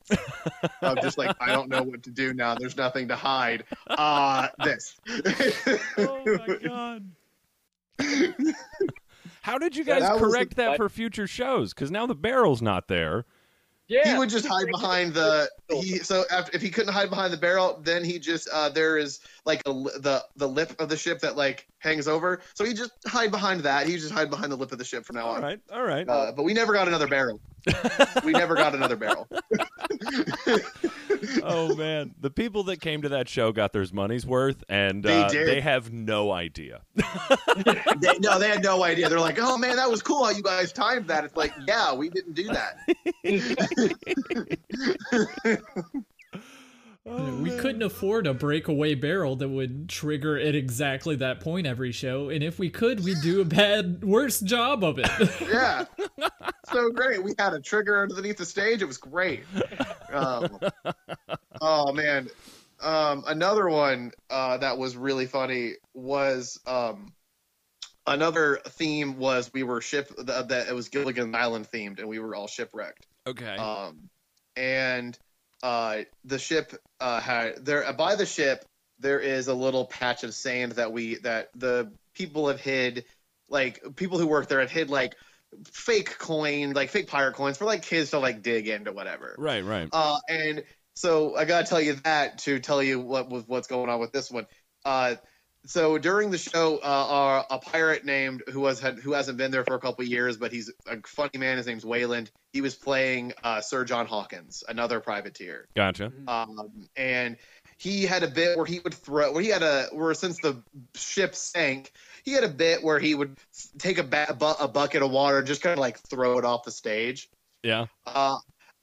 I'm 0.81 0.97
just 1.01 1.17
like, 1.17 1.35
I 1.41 1.47
don't 1.47 1.69
know 1.69 1.83
what 1.83 2.03
to 2.03 2.11
do 2.11 2.33
now. 2.33 2.55
There's 2.55 2.77
nothing 2.77 3.07
to 3.09 3.15
hide. 3.15 3.63
Uh 3.87 4.47
this. 4.63 4.95
Oh 5.97 6.23
my 6.25 6.57
god. 6.63 7.11
How 9.41 9.57
did 9.57 9.75
you 9.75 9.83
Yeah, 9.83 9.99
guys 9.99 10.09
that 10.09 10.17
correct 10.19 10.51
the- 10.51 10.63
that 10.63 10.77
for 10.77 10.89
future 10.89 11.27
shows? 11.27 11.73
Because 11.73 11.91
now 11.91 12.05
the 12.05 12.15
barrel's 12.15 12.61
not 12.61 12.87
there. 12.87 13.25
Yeah. 13.89 14.13
he 14.13 14.19
would 14.19 14.29
just 14.29 14.45
hide 14.45 14.67
behind 14.71 15.15
the 15.15 15.49
he 15.67 15.97
so 15.97 16.23
after, 16.31 16.55
if 16.55 16.61
he 16.61 16.69
couldn't 16.69 16.93
hide 16.93 17.09
behind 17.09 17.33
the 17.33 17.37
barrel 17.37 17.79
then 17.83 18.03
he 18.03 18.19
just 18.19 18.47
uh 18.53 18.69
there 18.69 18.99
is 18.99 19.19
like 19.45 19.61
a, 19.65 19.73
the 19.73 20.23
the 20.35 20.47
lip 20.47 20.79
of 20.79 20.89
the 20.89 20.95
ship 20.97 21.19
that 21.21 21.35
like 21.35 21.67
hangs 21.79 22.07
over 22.07 22.41
so 22.53 22.63
he 22.63 22.73
just 22.73 22.91
hide 23.07 23.31
behind 23.31 23.61
that 23.61 23.87
he 23.87 23.97
just 23.97 24.11
hide 24.11 24.29
behind 24.29 24.51
the 24.51 24.55
lip 24.55 24.71
of 24.71 24.77
the 24.77 24.85
ship 24.85 25.03
from 25.05 25.15
now 25.15 25.27
on 25.27 25.41
right. 25.41 25.59
All 25.73 25.83
right. 25.83 26.07
uh, 26.07 26.31
but 26.31 26.43
we 26.43 26.53
never 26.53 26.71
got 26.71 26.87
another 26.87 27.07
barrel 27.07 27.41
we 28.23 28.31
never 28.31 28.53
got 28.53 28.75
another 28.75 28.95
barrel 28.95 29.27
oh 31.43 31.75
man, 31.75 32.13
the 32.19 32.29
people 32.29 32.63
that 32.63 32.81
came 32.81 33.01
to 33.03 33.09
that 33.09 33.29
show 33.29 33.51
got 33.51 33.73
their 33.73 33.85
money's 33.93 34.25
worth, 34.25 34.63
and 34.69 35.03
They 35.03 35.21
uh, 35.21 35.29
did. 35.29 35.47
they 35.47 35.61
have 35.61 35.91
no 35.91 36.31
idea. 36.31 36.81
they, 36.95 38.17
no 38.19 38.39
they 38.39 38.49
had 38.49 38.63
no 38.63 38.83
idea 38.83 39.09
they're 39.09 39.19
like 39.19 39.37
oh 39.39 39.57
man 39.57 39.75
that 39.77 39.89
was 39.89 40.01
cool 40.01 40.23
how 40.25 40.31
you 40.31 40.43
guys 40.43 40.71
timed 40.71 41.07
that 41.07 41.23
it's 41.23 41.35
like 41.35 41.53
yeah 41.67 41.93
we 41.93 42.09
didn't 42.09 42.33
do 42.33 42.47
that 42.47 42.77
Oh, 47.05 47.35
we 47.37 47.49
man. 47.49 47.59
couldn't 47.59 47.81
afford 47.81 48.27
a 48.27 48.35
breakaway 48.35 48.93
barrel 48.93 49.35
that 49.37 49.47
would 49.49 49.89
trigger 49.89 50.37
at 50.37 50.53
exactly 50.53 51.15
that 51.15 51.39
point 51.39 51.65
every 51.65 51.91
show, 51.91 52.29
and 52.29 52.43
if 52.43 52.59
we 52.59 52.69
could, 52.69 53.03
we'd 53.03 53.21
do 53.23 53.41
a 53.41 53.45
bad, 53.45 54.03
worse 54.03 54.39
job 54.39 54.83
of 54.83 54.99
it. 54.99 55.09
yeah 55.41 55.85
so 56.71 56.91
great. 56.91 57.23
We 57.23 57.33
had 57.37 57.53
a 57.53 57.59
trigger 57.59 58.01
underneath 58.01 58.37
the 58.37 58.45
stage. 58.45 58.81
It 58.81 58.85
was 58.85 58.97
great. 58.97 59.43
Um, 60.11 60.59
oh 61.61 61.93
man. 61.93 62.29
Um, 62.81 63.23
another 63.27 63.69
one 63.69 64.11
uh, 64.29 64.57
that 64.57 64.77
was 64.77 64.95
really 64.95 65.25
funny 65.25 65.73
was 65.93 66.59
um, 66.65 67.13
another 68.07 68.59
theme 68.65 69.17
was 69.17 69.51
we 69.53 69.63
were 69.63 69.81
ship 69.81 70.11
that 70.17 70.49
that 70.49 70.67
it 70.67 70.73
was 70.73 70.89
Gilligan 70.89 71.35
Island 71.35 71.67
themed 71.71 71.99
and 71.99 72.07
we 72.07 72.19
were 72.19 72.35
all 72.35 72.47
shipwrecked. 72.47 73.05
Okay. 73.27 73.55
um, 73.57 74.09
and 74.55 75.17
uh, 75.61 75.99
the 76.25 76.39
ship 76.39 76.73
uh, 76.99 77.19
had 77.19 77.65
there 77.65 77.91
by 77.93 78.15
the 78.15 78.25
ship 78.25 78.65
there 78.99 79.19
is 79.19 79.47
a 79.47 79.53
little 79.53 79.85
patch 79.85 80.23
of 80.23 80.33
sand 80.33 80.73
that 80.73 80.91
we 80.91 81.15
that 81.19 81.49
the 81.55 81.91
people 82.13 82.47
have 82.47 82.59
hid 82.59 83.05
like 83.49 83.81
people 83.95 84.17
who 84.17 84.27
work 84.27 84.47
there 84.47 84.59
have 84.59 84.71
hid 84.71 84.89
like 84.89 85.15
fake 85.71 86.17
coin 86.19 86.73
like 86.73 86.89
fake 86.89 87.07
pirate 87.07 87.33
coins 87.33 87.57
for 87.57 87.65
like 87.65 87.81
kids 87.81 88.11
to 88.11 88.19
like 88.19 88.41
dig 88.41 88.67
into 88.67 88.91
whatever 88.91 89.35
right. 89.37 89.63
Right. 89.65 89.89
uh, 89.91 90.17
and 90.29 90.63
so 90.99 91.35
I 91.35 91.45
gotta 91.45 91.65
tell 91.65 91.79
you 91.79 91.93
that 92.03 92.39
to 92.39 92.59
tell 92.59 92.83
you 92.83 92.99
what 92.99 93.29
was 93.29 93.47
what's 93.47 93.67
going 93.67 93.89
on 93.89 94.01
with 94.01 94.11
this 94.11 94.29
one. 94.29 94.47
Uh, 94.83 95.15
so 95.65 95.97
during 95.97 96.31
the 96.31 96.37
show, 96.37 96.77
uh, 96.77 97.07
our, 97.09 97.45
a 97.49 97.59
pirate 97.59 98.05
named 98.05 98.43
who 98.49 98.59
was 98.61 98.79
had, 98.79 98.99
who 98.99 99.13
hasn't 99.13 99.37
been 99.37 99.51
there 99.51 99.63
for 99.63 99.75
a 99.75 99.79
couple 99.79 100.03
years, 100.05 100.35
but 100.37 100.51
he's 100.51 100.71
a 100.87 100.97
funny 101.05 101.37
man. 101.37 101.57
His 101.57 101.67
name's 101.67 101.85
Wayland. 101.85 102.31
He 102.51 102.61
was 102.61 102.75
playing 102.75 103.33
uh, 103.43 103.61
Sir 103.61 103.85
John 103.85 104.07
Hawkins, 104.07 104.63
another 104.67 104.99
privateer, 104.99 105.67
Gotcha. 105.75 106.11
um, 106.27 106.87
and 106.97 107.37
he 107.77 108.03
had 108.03 108.23
a 108.23 108.27
bit 108.27 108.57
where 108.57 108.65
he 108.65 108.79
would 108.79 108.93
throw. 108.93 109.31
Where 109.31 109.41
he 109.41 109.49
had 109.49 109.63
a 109.63 109.87
where 109.93 110.13
since 110.13 110.37
the 110.39 110.61
ship 110.95 111.33
sank, 111.33 111.93
he 112.29 112.35
had 112.35 112.43
a 112.43 112.47
bit 112.49 112.83
where 112.83 112.99
he 112.99 113.15
would 113.15 113.35
take 113.79 113.97
a, 113.97 114.03
ba- 114.03 114.27
a, 114.29 114.33
bu- 114.35 114.59
a 114.59 114.67
bucket 114.67 115.01
of 115.01 115.09
water, 115.09 115.39
and 115.39 115.47
just 115.47 115.63
kind 115.63 115.73
of 115.73 115.79
like 115.79 115.97
throw 116.09 116.37
it 116.37 116.45
off 116.45 116.63
the 116.63 116.69
stage 116.71 117.27
Yeah. 117.63 117.87
uh, 118.05 118.37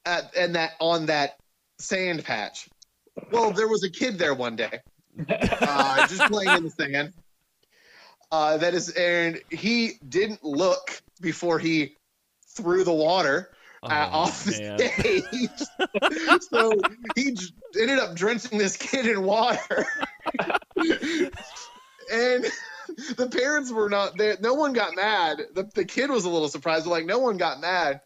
at, 0.05 0.37
and 0.37 0.57
that 0.57 0.73
on 0.81 1.07
that 1.07 1.37
sand 1.79 2.25
patch. 2.25 2.69
Well, 3.31 3.53
there 3.53 3.69
was 3.69 3.85
a 3.85 3.91
kid 3.91 4.19
there 4.19 4.35
one 4.35 4.57
day, 4.57 4.81
uh, 5.29 6.07
just 6.09 6.27
playing 6.27 6.57
in 6.57 6.65
the 6.65 6.71
sand. 6.71 7.13
Uh, 8.33 8.57
that 8.57 8.75
is, 8.75 8.91
and 8.91 9.41
he 9.51 9.93
didn't 10.09 10.43
look 10.43 11.01
before 11.21 11.61
he 11.61 11.95
threw 12.57 12.83
the 12.83 12.93
water 12.93 13.51
uh, 13.85 14.09
Oh, 14.13 14.19
off 14.19 14.43
the 14.45 14.61
man. 14.61 14.79
stage. 14.81 16.43
so 16.51 16.73
he 17.15 17.33
j- 17.35 17.47
ended 17.81 18.01
up 18.01 18.17
drenching 18.17 18.59
this 18.59 18.77
kid 18.77 19.07
in 19.07 19.23
water. 19.23 19.87
and 22.13 22.45
the 23.17 23.29
parents 23.29 23.71
were 23.71 23.89
not 23.89 24.17
there. 24.17 24.37
No 24.41 24.55
one 24.55 24.73
got 24.73 24.95
mad. 24.95 25.43
The, 25.55 25.69
the 25.75 25.85
kid 25.85 26.11
was 26.11 26.25
a 26.25 26.31
little 26.31 26.49
surprised, 26.49 26.85
but 26.85 26.91
like 26.91 27.07
no 27.07 27.19
one 27.19 27.37
got 27.37 27.61
mad. 27.61 28.01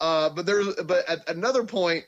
Uh, 0.00 0.30
but 0.30 0.46
there's, 0.46 0.74
but 0.84 1.08
at 1.08 1.28
another 1.28 1.64
point, 1.64 2.04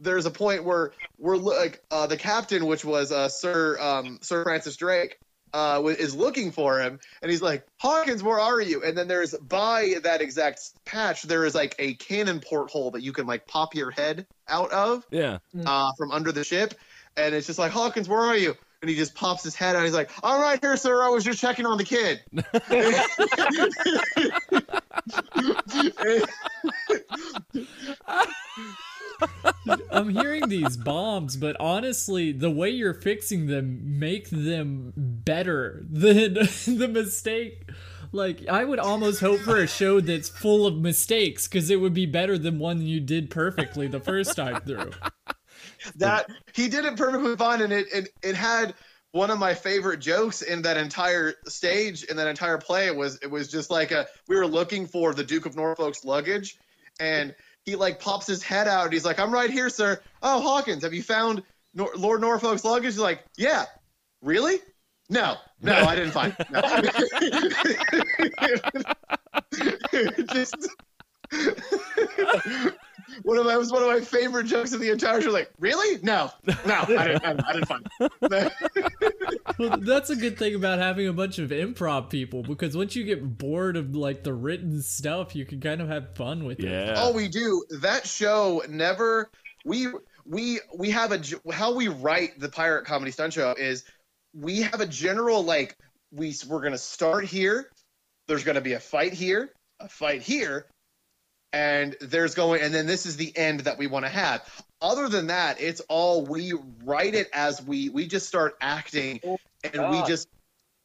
there's 0.00 0.26
a 0.26 0.30
point 0.30 0.64
where 0.64 0.92
we're 1.18 1.36
lo- 1.36 1.56
like 1.56 1.82
uh, 1.90 2.06
the 2.06 2.16
captain, 2.16 2.66
which 2.66 2.84
was 2.84 3.12
uh, 3.12 3.28
Sir 3.28 3.78
um, 3.80 4.18
Sir 4.22 4.42
Francis 4.44 4.76
Drake, 4.76 5.18
uh, 5.52 5.76
w- 5.76 5.96
is 5.96 6.14
looking 6.14 6.50
for 6.52 6.80
him, 6.80 6.98
and 7.22 7.30
he's 7.30 7.42
like, 7.42 7.64
Hawkins, 7.80 8.22
where 8.22 8.38
are 8.38 8.60
you? 8.60 8.82
And 8.84 8.96
then 8.96 9.08
there's 9.08 9.34
by 9.34 9.94
that 10.02 10.20
exact 10.20 10.60
patch, 10.84 11.22
there 11.22 11.44
is 11.44 11.54
like 11.54 11.74
a 11.78 11.94
cannon 11.94 12.40
porthole 12.40 12.90
that 12.92 13.02
you 13.02 13.12
can 13.12 13.26
like 13.26 13.46
pop 13.46 13.74
your 13.74 13.90
head 13.90 14.26
out 14.48 14.70
of 14.72 15.04
Yeah. 15.10 15.38
uh, 15.64 15.90
from 15.98 16.10
under 16.12 16.32
the 16.32 16.44
ship, 16.44 16.74
and 17.16 17.34
it's 17.34 17.46
just 17.46 17.58
like 17.58 17.72
Hawkins, 17.72 18.08
where 18.08 18.20
are 18.20 18.36
you? 18.36 18.56
And 18.80 18.88
he 18.88 18.94
just 18.94 19.14
pops 19.14 19.42
his 19.42 19.56
head 19.56 19.74
out. 19.74 19.84
He's 19.84 19.92
like, 19.92 20.10
"I'm 20.22 20.58
here, 20.60 20.76
sir. 20.76 21.02
I 21.02 21.08
was 21.08 21.24
just 21.24 21.40
checking 21.40 21.66
on 21.66 21.78
the 21.78 21.84
kid." 21.84 22.20
I'm 29.90 30.10
hearing 30.10 30.48
these 30.48 30.76
bombs, 30.76 31.36
but 31.36 31.56
honestly, 31.58 32.32
the 32.32 32.50
way 32.50 32.70
you're 32.70 32.94
fixing 32.94 33.46
them 33.46 33.98
make 33.98 34.30
them 34.30 34.92
better 34.96 35.84
than 35.90 36.34
the 36.66 36.88
mistake. 36.92 37.68
Like, 38.12 38.46
I 38.48 38.64
would 38.64 38.78
almost 38.78 39.20
hope 39.20 39.40
for 39.40 39.58
a 39.58 39.66
show 39.66 40.00
that's 40.00 40.28
full 40.28 40.66
of 40.66 40.76
mistakes 40.76 41.46
because 41.46 41.68
it 41.68 41.76
would 41.76 41.94
be 41.94 42.06
better 42.06 42.38
than 42.38 42.58
one 42.58 42.80
you 42.80 43.00
did 43.00 43.28
perfectly 43.28 43.86
the 43.86 44.00
first 44.00 44.34
time 44.36 44.60
through. 44.62 44.92
That 45.96 46.30
he 46.54 46.68
did 46.68 46.84
it 46.84 46.96
perfectly 46.96 47.36
fine, 47.36 47.62
and 47.62 47.72
it, 47.72 47.86
it 47.92 48.08
it 48.22 48.34
had 48.34 48.74
one 49.12 49.30
of 49.30 49.38
my 49.38 49.54
favorite 49.54 50.00
jokes 50.00 50.42
in 50.42 50.62
that 50.62 50.76
entire 50.76 51.34
stage 51.46 52.04
in 52.04 52.16
that 52.16 52.26
entire 52.28 52.58
play. 52.58 52.90
Was 52.90 53.18
it 53.22 53.30
was 53.30 53.48
just 53.48 53.70
like 53.70 53.90
a 53.90 54.06
we 54.28 54.36
were 54.36 54.46
looking 54.46 54.86
for 54.86 55.14
the 55.14 55.24
Duke 55.24 55.46
of 55.46 55.56
Norfolk's 55.56 56.04
luggage, 56.04 56.58
and 57.00 57.34
he 57.64 57.76
like 57.76 58.00
pops 58.00 58.26
his 58.26 58.42
head 58.42 58.68
out. 58.68 58.84
And 58.84 58.92
he's 58.92 59.04
like, 59.04 59.18
"I'm 59.18 59.32
right 59.32 59.50
here, 59.50 59.70
sir." 59.70 60.00
Oh, 60.22 60.40
Hawkins, 60.40 60.82
have 60.82 60.94
you 60.94 61.02
found 61.02 61.42
Nor- 61.74 61.94
Lord 61.96 62.20
Norfolk's 62.20 62.64
luggage? 62.64 62.94
He's 62.94 62.98
like, 62.98 63.24
"Yeah." 63.36 63.64
Really? 64.20 64.58
No, 65.10 65.36
no, 65.62 65.72
I 65.74 65.94
didn't 65.94 66.10
find. 66.10 66.36
It. 66.38 66.50
No. 66.50 66.60
just. 70.34 70.68
One 73.22 73.38
of 73.38 73.46
my 73.46 73.56
was 73.56 73.72
one 73.72 73.82
of 73.82 73.88
my 73.88 74.00
favorite 74.00 74.46
jokes 74.46 74.72
of 74.72 74.80
the 74.80 74.90
entire 74.90 75.20
show. 75.20 75.30
Like, 75.30 75.50
really? 75.58 76.00
No, 76.02 76.30
no, 76.46 76.54
I 76.66 76.84
didn't. 76.86 77.24
I, 77.24 77.48
I 77.48 77.52
didn't 77.52 77.66
find. 77.66 77.86
It. 78.00 78.52
Well, 79.58 79.76
that's 79.78 80.08
a 80.10 80.16
good 80.16 80.38
thing 80.38 80.54
about 80.54 80.78
having 80.78 81.08
a 81.08 81.12
bunch 81.12 81.38
of 81.38 81.50
improv 81.50 82.10
people 82.10 82.44
because 82.44 82.76
once 82.76 82.94
you 82.94 83.02
get 83.02 83.38
bored 83.38 83.76
of 83.76 83.96
like 83.96 84.22
the 84.22 84.32
written 84.32 84.80
stuff, 84.82 85.34
you 85.34 85.44
can 85.44 85.60
kind 85.60 85.80
of 85.80 85.88
have 85.88 86.14
fun 86.14 86.44
with 86.44 86.60
it. 86.60 86.70
Yeah. 86.70 86.94
oh, 86.96 87.12
we 87.12 87.26
do. 87.26 87.64
That 87.80 88.06
show 88.06 88.62
never. 88.68 89.30
We 89.64 89.88
we 90.24 90.60
we 90.76 90.90
have 90.90 91.12
a 91.12 91.20
how 91.52 91.74
we 91.74 91.88
write 91.88 92.38
the 92.38 92.48
pirate 92.48 92.84
comedy 92.84 93.10
stunt 93.10 93.32
show 93.32 93.54
is 93.58 93.84
we 94.32 94.60
have 94.60 94.80
a 94.80 94.86
general 94.86 95.42
like 95.42 95.76
we 96.12 96.34
we're 96.48 96.62
gonna 96.62 96.78
start 96.78 97.24
here. 97.24 97.70
There's 98.28 98.44
gonna 98.44 98.60
be 98.60 98.74
a 98.74 98.80
fight 98.80 99.12
here, 99.12 99.50
a 99.80 99.88
fight 99.88 100.22
here, 100.22 100.66
and 101.52 101.96
there's 102.00 102.34
going, 102.34 102.60
and 102.62 102.74
then 102.74 102.86
this 102.86 103.06
is 103.06 103.16
the 103.16 103.36
end 103.36 103.60
that 103.60 103.78
we 103.78 103.86
want 103.86 104.04
to 104.04 104.10
have. 104.10 104.42
Other 104.80 105.08
than 105.08 105.28
that, 105.28 105.60
it's 105.60 105.80
all 105.88 106.24
we 106.24 106.52
write 106.84 107.14
it 107.14 107.28
as 107.32 107.62
we 107.62 107.88
we 107.88 108.06
just 108.06 108.28
start 108.28 108.56
acting, 108.60 109.20
oh 109.24 109.38
and 109.64 109.90
we 109.90 110.02
just 110.06 110.28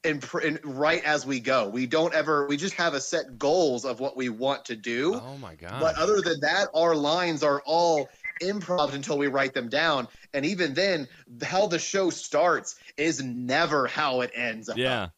and, 0.03 0.22
pr- 0.22 0.39
and 0.39 0.59
write 0.64 1.03
as 1.05 1.26
we 1.26 1.39
go. 1.39 1.70
We 1.70 1.86
don't 1.86 2.14
ever. 2.14 2.47
We 2.47 2.57
just 2.57 2.76
have 2.76 2.93
a 2.93 3.01
set 3.01 3.38
goals 3.38 3.86
of 3.86 3.99
what 3.99 4.18
we 4.18 4.30
want 4.30 4.66
to 4.66 4.76
do. 4.76 5.16
Oh 5.16 5.38
my 5.38 5.55
god. 5.55 5.80
But 5.80 5.97
other 5.97 6.22
than 6.22 6.39
that, 6.41 6.70
our 6.74 6.95
lines 6.95 7.43
are 7.43 7.61
all 7.66 8.09
improv 8.41 8.93
until 8.93 9.18
we 9.18 9.28
write 9.28 9.53
them 9.53 9.70
down. 9.70 10.07
And 10.34 10.45
even 10.45 10.74
then, 10.74 11.07
how 11.41 11.68
the 11.68 11.80
show 11.80 12.09
starts 12.09 12.76
is 12.97 13.24
never 13.24 13.88
how 13.88 14.22
it 14.22 14.32
ends 14.34 14.70
up 14.70 14.78
yeah. 14.78 15.09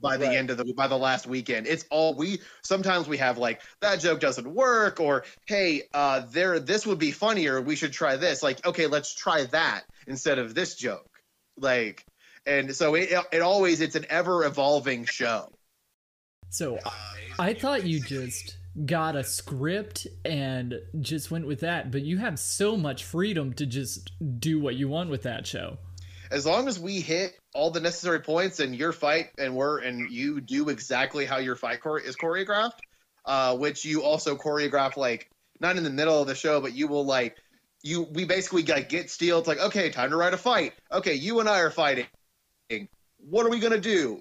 By 0.00 0.16
the 0.16 0.26
Right. 0.26 0.36
end 0.36 0.50
of 0.50 0.58
the 0.58 0.72
by 0.74 0.86
the 0.86 0.96
last 0.96 1.26
weekend. 1.26 1.66
It's 1.66 1.84
all 1.90 2.14
we 2.14 2.40
sometimes 2.62 3.08
we 3.08 3.16
have 3.18 3.38
like 3.38 3.62
that 3.80 4.00
joke 4.00 4.20
doesn't 4.20 4.52
work 4.52 5.00
or 5.00 5.24
hey, 5.46 5.82
uh 5.94 6.22
there 6.30 6.58
this 6.60 6.86
would 6.86 6.98
be 6.98 7.10
funnier, 7.10 7.60
we 7.60 7.76
should 7.76 7.92
try 7.92 8.16
this. 8.16 8.42
Like, 8.42 8.64
okay, 8.66 8.86
let's 8.86 9.14
try 9.14 9.44
that 9.46 9.84
instead 10.06 10.38
of 10.38 10.54
this 10.54 10.74
joke. 10.74 11.08
Like 11.56 12.04
and 12.44 12.74
so 12.74 12.94
it 12.94 13.10
it 13.32 13.42
always 13.42 13.80
it's 13.80 13.96
an 13.96 14.06
ever 14.10 14.44
evolving 14.44 15.04
show. 15.06 15.48
So 16.50 16.78
I 17.38 17.54
thought 17.54 17.84
you 17.86 18.00
just 18.00 18.56
got 18.84 19.16
a 19.16 19.24
script 19.24 20.06
and 20.24 20.74
just 21.00 21.30
went 21.30 21.46
with 21.46 21.60
that, 21.60 21.90
but 21.90 22.02
you 22.02 22.18
have 22.18 22.38
so 22.38 22.76
much 22.76 23.04
freedom 23.04 23.52
to 23.54 23.66
just 23.66 24.12
do 24.38 24.60
what 24.60 24.74
you 24.76 24.88
want 24.88 25.10
with 25.10 25.22
that 25.22 25.46
show. 25.46 25.78
As 26.30 26.46
long 26.46 26.68
as 26.68 26.78
we 26.78 27.00
hit 27.00 27.38
all 27.54 27.70
the 27.70 27.80
necessary 27.80 28.20
points 28.20 28.60
and 28.60 28.74
your 28.74 28.92
fight 28.92 29.30
and 29.38 29.54
we're 29.54 29.78
and 29.78 30.10
you 30.10 30.40
do 30.40 30.68
exactly 30.68 31.24
how 31.24 31.38
your 31.38 31.56
fight 31.56 31.80
chore- 31.82 32.00
is 32.00 32.16
choreographed 32.16 32.78
uh 33.24 33.56
which 33.56 33.84
you 33.84 34.02
also 34.02 34.36
choreograph 34.36 34.96
like 34.96 35.30
not 35.60 35.76
in 35.76 35.84
the 35.84 35.90
middle 35.90 36.20
of 36.20 36.26
the 36.26 36.34
show 36.34 36.60
but 36.60 36.74
you 36.74 36.86
will 36.86 37.04
like 37.04 37.36
you 37.86 38.02
we 38.02 38.24
basically 38.24 38.64
like 38.64 38.88
get 38.88 39.10
steel. 39.10 39.38
It's 39.38 39.48
like 39.48 39.60
okay 39.60 39.90
time 39.90 40.10
to 40.10 40.16
write 40.16 40.34
a 40.34 40.38
fight. 40.38 40.72
Okay 40.92 41.14
you 41.14 41.40
and 41.40 41.48
i 41.48 41.60
are 41.60 41.70
fighting. 41.70 42.06
What 43.18 43.46
are 43.46 43.50
we 43.50 43.60
gonna 43.60 43.80
do? 43.80 44.20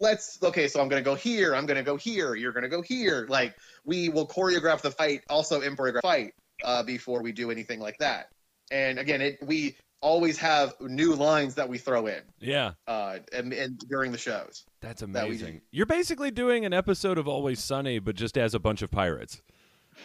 Let's 0.00 0.38
okay 0.42 0.68
so 0.68 0.80
i'm 0.80 0.88
gonna 0.88 1.02
go 1.02 1.14
here. 1.14 1.54
I'm 1.54 1.66
gonna 1.66 1.82
go 1.82 1.96
here. 1.96 2.34
You're 2.34 2.52
gonna 2.52 2.68
go 2.68 2.82
here. 2.82 3.26
Like 3.28 3.54
we 3.84 4.08
will 4.08 4.26
choreograph 4.26 4.82
the 4.82 4.92
fight 4.92 5.22
also 5.28 5.60
in 5.60 5.76
choreograph 5.76 6.02
fight 6.02 6.34
uh, 6.64 6.82
before 6.82 7.22
we 7.22 7.32
do 7.32 7.50
anything 7.50 7.80
like 7.80 7.98
that. 7.98 8.28
And 8.70 8.98
again 8.98 9.20
it 9.20 9.38
we 9.42 9.76
always 10.02 10.38
have 10.38 10.74
new 10.80 11.14
lines 11.14 11.54
that 11.56 11.68
we 11.68 11.76
throw 11.78 12.06
in 12.06 12.22
Yeah. 12.40 12.72
uh 12.86 13.18
and, 13.32 13.52
and 13.52 13.78
during 13.88 14.12
the 14.12 14.18
shows 14.18 14.64
That's 14.80 15.02
amazing. 15.02 15.54
do. 15.56 15.60
You're 15.72 15.86
basically 15.86 16.30
doing 16.30 16.64
an 16.64 16.72
episode 16.72 17.18
of 17.18 17.28
Always 17.28 17.62
Sunny, 17.62 17.98
but 17.98 18.14
just 18.16 18.38
as 18.38 18.54
a 18.54 18.58
bunch 18.58 18.80
of 18.82 18.90
pirates. 18.90 19.42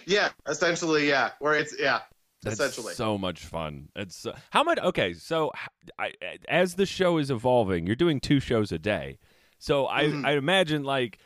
yeah 0.05 0.29
essentially 0.47 1.07
yeah 1.07 1.31
where 1.39 1.53
it's 1.53 1.73
yeah 1.79 2.01
That's 2.43 2.59
essentially 2.59 2.93
so 2.93 3.17
much 3.17 3.45
fun. 3.45 3.89
It's 3.95 4.25
uh, 4.25 4.37
how 4.51 4.63
much? 4.63 4.79
Okay, 4.79 5.13
so 5.13 5.51
I, 5.97 6.11
as 6.49 6.75
the 6.75 6.85
show 6.85 7.17
is 7.17 7.31
evolving, 7.31 7.87
you're 7.87 7.95
doing 7.95 8.19
two 8.19 8.39
shows 8.39 8.71
a 8.71 8.77
day. 8.79 9.17
So 9.57 9.87
I, 9.87 10.03
Mhm. 10.03 10.25
I 10.25 10.33
imagine 10.33 10.83
like 10.83 11.17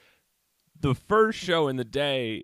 the 0.79 0.93
first 0.95 1.39
show 1.39 1.67
in 1.67 1.75
the 1.77 1.83
day 1.83 2.43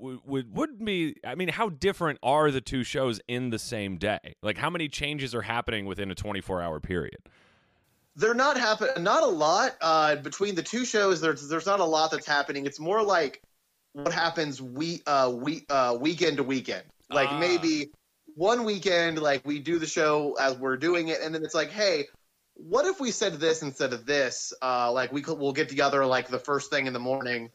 would 0.00 0.54
would 0.54 0.84
be. 0.84 1.16
I 1.24 1.34
mean, 1.34 1.48
how 1.48 1.68
different 1.68 2.18
are 2.22 2.50
the 2.50 2.60
two 2.60 2.84
shows 2.84 3.20
in 3.28 3.50
the 3.50 3.58
same 3.58 3.96
day? 3.96 4.36
Like, 4.42 4.58
how 4.58 4.70
many 4.70 4.88
changes 4.88 5.34
are 5.34 5.42
happening 5.42 5.86
within 5.86 6.10
a 6.10 6.14
24 6.14 6.62
hour 6.62 6.80
period? 6.80 7.18
they're 8.16 8.34
not 8.34 8.58
happen 8.58 8.88
not 9.02 9.22
a 9.22 9.26
lot 9.26 9.76
uh 9.80 10.16
between 10.16 10.54
the 10.56 10.62
two 10.62 10.84
shows 10.84 11.20
there's 11.20 11.48
there's 11.48 11.64
not 11.64 11.78
a 11.80 11.84
lot 11.84 12.10
that's 12.10 12.26
happening 12.26 12.66
it's 12.66 12.80
more 12.80 13.02
like 13.02 13.40
what 13.92 14.12
happens 14.12 14.60
we 14.60 15.00
uh 15.06 15.30
we 15.32 15.64
uh 15.70 15.96
weekend 15.98 16.36
to 16.36 16.42
weekend 16.42 16.82
like 17.10 17.28
Ah. 17.30 17.38
maybe 17.38 17.90
one 18.34 18.64
weekend 18.64 19.20
like 19.20 19.46
we 19.46 19.60
do 19.60 19.78
the 19.78 19.86
show 19.86 20.36
as 20.40 20.56
we're 20.58 20.76
doing 20.76 21.08
it 21.08 21.20
and 21.22 21.34
then 21.34 21.44
it's 21.44 21.54
like 21.54 21.70
hey 21.70 22.04
what 22.54 22.84
if 22.84 23.00
we 23.00 23.10
said 23.12 23.34
this 23.34 23.62
instead 23.62 23.92
of 23.92 24.04
this 24.06 24.52
uh 24.60 24.90
like 24.90 25.12
we 25.12 25.22
could 25.22 25.38
we'll 25.38 25.52
get 25.52 25.68
together 25.68 26.04
like 26.04 26.28
the 26.28 26.38
first 26.38 26.68
thing 26.68 26.86
in 26.86 26.92
the 26.92 26.98
morning 26.98 27.48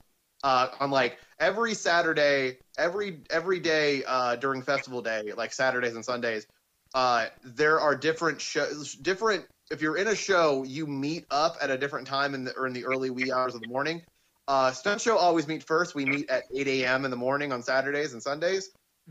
uh 0.44 0.70
on 0.80 0.90
like 0.90 1.18
every 1.40 1.74
saturday 1.74 2.58
every 2.78 3.20
every 3.30 3.60
day 3.60 4.04
uh 4.08 4.36
during 4.36 4.62
festival 4.62 5.02
day 5.02 5.32
like 5.36 5.52
saturdays 5.52 5.96
and 5.96 6.06
sundays 6.06 6.48
uh 6.94 7.26
there 7.44 7.80
are 7.80 7.96
different 7.96 8.40
shows 8.40 8.94
different 8.94 9.46
if 9.72 9.82
you're 9.82 9.98
in 9.98 10.08
a 10.08 10.16
show 10.16 10.64
you 10.64 10.86
meet 10.88 11.26
up 11.32 11.58
at 11.62 11.70
a 11.70 11.78
different 11.78 12.08
time 12.08 12.34
in 12.34 12.46
the 12.46 12.54
or 12.56 12.68
in 12.68 12.74
the 12.74 12.86
early 12.86 13.10
wee 13.10 13.32
hours 13.32 13.56
of 13.56 13.62
the 13.62 13.68
morning. 13.68 14.02
Uh 14.48 14.72
stunt 14.72 15.02
show 15.02 15.18
always 15.18 15.48
meet 15.48 15.64
first. 15.64 15.96
We 15.96 16.06
meet 16.06 16.30
at 16.30 16.44
8 16.56 16.68
a.m 16.68 17.04
in 17.04 17.12
the 17.12 17.18
morning 17.18 17.52
on 17.52 17.64
saturdays 17.64 18.14
and 18.14 18.22
sundays. 18.22 18.70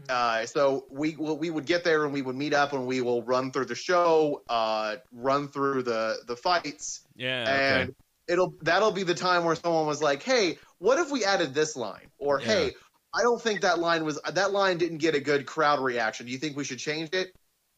Uh, 0.08 0.44
so 0.46 0.86
we 0.90 1.16
we 1.16 1.50
would 1.50 1.66
get 1.66 1.84
there 1.84 2.04
and 2.04 2.12
we 2.12 2.22
would 2.22 2.34
meet 2.36 2.52
up 2.54 2.72
and 2.72 2.86
we 2.86 3.00
will 3.00 3.22
run 3.22 3.52
through 3.52 3.66
the 3.66 3.74
show, 3.74 4.42
uh, 4.48 4.96
run 5.12 5.48
through 5.48 5.82
the 5.82 6.18
the 6.26 6.36
fights, 6.36 7.02
Yeah. 7.14 7.44
and 7.48 7.94
it'll 8.26 8.54
that'll 8.62 8.90
be 8.90 9.04
the 9.04 9.14
time 9.14 9.44
where 9.44 9.54
someone 9.54 9.86
was 9.86 10.02
like, 10.02 10.22
"Hey, 10.22 10.58
what 10.78 10.98
if 10.98 11.10
we 11.10 11.24
added 11.24 11.54
this 11.54 11.76
line?" 11.76 12.10
Or 12.18 12.40
Yeah. 12.40 12.46
"Hey, 12.46 12.72
I 13.14 13.22
don't 13.22 13.40
think 13.40 13.60
that 13.60 13.78
line 13.78 14.04
was 14.04 14.20
that 14.22 14.52
line 14.52 14.78
didn't 14.78 14.98
get 14.98 15.14
a 15.14 15.20
good 15.20 15.46
crowd 15.46 15.80
reaction. 15.80 16.26
Do 16.26 16.32
you 16.32 16.38
think 16.38 16.56
we 16.56 16.64
should 16.64 16.78
change 16.78 17.10
it?" 17.12 17.32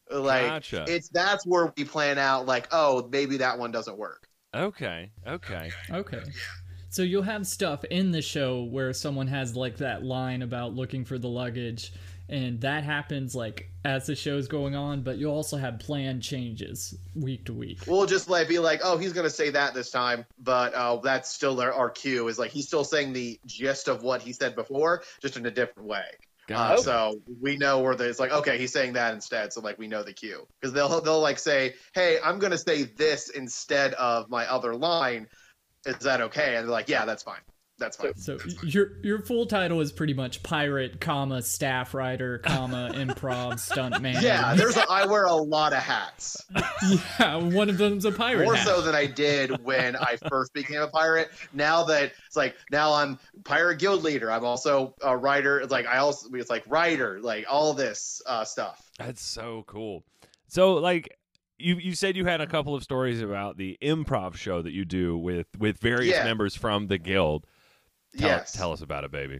Like 0.09 0.47
Gotcha. 0.47 0.85
it's 0.87 1.09
that's 1.09 1.45
where 1.45 1.73
we 1.75 1.83
plan 1.83 2.17
out 2.17 2.45
like, 2.45 2.67
"Oh, 2.71 3.07
maybe 3.11 3.37
that 3.37 3.59
one 3.59 3.71
doesn't 3.71 3.97
work." 3.97 4.27
Okay. 4.55 5.11
Okay. 5.27 5.71
Okay. 5.91 6.23
So 6.89 7.01
you'll 7.03 7.23
have 7.23 7.45
stuff 7.45 7.83
in 7.85 8.11
the 8.11 8.21
show 8.21 8.63
where 8.63 8.93
someone 8.93 9.27
has 9.27 9.55
like 9.55 9.77
that 9.77 10.03
line 10.03 10.41
about 10.41 10.73
looking 10.73 11.03
for 11.03 11.19
the 11.19 11.27
luggage 11.27 11.91
and 12.29 12.61
that 12.61 12.83
happens 12.83 13.35
like 13.35 13.71
as 13.85 14.07
the 14.07 14.15
show's 14.15 14.47
going 14.47 14.75
on, 14.75 15.01
but 15.01 15.17
you'll 15.17 15.33
also 15.33 15.57
have 15.57 15.79
planned 15.79 16.21
changes 16.21 16.93
week 17.15 17.45
to 17.45 17.53
week. 17.53 17.79
We'll 17.87 18.05
just 18.05 18.29
like 18.29 18.49
be 18.49 18.59
like, 18.59 18.81
"Oh, 18.83 18.97
he's 18.97 19.13
gonna 19.13 19.29
say 19.29 19.49
that 19.51 19.73
this 19.73 19.91
time," 19.91 20.25
but 20.39 20.73
uh, 20.73 20.97
that's 20.97 21.31
still 21.31 21.59
our, 21.61 21.71
our 21.71 21.89
cue. 21.89 22.27
Is 22.27 22.37
like 22.37 22.51
he's 22.51 22.67
still 22.67 22.83
saying 22.83 23.13
the 23.13 23.39
gist 23.45 23.87
of 23.87 24.03
what 24.03 24.21
he 24.21 24.33
said 24.33 24.55
before, 24.55 25.03
just 25.21 25.37
in 25.37 25.45
a 25.45 25.51
different 25.51 25.87
way. 25.87 26.05
Uh, 26.49 26.69
Gotcha. 26.69 26.81
so 26.81 27.21
we 27.41 27.57
know 27.57 27.79
where 27.79 27.95
the, 27.95 28.07
it's 28.07 28.19
like, 28.19 28.31
okay, 28.31 28.57
he's 28.57 28.71
saying 28.71 28.93
that 28.93 29.13
instead. 29.13 29.51
So 29.51 29.59
like 29.59 29.77
we 29.77 29.87
know 29.87 30.01
the 30.03 30.13
cue 30.13 30.47
because 30.59 30.73
they'll 30.73 31.01
they'll 31.01 31.21
like 31.21 31.39
say, 31.39 31.75
"Hey, 31.93 32.19
I'm 32.23 32.39
gonna 32.39 32.57
say 32.57 32.83
this 32.83 33.29
instead 33.29 33.93
of 33.95 34.29
my 34.29 34.45
other 34.51 34.75
line. 34.75 35.27
Is 35.85 35.97
that 35.99 36.21
okay?" 36.21 36.55
And 36.55 36.65
they're 36.65 36.71
like, 36.71 36.89
"Yeah, 36.89 37.05
that's 37.05 37.23
fine. 37.23 37.41
That's 37.79 37.97
fine." 37.97 38.15
So 38.15 38.37
your 38.63 39.03
your 39.03 39.21
full 39.21 39.45
title 39.45 39.81
is 39.81 39.91
pretty 39.91 40.13
much 40.13 40.41
pirate, 40.43 40.99
comma 40.99 41.41
staff 41.41 41.93
writer, 41.93 42.39
comma 42.39 42.91
improv 42.95 43.59
stunt 43.59 44.01
man. 44.01 44.21
Yeah, 44.23 44.53
there's 44.57 44.77
a, 44.77 44.85
I 44.89 45.05
wear 45.05 45.25
a 45.25 45.33
lot 45.33 45.73
of 45.73 45.79
hats. 45.79 46.43
yeah. 47.19 47.35
One 47.35 47.69
of 47.69 47.77
them's 47.77 48.05
a 48.05 48.11
pirate. 48.11 48.45
more 48.45 48.55
hat. 48.55 48.65
so 48.67 48.81
than 48.81 48.95
I 48.95 49.05
did 49.05 49.63
when 49.63 49.95
I 49.95 50.17
first 50.29 50.53
became 50.53 50.81
a 50.81 50.87
pirate. 50.87 51.29
Now 51.53 51.83
that 51.85 52.13
it's 52.25 52.35
like 52.35 52.55
now 52.71 52.93
I'm 52.93 53.19
pirate 53.45 53.79
guild 53.79 54.03
leader. 54.03 54.31
I'm 54.31 54.43
also 54.45 54.95
a 55.01 55.15
writer. 55.15 55.59
It's 55.59 55.71
like 55.71 55.85
I 55.85 55.97
also 55.97 56.29
it's 56.33 56.49
like 56.49 56.63
writer, 56.67 57.19
like 57.21 57.45
all 57.49 57.73
this 57.73 58.21
uh, 58.25 58.43
stuff. 58.45 58.81
That's 58.97 59.21
so 59.21 59.63
cool. 59.67 60.03
So 60.47 60.73
like 60.75 61.15
you 61.59 61.75
you 61.77 61.93
said 61.95 62.15
you 62.15 62.25
had 62.25 62.39
a 62.41 62.47
couple 62.47 62.75
of 62.75 62.83
stories 62.83 63.21
about 63.21 63.57
the 63.57 63.77
improv 63.81 64.35
show 64.35 64.61
that 64.61 64.73
you 64.73 64.85
do 64.85 65.17
with 65.17 65.47
with 65.57 65.77
various 65.79 66.15
Yeah. 66.15 66.23
members 66.23 66.55
from 66.55 66.87
the 66.87 66.97
guild. 66.97 67.45
Tell, 68.17 68.29
yes, 68.29 68.51
tell 68.51 68.71
us 68.71 68.81
about 68.81 69.03
it, 69.03 69.11
baby. 69.11 69.39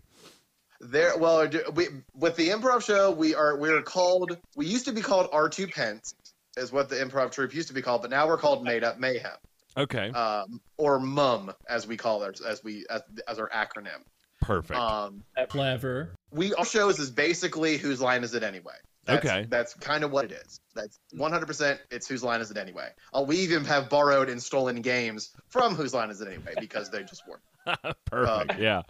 there. 0.80 1.18
Well, 1.18 1.50
we, 1.74 1.88
with 2.14 2.36
the 2.36 2.50
improv 2.50 2.84
show, 2.84 3.12
we 3.12 3.36
are 3.36 3.58
we 3.58 3.70
are 3.70 3.82
called. 3.82 4.38
We 4.56 4.66
used 4.68 4.86
to 4.86 4.92
be 4.92 5.02
called 5.02 5.30
R 5.32 5.50
two 5.50 5.68
Pence, 5.68 6.14
is 6.58 6.72
what 6.72 6.90
the 6.90 6.96
improv 6.98 7.32
troupe 7.32 7.54
used 7.54 7.68
to 7.70 7.74
be 7.74 7.82
called, 7.82 8.02
but 8.02 8.12
now 8.12 8.28
we're 8.28 8.38
called 8.38 8.64
Made 8.64 8.84
Up 8.84 9.00
Mayhem, 9.00 9.32
Okay. 9.76 10.10
um, 10.12 10.62
or 10.78 11.00
MUM 11.00 11.54
as 11.70 11.88
we 11.88 11.98
call 11.98 12.24
it, 12.24 12.40
as 12.46 12.64
we 12.64 12.86
as, 12.90 13.02
as 13.28 13.40
our 13.40 13.50
acronym. 13.50 14.02
Perfect. 14.42 14.80
Um, 14.80 15.24
Clever. 15.50 16.12
we 16.32 16.54
our 16.54 16.66
shows 16.66 17.00
is 17.00 17.10
basically 17.10 17.78
whose 17.78 18.00
line 18.00 18.24
is 18.24 18.34
it 18.36 18.44
anyway. 18.44 18.74
That's, 19.06 19.26
Okay. 19.26 19.46
that's 19.50 19.74
kind 19.74 20.04
of 20.04 20.12
what 20.12 20.26
it 20.26 20.34
is. 20.34 20.60
That's 20.76 21.00
100%. 21.16 21.80
It's 21.90 22.08
whose 22.10 22.24
line 22.26 22.42
is 22.42 22.52
it 22.52 22.58
anyway. 22.58 22.90
Uh, 23.16 23.24
we 23.26 23.38
even 23.38 23.64
have 23.64 23.90
borrowed 23.90 24.28
and 24.28 24.44
stolen 24.44 24.82
games 24.82 25.30
from 25.48 25.76
whose 25.76 25.94
line 25.94 26.10
is 26.10 26.20
it 26.20 26.28
anyway 26.28 26.54
because 26.60 26.90
they 26.90 27.04
just 27.04 27.26
work. 27.26 27.40
Perfect. 28.06 28.52
um, 28.52 28.62
yeah. 28.62 28.82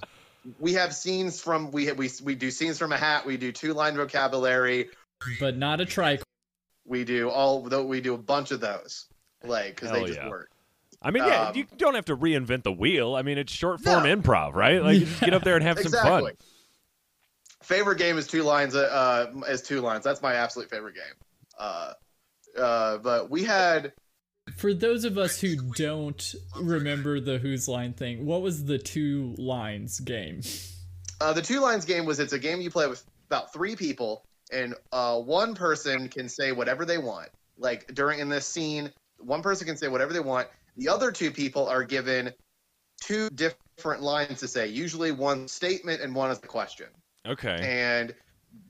We 0.59 0.73
have 0.73 0.95
scenes 0.95 1.41
from 1.41 1.71
we 1.71 1.91
we 1.91 2.09
we 2.23 2.35
do 2.35 2.51
scenes 2.51 2.77
from 2.77 2.93
a 2.93 2.97
hat. 2.97 3.25
We 3.25 3.37
do 3.37 3.51
two 3.51 3.73
line 3.73 3.95
vocabulary. 3.95 4.89
But 5.39 5.57
not 5.57 5.81
a 5.81 5.85
trike. 5.85 6.21
We 6.85 7.03
do 7.03 7.29
all 7.29 7.63
though 7.63 7.85
we 7.85 8.01
do 8.01 8.13
a 8.13 8.17
bunch 8.17 8.51
of 8.51 8.61
those 8.61 9.07
like 9.43 9.75
because 9.75 9.91
they 9.91 10.05
just 10.05 10.19
yeah. 10.19 10.29
work. 10.29 10.49
I 11.01 11.11
mean, 11.11 11.25
yeah, 11.25 11.49
um, 11.49 11.55
you 11.55 11.65
don't 11.77 11.93
have 11.93 12.05
to 12.05 12.17
reinvent 12.17 12.63
the 12.63 12.71
wheel. 12.71 13.15
I 13.15 13.21
mean, 13.21 13.37
it's 13.37 13.51
short 13.53 13.81
form 13.81 14.03
No. 14.03 14.15
improv, 14.15 14.53
right? 14.53 14.81
Like, 14.81 14.99
you 14.99 15.05
just 15.05 15.21
get 15.21 15.33
up 15.33 15.43
there 15.43 15.55
and 15.55 15.63
have 15.63 15.79
some 15.79 15.91
fun. 15.91 16.31
Favorite 17.61 17.99
game 17.99 18.17
is 18.17 18.25
two 18.25 18.43
lines. 18.43 18.75
Uh, 18.75 19.31
is 19.47 19.61
two 19.61 19.81
lines. 19.81 20.03
That's 20.03 20.21
my 20.21 20.35
absolute 20.35 20.69
favorite 20.69 20.95
game. 20.95 21.13
Uh, 21.59 21.93
uh, 22.57 22.97
but 22.97 23.29
we 23.29 23.43
had 23.43 23.93
For 24.57 24.73
those 24.73 25.05
of 25.05 25.19
us 25.19 25.39
who 25.39 25.55
don't 25.75 26.35
remember 26.59 27.19
the 27.19 27.37
Whose 27.37 27.67
Line 27.67 27.93
thing, 27.93 28.25
what 28.25 28.41
was 28.41 28.65
the 28.65 28.79
two 28.79 29.35
lines 29.37 29.99
game? 29.99 30.41
Uh, 31.21 31.31
the 31.31 31.43
two 31.43 31.59
lines 31.59 31.85
game 31.85 32.05
was 32.05 32.19
it's 32.19 32.33
a 32.33 32.39
game 32.39 32.59
you 32.59 32.71
play 32.71 32.87
with 32.87 33.03
about 33.29 33.53
three 33.53 33.75
people, 33.75 34.23
and 34.51 34.73
uh, 34.91 35.19
one 35.19 35.53
person 35.53 36.09
can 36.09 36.27
say 36.27 36.51
whatever 36.51 36.85
they 36.85 36.97
want. 36.97 37.29
Like 37.59 37.93
during 37.93 38.19
in 38.19 38.29
this 38.29 38.47
scene, 38.47 38.91
one 39.19 39.43
person 39.43 39.67
can 39.67 39.77
say 39.77 39.89
whatever 39.89 40.11
they 40.11 40.19
want. 40.19 40.47
The 40.75 40.89
other 40.89 41.11
two 41.11 41.29
people 41.29 41.67
are 41.67 41.83
given 41.83 42.33
two 42.99 43.29
different 43.29 44.01
lines 44.01 44.39
to 44.39 44.47
say. 44.47 44.67
Usually, 44.67 45.11
one 45.11 45.47
statement 45.47 46.01
and 46.01 46.15
one 46.15 46.31
is 46.31 46.39
the 46.39 46.47
question. 46.47 46.87
Okay. 47.27 47.59
and 47.61 48.15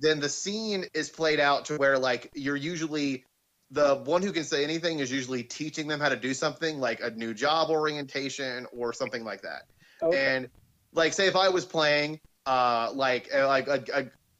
then 0.01 0.19
the 0.19 0.27
scene 0.27 0.85
is 0.93 1.09
played 1.09 1.39
out 1.39 1.65
to 1.65 1.77
where 1.77 1.97
like 1.97 2.29
you're 2.33 2.55
usually 2.57 3.23
the 3.71 3.95
one 3.95 4.21
who 4.21 4.31
can 4.31 4.43
say 4.43 4.63
anything 4.63 4.99
is 4.99 5.11
usually 5.11 5.43
teaching 5.43 5.87
them 5.87 5.99
how 5.99 6.09
to 6.09 6.15
do 6.15 6.33
something 6.33 6.79
like 6.79 7.01
a 7.01 7.09
new 7.11 7.33
job 7.33 7.69
orientation 7.69 8.65
or 8.71 8.93
something 8.93 9.23
like 9.23 9.41
that 9.41 9.63
Okay. 10.01 10.17
and 10.17 10.49
like 10.93 11.13
say 11.13 11.27
if 11.27 11.35
i 11.35 11.49
was 11.49 11.65
playing 11.65 12.19
uh 12.45 12.91
like 12.93 13.33
like 13.33 13.67
a, 13.67 13.83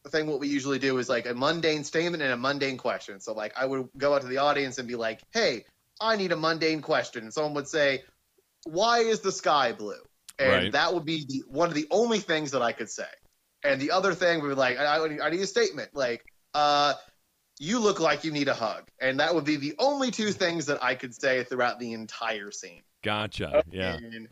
a 0.05 0.09
thing 0.09 0.27
what 0.27 0.39
we 0.39 0.47
usually 0.47 0.79
do 0.79 0.97
is 0.97 1.09
like 1.09 1.25
a 1.25 1.33
mundane 1.33 1.83
statement 1.83 2.23
and 2.23 2.31
a 2.31 2.37
mundane 2.37 2.77
question 2.77 3.19
so 3.19 3.33
like 3.33 3.53
i 3.57 3.65
would 3.65 3.87
go 3.97 4.13
out 4.15 4.21
to 4.21 4.27
the 4.27 4.37
audience 4.37 4.77
and 4.77 4.87
be 4.87 4.95
like 4.95 5.21
hey 5.33 5.65
i 5.99 6.15
need 6.15 6.31
a 6.31 6.37
mundane 6.37 6.81
question 6.81 7.23
and 7.23 7.33
someone 7.33 7.53
would 7.53 7.67
say 7.67 8.03
why 8.65 8.99
is 8.99 9.19
the 9.19 9.31
sky 9.31 9.73
blue 9.73 9.99
and 10.39 10.49
Right. 10.49 10.71
that 10.71 10.93
would 10.93 11.05
be 11.05 11.25
the 11.27 11.43
one 11.49 11.67
of 11.67 11.73
the 11.75 11.87
only 11.91 12.19
things 12.19 12.51
that 12.51 12.61
i 12.61 12.71
could 12.71 12.89
say 12.89 13.03
and 13.63 13.81
the 13.81 13.91
other 13.91 14.13
thing 14.13 14.41
would 14.41 14.49
be 14.49 14.55
like, 14.55 14.77
I, 14.79 14.97
I, 14.97 15.27
I 15.27 15.29
need 15.29 15.41
a 15.41 15.47
statement. 15.47 15.89
Like, 15.93 16.23
uh, 16.53 16.93
you 17.59 17.79
look 17.79 17.99
like 17.99 18.23
you 18.23 18.31
need 18.31 18.47
a 18.47 18.53
hug. 18.53 18.83
And 18.99 19.19
that 19.19 19.33
would 19.33 19.45
be 19.45 19.55
the 19.55 19.75
only 19.79 20.11
two 20.11 20.31
things 20.31 20.67
that 20.67 20.83
I 20.83 20.95
could 20.95 21.13
say 21.13 21.43
throughout 21.43 21.79
the 21.79 21.93
entire 21.93 22.51
scene. 22.51 22.81
Gotcha. 23.03 23.63
Yeah. 23.71 23.95
And 23.95 24.27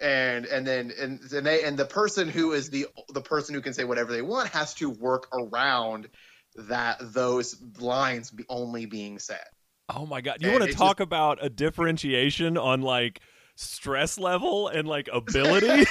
and 0.00 0.46
and 0.46 0.66
then 0.66 0.92
and, 0.98 1.20
and 1.32 1.46
they 1.46 1.64
and 1.64 1.76
the 1.76 1.84
person 1.84 2.28
who 2.28 2.52
is 2.52 2.70
the 2.70 2.86
the 3.12 3.20
person 3.20 3.54
who 3.54 3.60
can 3.60 3.74
say 3.74 3.84
whatever 3.84 4.12
they 4.12 4.22
want 4.22 4.48
has 4.50 4.74
to 4.74 4.90
work 4.90 5.28
around 5.32 6.08
that 6.56 6.98
those 7.00 7.56
lines 7.80 8.30
be 8.30 8.44
only 8.48 8.86
being 8.86 9.18
said. 9.18 9.44
Oh 9.88 10.06
my 10.06 10.20
god. 10.20 10.38
You 10.40 10.50
And 10.50 10.60
want 10.60 10.70
to 10.70 10.76
talk 10.76 11.00
about 11.00 11.38
a 11.42 11.48
differentiation 11.48 12.56
on 12.56 12.82
like 12.82 13.20
stress 13.58 14.18
level 14.18 14.68
and 14.68 14.86
like 14.86 15.08
ability? 15.12 15.66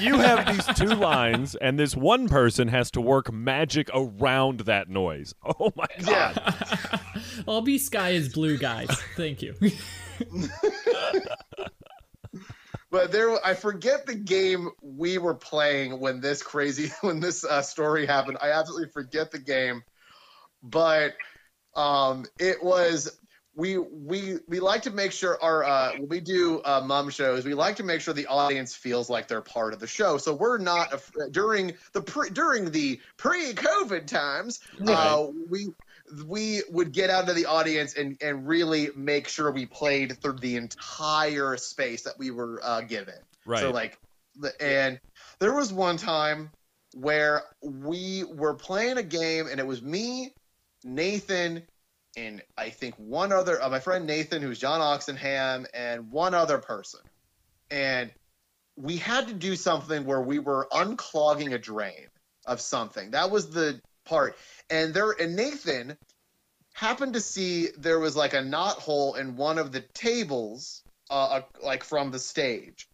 you 0.00 0.18
have 0.18 0.46
these 0.46 0.66
two 0.76 0.94
lines 0.94 1.54
and 1.56 1.78
this 1.78 1.96
one 1.96 2.28
person 2.28 2.68
has 2.68 2.90
to 2.90 3.00
work 3.00 3.32
magic 3.32 3.88
around 3.94 4.60
that 4.60 4.88
noise. 4.88 5.34
Oh 5.58 5.72
my 5.76 5.86
god. 6.04 6.40
Yeah. 6.92 6.98
I'll 7.46 7.62
be 7.62 7.78
Sky 7.78 8.10
is 8.10 8.32
Blue, 8.32 8.58
guys. 8.58 8.88
Thank 9.16 9.42
you. 9.42 9.54
But 12.90 13.10
there, 13.10 13.44
I 13.44 13.54
forget 13.54 14.06
the 14.06 14.14
game 14.14 14.70
we 14.82 15.18
were 15.18 15.34
playing 15.34 15.98
when 15.98 16.20
this 16.20 16.42
crazy, 16.42 16.90
when 17.00 17.20
this 17.20 17.44
uh, 17.44 17.62
story 17.62 18.06
happened. 18.06 18.38
I 18.42 18.50
absolutely 18.50 18.90
forget 18.90 19.30
the 19.30 19.38
game, 19.38 19.82
but 20.62 21.14
um, 21.74 22.26
it 22.38 22.62
was 22.62 23.18
we 23.54 23.78
we 23.78 24.38
we 24.48 24.60
like 24.60 24.82
to 24.82 24.90
make 24.90 25.12
sure 25.12 25.42
our 25.42 25.64
uh, 25.64 25.92
when 25.92 26.08
we 26.08 26.20
do 26.20 26.62
uh, 26.64 26.82
mum 26.84 27.10
shows, 27.10 27.44
we 27.44 27.54
like 27.54 27.76
to 27.76 27.82
make 27.82 28.00
sure 28.00 28.14
the 28.14 28.26
audience 28.26 28.74
feels 28.74 29.10
like 29.10 29.28
they're 29.28 29.42
part 29.42 29.74
of 29.74 29.78
the 29.78 29.86
show. 29.86 30.16
So 30.16 30.32
we're 30.32 30.58
not 30.58 31.02
during 31.32 31.74
the 31.92 32.00
pre, 32.00 32.30
during 32.30 32.70
the 32.70 32.98
pre-COVID 33.18 34.06
times. 34.06 34.60
Uh, 34.86 35.26
we 35.50 35.68
we 36.26 36.62
would 36.70 36.92
get 36.92 37.10
out 37.10 37.28
of 37.28 37.36
the 37.36 37.46
audience 37.46 37.94
and, 37.94 38.16
and 38.22 38.46
really 38.46 38.90
make 38.96 39.28
sure 39.28 39.50
we 39.50 39.66
played 39.66 40.20
through 40.20 40.38
the 40.38 40.56
entire 40.56 41.56
space 41.56 42.02
that 42.02 42.18
we 42.18 42.30
were 42.30 42.60
uh, 42.62 42.82
given. 42.82 43.14
Right. 43.46 43.60
So 43.60 43.70
like, 43.70 43.98
and 44.60 45.00
there 45.38 45.54
was 45.54 45.72
one 45.72 45.96
time 45.96 46.50
where 46.94 47.44
we 47.62 48.24
were 48.24 48.54
playing 48.54 48.98
a 48.98 49.02
game 49.02 49.46
and 49.46 49.58
it 49.58 49.66
was 49.66 49.80
me, 49.82 50.34
Nathan, 50.84 51.62
and 52.16 52.42
I 52.56 52.70
think 52.70 52.94
one 52.96 53.32
other, 53.32 53.62
uh, 53.62 53.68
my 53.68 53.80
friend 53.80 54.06
Nathan, 54.06 54.42
who's 54.42 54.58
John 54.58 54.80
Oxenham, 54.80 55.66
and 55.72 56.10
one 56.10 56.34
other 56.34 56.58
person. 56.58 57.00
And 57.70 58.10
we 58.76 58.96
had 58.96 59.28
to 59.28 59.34
do 59.34 59.56
something 59.56 60.04
where 60.04 60.20
we 60.20 60.38
were 60.38 60.68
unclogging 60.72 61.52
a 61.52 61.58
drain 61.58 62.06
of 62.46 62.60
something. 62.60 63.12
That 63.12 63.30
was 63.30 63.50
the 63.50 63.80
part. 64.04 64.36
And 64.70 64.92
there, 64.92 65.12
and 65.12 65.36
Nathan 65.36 65.96
happened 66.74 67.14
to 67.14 67.20
see 67.20 67.68
there 67.78 67.98
was 67.98 68.16
like 68.16 68.34
a 68.34 68.42
knot 68.42 68.78
hole 68.78 69.14
in 69.14 69.36
one 69.36 69.58
of 69.58 69.72
the 69.72 69.80
tables, 69.80 70.82
uh, 71.10 71.24
uh, 71.24 71.42
like 71.62 71.84
from 71.84 72.10
the 72.10 72.18
stage. 72.18 72.88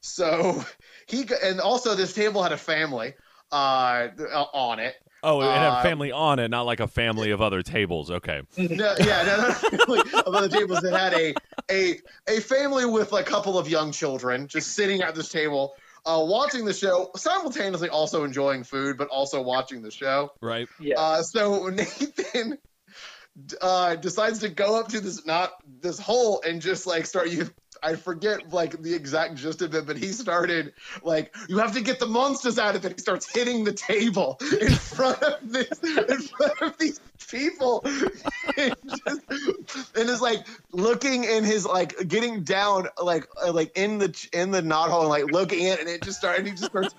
So 0.00 0.64
he 1.06 1.26
and 1.42 1.60
also 1.60 1.94
this 1.94 2.14
table 2.14 2.42
had 2.42 2.52
a 2.52 2.56
family 2.56 3.14
uh, 3.52 4.08
on 4.52 4.80
it. 4.80 4.94
Oh, 5.22 5.40
it 5.40 5.44
had 5.44 5.68
Uh, 5.68 5.82
family 5.82 6.12
on 6.12 6.38
it, 6.38 6.48
not 6.48 6.62
like 6.62 6.80
a 6.80 6.88
family 6.88 7.30
of 7.30 7.42
other 7.42 7.62
tables. 7.62 8.10
Okay. 8.10 8.42
No, 8.56 8.94
yeah, 8.98 9.22
no, 9.22 9.36
not 9.36 9.88
really 9.88 10.00
of 10.00 10.34
other 10.34 10.48
tables 10.48 10.80
that 10.80 10.92
had 10.92 11.12
a 11.14 11.34
a 11.70 12.00
a 12.28 12.40
family 12.40 12.86
with 12.86 13.12
a 13.12 13.22
couple 13.22 13.58
of 13.58 13.68
young 13.68 13.92
children 13.92 14.48
just 14.48 14.74
sitting 14.74 15.02
at 15.02 15.14
this 15.14 15.28
table. 15.28 15.74
Uh, 16.06 16.24
watching 16.26 16.64
the 16.64 16.72
show, 16.72 17.10
simultaneously 17.14 17.90
also 17.90 18.24
enjoying 18.24 18.64
food, 18.64 18.96
but 18.96 19.08
also 19.08 19.42
watching 19.42 19.82
the 19.82 19.90
show. 19.90 20.30
Right. 20.40 20.66
Yeah. 20.80 20.98
Uh, 20.98 21.22
so 21.22 21.68
Nathan 21.68 22.56
uh, 23.60 23.96
decides 23.96 24.38
to 24.40 24.48
go 24.48 24.78
up 24.80 24.88
to 24.88 25.00
this 25.00 25.26
not 25.26 25.52
this 25.80 25.98
hole 25.98 26.42
and 26.46 26.62
just 26.62 26.86
like 26.86 27.04
start 27.06 27.28
you. 27.30 27.50
I 27.82 27.96
forget 27.96 28.52
like 28.52 28.82
the 28.82 28.94
exact 28.94 29.36
gist 29.36 29.62
of 29.62 29.74
it, 29.74 29.86
but 29.86 29.96
he 29.96 30.08
started 30.08 30.72
like 31.02 31.34
you 31.48 31.58
have 31.58 31.72
to 31.74 31.80
get 31.80 31.98
the 31.98 32.06
monsters 32.06 32.58
out 32.58 32.76
of 32.76 32.84
it. 32.84 32.92
He 32.92 32.98
starts 32.98 33.30
hitting 33.32 33.64
the 33.64 33.72
table 33.72 34.38
in 34.60 34.72
front 34.72 35.22
of 35.22 35.52
this 35.52 35.68
in 35.82 36.20
front 36.22 36.60
of 36.60 36.78
these 36.78 37.00
people, 37.28 37.82
and, 38.56 38.74
just, 39.06 39.96
and 39.96 40.08
is 40.08 40.20
like 40.20 40.46
looking 40.72 41.24
in 41.24 41.44
his 41.44 41.64
like 41.64 42.08
getting 42.08 42.42
down 42.42 42.88
like 43.02 43.26
uh, 43.44 43.52
like 43.52 43.76
in 43.76 43.98
the 43.98 44.28
in 44.32 44.50
the 44.50 44.62
knot 44.62 44.90
hole 44.90 45.00
and 45.00 45.08
like 45.08 45.32
looking 45.32 45.66
it, 45.66 45.80
and 45.80 45.88
it 45.88 46.02
just 46.02 46.18
started. 46.18 46.46
He 46.46 46.52
just 46.52 46.66
starts 46.66 46.94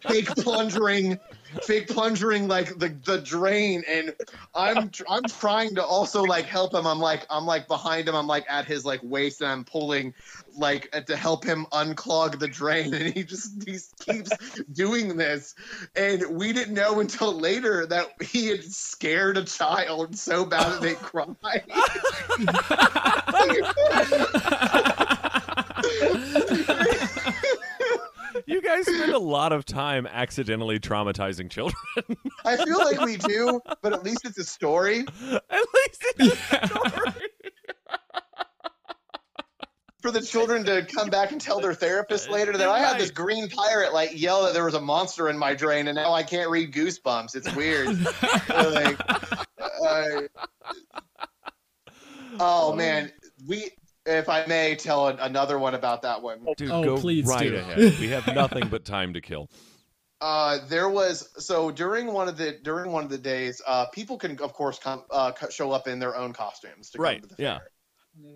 fake 0.00 0.28
plunging 0.36 1.18
fake 1.62 1.88
plunging 1.88 2.48
like 2.48 2.78
the 2.78 2.88
the 3.04 3.18
drain 3.18 3.82
and 3.88 4.14
i'm 4.54 4.90
i'm 5.08 5.24
trying 5.24 5.74
to 5.74 5.84
also 5.84 6.22
like 6.22 6.44
help 6.44 6.74
him. 6.74 6.86
I'm 6.86 6.98
like 6.98 7.26
i'm 7.30 7.46
like 7.46 7.68
behind 7.68 8.08
him. 8.08 8.14
I'm 8.14 8.26
like 8.26 8.44
at 8.48 8.64
his 8.64 8.84
like 8.84 9.00
waist 9.02 9.40
and 9.40 9.50
i'm 9.50 9.64
pulling 9.64 10.14
like 10.56 10.88
uh, 10.92 11.00
to 11.02 11.16
help 11.16 11.44
him 11.44 11.66
unclog 11.72 12.38
the 12.38 12.48
drain 12.48 12.92
and 13.00 13.12
he 13.12 13.22
just 13.22 13.62
he 13.66 13.78
keeps 14.00 14.30
doing 14.72 15.16
this. 15.16 15.54
And 15.96 16.24
we 16.30 16.52
didn't 16.52 16.74
know 16.74 17.00
until 17.00 17.32
later 17.32 17.86
that 17.86 18.08
he 18.22 18.48
had 18.48 18.64
scared 18.64 19.36
a 19.36 19.44
child 19.44 20.16
so 20.16 20.44
bad 20.44 20.72
that 20.72 20.80
they 20.80 20.94
cried 20.94 21.64
You 28.46 28.62
guys 28.62 28.86
spend 28.86 29.12
a 29.12 29.18
lot 29.18 29.52
of 29.52 29.64
time 29.64 30.06
accidentally 30.06 30.78
traumatizing 30.78 31.50
children. 31.50 31.74
i 32.44 32.56
feel 32.56 32.78
like 32.78 33.00
we 33.00 33.16
do 33.16 33.60
but 33.82 33.92
at 33.92 34.02
least 34.04 34.24
it's 34.24 34.38
a 34.38 34.44
story 34.44 35.04
At 35.30 35.64
least 35.74 36.04
it's 36.18 36.52
a 36.52 36.66
story. 36.66 37.12
for 40.00 40.10
the 40.10 40.22
children 40.22 40.64
to 40.64 40.86
come 40.86 41.10
back 41.10 41.32
and 41.32 41.40
tell 41.40 41.60
their 41.60 41.74
therapist 41.74 42.30
later 42.30 42.56
that 42.56 42.68
I 42.68 42.78
had 42.78 42.98
this 42.98 43.10
green 43.10 43.48
pirate 43.48 43.92
like 43.92 44.18
yell 44.18 44.44
that 44.44 44.54
there 44.54 44.64
was 44.64 44.74
a 44.74 44.80
monster 44.80 45.28
in 45.28 45.36
my 45.38 45.54
drain 45.54 45.88
and 45.88 45.96
now 45.96 46.12
I 46.14 46.22
can't 46.22 46.50
read 46.50 46.72
Goosebumps. 46.72 47.36
It's 47.36 47.54
weird. 47.54 47.88
like, 48.48 48.98
uh, 49.84 50.22
oh 52.40 52.74
man, 52.74 53.12
we 53.46 53.70
if 54.06 54.28
I 54.28 54.46
may 54.46 54.76
tell 54.76 55.08
an, 55.08 55.18
another 55.20 55.58
one 55.58 55.74
about 55.74 56.02
that 56.02 56.22
one. 56.22 56.46
Dude, 56.56 56.70
Oh, 56.70 56.82
go 56.84 56.98
please 56.98 57.26
right 57.26 57.48
do. 57.50 57.56
ahead. 57.56 57.78
We 57.98 58.08
have 58.08 58.26
nothing 58.34 58.68
but 58.68 58.84
time 58.84 59.14
to 59.14 59.20
kill. 59.20 59.48
Uh, 60.20 60.58
there 60.68 60.88
was 60.88 61.28
so 61.44 61.70
during 61.70 62.12
one 62.12 62.28
of 62.28 62.36
the 62.36 62.52
during 62.62 62.92
one 62.92 63.04
of 63.04 63.10
the 63.10 63.18
days, 63.18 63.62
uh, 63.66 63.86
people 63.86 64.18
can 64.18 64.32
of 64.40 64.52
course 64.52 64.78
come 64.78 65.02
uh, 65.10 65.32
show 65.50 65.72
up 65.72 65.88
in 65.88 65.98
their 65.98 66.14
own 66.16 66.32
costumes 66.34 66.90
to 66.90 66.98
Right, 66.98 67.20
come 67.20 67.30
to 67.30 67.34
the 67.36 67.42
yeah. 67.42 67.58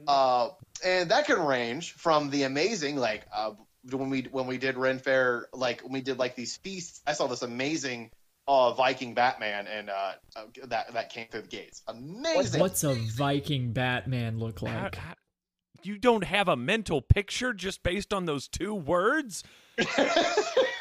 Uh, 0.06 0.48
and 0.84 1.10
that 1.10 1.26
can 1.26 1.38
range 1.44 1.92
from 1.92 2.30
the 2.30 2.44
amazing 2.44 2.96
like 2.96 3.26
uh, 3.34 3.50
when 3.90 4.08
we 4.08 4.22
when 4.30 4.46
we 4.46 4.56
did 4.56 4.76
Ren 4.78 4.98
Fair, 4.98 5.48
like 5.52 5.82
when 5.82 5.92
we 5.92 6.00
did 6.00 6.18
like 6.18 6.36
these 6.36 6.56
feasts. 6.56 7.02
I 7.06 7.12
saw 7.12 7.26
this 7.26 7.42
amazing 7.42 8.10
uh, 8.48 8.72
Viking 8.72 9.12
Batman, 9.14 9.66
and 9.66 9.90
uh, 9.90 10.12
uh, 10.36 10.42
that 10.68 10.94
that 10.94 11.10
came 11.10 11.26
through 11.30 11.42
the 11.42 11.48
gates. 11.48 11.82
Amazing. 11.86 12.60
What's 12.60 12.84
a 12.84 12.94
Viking 12.94 13.72
Batman 13.72 14.38
look 14.38 14.60
How- 14.60 14.66
like? 14.84 14.94
how- 14.94 15.14
you 15.86 15.98
don't 15.98 16.24
have 16.24 16.48
a 16.48 16.56
mental 16.56 17.00
picture 17.02 17.52
just 17.52 17.82
based 17.82 18.12
on 18.12 18.24
those 18.26 18.48
two 18.48 18.74
words? 18.74 19.42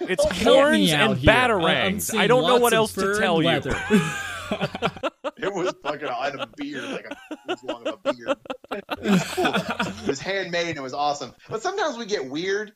It's 0.06 0.22
Help 0.26 0.58
horns 0.58 0.91
and 0.91 1.18
here. 1.18 1.32
I- 1.32 1.43
I'm 1.45 1.49
batarangs. 1.62 2.14
I 2.18 2.28
don't 2.28 2.45
know 2.45 2.58
what 2.58 2.74
else 2.74 2.93
to 2.95 3.18
tell 3.18 3.41
you. 3.41 3.49
it 5.38 5.54
was 5.54 5.74
fucking. 5.82 6.08
I 6.10 6.26
had 6.26 6.36
a 6.36 6.47
beard, 6.58 6.84
like 6.84 7.06
a 7.10 7.38
this 7.47 7.64
long 7.64 7.88
of 7.88 7.99
a 8.04 8.14
beard. 8.14 8.38
It 8.72 8.84
was 9.12 9.24
cool. 9.34 9.45
It 9.56 10.08
was 10.08 10.20
handmade. 10.20 10.68
and 10.70 10.78
It 10.78 10.82
was 10.84 10.93
awesome. 10.93 11.34
But 11.49 11.62
sometimes 11.62 11.97
we 11.97 12.06
get 12.06 12.26
weird 12.30 12.74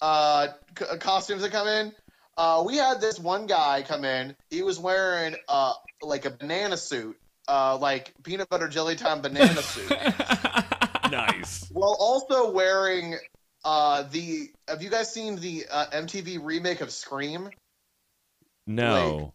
uh, 0.00 0.48
c- 0.78 0.84
costumes 0.98 1.42
that 1.42 1.52
come 1.52 1.68
in. 1.68 1.92
Uh, 2.38 2.62
we 2.66 2.76
had 2.76 3.00
this 3.02 3.18
one 3.18 3.46
guy 3.46 3.82
come 3.86 4.04
in. 4.04 4.34
He 4.50 4.62
was 4.62 4.78
wearing 4.78 5.36
uh, 5.48 5.74
like 6.00 6.24
a 6.24 6.30
banana 6.30 6.76
suit, 6.78 7.18
uh, 7.48 7.76
like 7.76 8.12
peanut 8.22 8.48
butter 8.48 8.68
jelly 8.68 8.96
time 8.96 9.20
banana 9.20 9.60
suit, 9.62 9.90
nice. 11.10 11.68
while 11.72 11.96
also 11.98 12.50
wearing 12.50 13.16
uh, 13.64 14.02
the. 14.10 14.48
Have 14.68 14.82
you 14.82 14.90
guys 14.90 15.12
seen 15.12 15.36
the 15.36 15.64
uh, 15.70 15.86
MTV 15.92 16.38
remake 16.42 16.80
of 16.80 16.90
Scream? 16.90 17.50
No. 18.66 19.32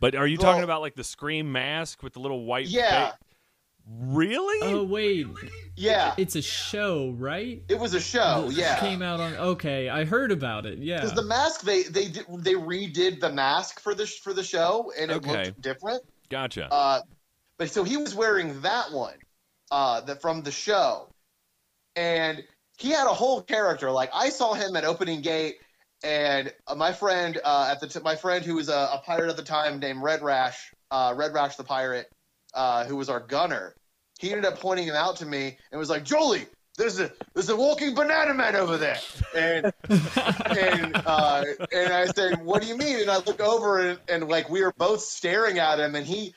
But 0.00 0.14
are 0.14 0.26
you 0.26 0.38
talking 0.38 0.62
about 0.64 0.80
like 0.80 0.94
the 0.94 1.04
scream 1.04 1.52
mask 1.52 2.02
with 2.02 2.14
the 2.14 2.20
little 2.20 2.44
white 2.46 2.66
Yeah, 2.66 3.10
fa- 3.10 3.18
Really? 3.86 4.72
oh 4.72 4.84
wait, 4.84 5.26
yeah. 5.76 6.14
it's 6.16 6.36
a 6.36 6.42
show, 6.42 7.10
right? 7.18 7.62
It 7.68 7.78
was 7.78 7.92
a 7.92 8.00
show. 8.00 8.44
This 8.48 8.56
Yeah. 8.58 8.78
came 8.80 9.02
out 9.02 9.20
on. 9.20 9.34
Okay, 9.34 9.90
I 9.90 10.04
heard 10.04 10.32
about 10.32 10.64
it. 10.64 10.78
Yeah. 10.78 10.96
Because 11.00 11.12
the 11.14 11.24
mask, 11.24 11.62
they 11.62 11.82
they 11.82 12.08
did, 12.08 12.24
they 12.38 12.54
redid 12.54 13.20
the 13.20 13.30
mask 13.30 13.80
for 13.80 13.94
the 13.94 14.06
for 14.06 14.32
the 14.32 14.44
show, 14.44 14.90
and 14.98 15.10
it 15.10 15.16
Okay. 15.18 15.44
looked 15.46 15.60
different. 15.60 16.02
Gotcha. 16.30 16.72
Uh, 16.72 17.00
but 17.58 17.68
so 17.70 17.84
he 17.84 17.98
was 17.98 18.14
wearing 18.14 18.60
that 18.62 18.92
one, 18.92 19.16
uh, 19.70 20.00
that 20.02 20.22
from 20.22 20.42
the 20.42 20.52
show, 20.52 21.09
and 21.96 22.42
he 22.78 22.90
had 22.90 23.06
a 23.06 23.14
whole 23.14 23.42
character. 23.42 23.90
Like 23.90 24.10
I 24.14 24.30
saw 24.30 24.54
him 24.54 24.76
at 24.76 24.84
opening 24.84 25.20
gate, 25.20 25.56
and 26.02 26.52
uh, 26.66 26.74
my 26.74 26.92
friend 26.92 27.38
uh, 27.44 27.68
at 27.70 27.80
the 27.80 27.88
t- 27.88 28.00
my 28.02 28.16
friend 28.16 28.44
who 28.44 28.54
was 28.54 28.68
a, 28.68 28.90
a 28.92 29.02
pirate 29.04 29.30
at 29.30 29.36
the 29.36 29.42
time 29.42 29.78
named 29.78 30.02
Red 30.02 30.22
Rash, 30.22 30.72
uh, 30.90 31.12
Red 31.16 31.34
Rash 31.34 31.56
the 31.56 31.64
pirate, 31.64 32.10
uh, 32.54 32.84
who 32.84 32.96
was 32.96 33.08
our 33.08 33.20
gunner. 33.20 33.74
He 34.18 34.30
ended 34.30 34.44
up 34.44 34.60
pointing 34.60 34.86
him 34.86 34.94
out 34.94 35.16
to 35.16 35.26
me 35.26 35.58
and 35.70 35.78
was 35.78 35.90
like, 35.90 36.04
"Jolly, 36.04 36.46
there's 36.76 36.98
a 37.00 37.10
there's 37.34 37.48
a 37.48 37.56
walking 37.56 37.94
banana 37.94 38.34
man 38.34 38.56
over 38.56 38.76
there," 38.78 38.98
and 39.34 39.72
and 39.88 40.96
uh, 41.06 41.44
and 41.72 41.92
I 41.92 42.06
said, 42.06 42.42
"What 42.44 42.62
do 42.62 42.68
you 42.68 42.76
mean?" 42.76 43.00
And 43.00 43.10
I 43.10 43.18
look 43.18 43.40
over 43.40 43.78
and, 43.78 43.98
and 44.08 44.28
like 44.28 44.48
we 44.48 44.62
were 44.62 44.72
both 44.76 45.02
staring 45.02 45.58
at 45.58 45.78
him, 45.80 45.94
and 45.94 46.06
he 46.06 46.34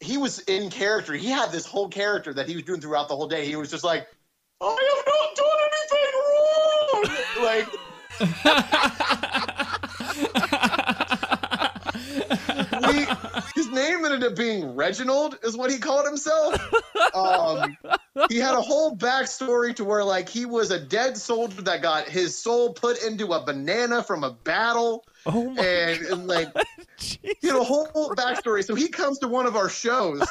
he 0.00 0.16
was 0.16 0.40
in 0.40 0.70
character. 0.70 1.12
He 1.14 1.28
had 1.28 1.52
this 1.52 1.66
whole 1.66 1.88
character 1.88 2.32
that 2.34 2.48
he 2.48 2.54
was 2.54 2.64
doing 2.64 2.80
throughout 2.80 3.08
the 3.08 3.16
whole 3.16 3.28
day. 3.28 3.46
He 3.46 3.56
was 3.56 3.70
just 3.70 3.84
like, 3.84 4.06
"I 4.62 4.80
have 4.94 5.04
not 5.06 5.34
done 5.36 5.60
anything 5.68 6.12
wrong." 6.28 7.06
like 7.42 7.68
we, 12.88 13.06
his 13.54 13.68
name 13.70 14.04
ended 14.04 14.24
up 14.24 14.36
being 14.36 14.74
Reginald, 14.74 15.38
is 15.42 15.56
what 15.56 15.70
he 15.70 15.78
called 15.78 16.06
himself. 16.06 16.54
Um, 17.14 17.76
he 18.28 18.38
had 18.38 18.54
a 18.54 18.60
whole 18.60 18.96
backstory 18.96 19.74
to 19.76 19.84
where 19.84 20.04
like 20.04 20.28
he 20.28 20.46
was 20.46 20.70
a 20.70 20.78
dead 20.78 21.16
soldier 21.16 21.62
that 21.62 21.82
got 21.82 22.08
his 22.08 22.38
soul 22.38 22.72
put 22.72 23.02
into 23.02 23.32
a 23.32 23.44
banana 23.44 24.02
from 24.02 24.24
a 24.24 24.30
battle, 24.30 25.04
oh 25.26 25.50
my 25.50 25.62
and, 25.62 26.06
and 26.06 26.26
like 26.26 26.48
Jesus. 26.98 27.18
he 27.40 27.48
had 27.48 27.56
a 27.56 27.64
whole 27.64 28.14
backstory. 28.16 28.64
So 28.64 28.74
he 28.74 28.88
comes 28.88 29.18
to 29.20 29.28
one 29.28 29.46
of 29.46 29.56
our 29.56 29.68
shows, 29.68 30.26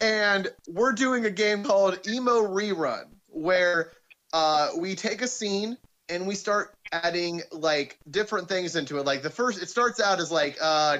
and 0.00 0.48
we're 0.68 0.92
doing 0.92 1.24
a 1.24 1.30
game 1.30 1.64
called 1.64 2.06
Emo 2.06 2.42
Rerun, 2.42 3.04
where 3.28 3.92
uh, 4.32 4.70
we 4.76 4.94
take 4.94 5.22
a 5.22 5.28
scene 5.28 5.76
and 6.08 6.26
we 6.26 6.34
start 6.34 6.74
adding 6.92 7.42
like 7.52 7.98
different 8.10 8.48
things 8.48 8.76
into 8.76 8.98
it. 8.98 9.06
Like 9.06 9.22
the 9.22 9.30
first, 9.30 9.62
it 9.62 9.68
starts 9.68 10.00
out 10.00 10.20
as 10.20 10.30
like 10.30 10.56
uh, 10.60 10.98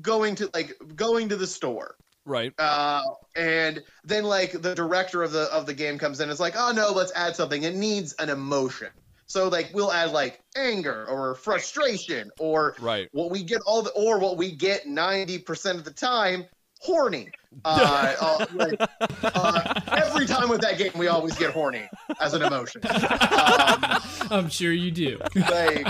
going 0.00 0.36
to 0.36 0.50
like 0.54 0.74
going 0.94 1.28
to 1.30 1.36
the 1.36 1.46
store. 1.46 1.96
Right. 2.24 2.52
Uh, 2.58 3.02
and 3.36 3.82
then 4.04 4.24
like 4.24 4.52
the 4.52 4.74
director 4.74 5.22
of 5.22 5.32
the 5.32 5.44
of 5.52 5.66
the 5.66 5.74
game 5.74 5.98
comes 5.98 6.20
in 6.20 6.24
and 6.24 6.32
is 6.32 6.40
like, 6.40 6.54
oh 6.56 6.72
no, 6.72 6.92
let's 6.92 7.12
add 7.14 7.36
something. 7.36 7.62
It 7.62 7.74
needs 7.74 8.12
an 8.14 8.28
emotion. 8.28 8.88
So 9.26 9.48
like 9.48 9.70
we'll 9.74 9.92
add 9.92 10.12
like 10.12 10.40
anger 10.56 11.06
or 11.06 11.34
frustration 11.34 12.30
or 12.38 12.76
Right. 12.80 13.08
what 13.12 13.30
we 13.30 13.42
get 13.42 13.60
all 13.66 13.82
the 13.82 13.90
or 13.90 14.18
what 14.18 14.36
we 14.38 14.52
get 14.52 14.86
90% 14.86 15.74
of 15.74 15.84
the 15.84 15.90
time 15.90 16.46
horny. 16.80 17.28
Uh, 17.64 18.14
uh, 18.20 18.46
like, 18.54 18.80
uh, 19.22 19.80
every 19.92 20.26
time 20.26 20.48
with 20.48 20.60
that 20.60 20.78
game 20.78 20.92
we 20.96 21.08
always 21.08 21.36
get 21.36 21.50
horny 21.50 21.88
as 22.20 22.34
an 22.34 22.42
emotion. 22.42 22.80
Um, 22.84 24.00
I'm 24.30 24.48
sure 24.48 24.72
you 24.72 24.90
do. 24.90 25.18
like 25.34 25.86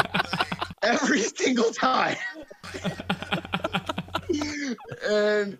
every 0.82 1.20
single 1.20 1.70
time. 1.72 2.16
And 5.08 5.58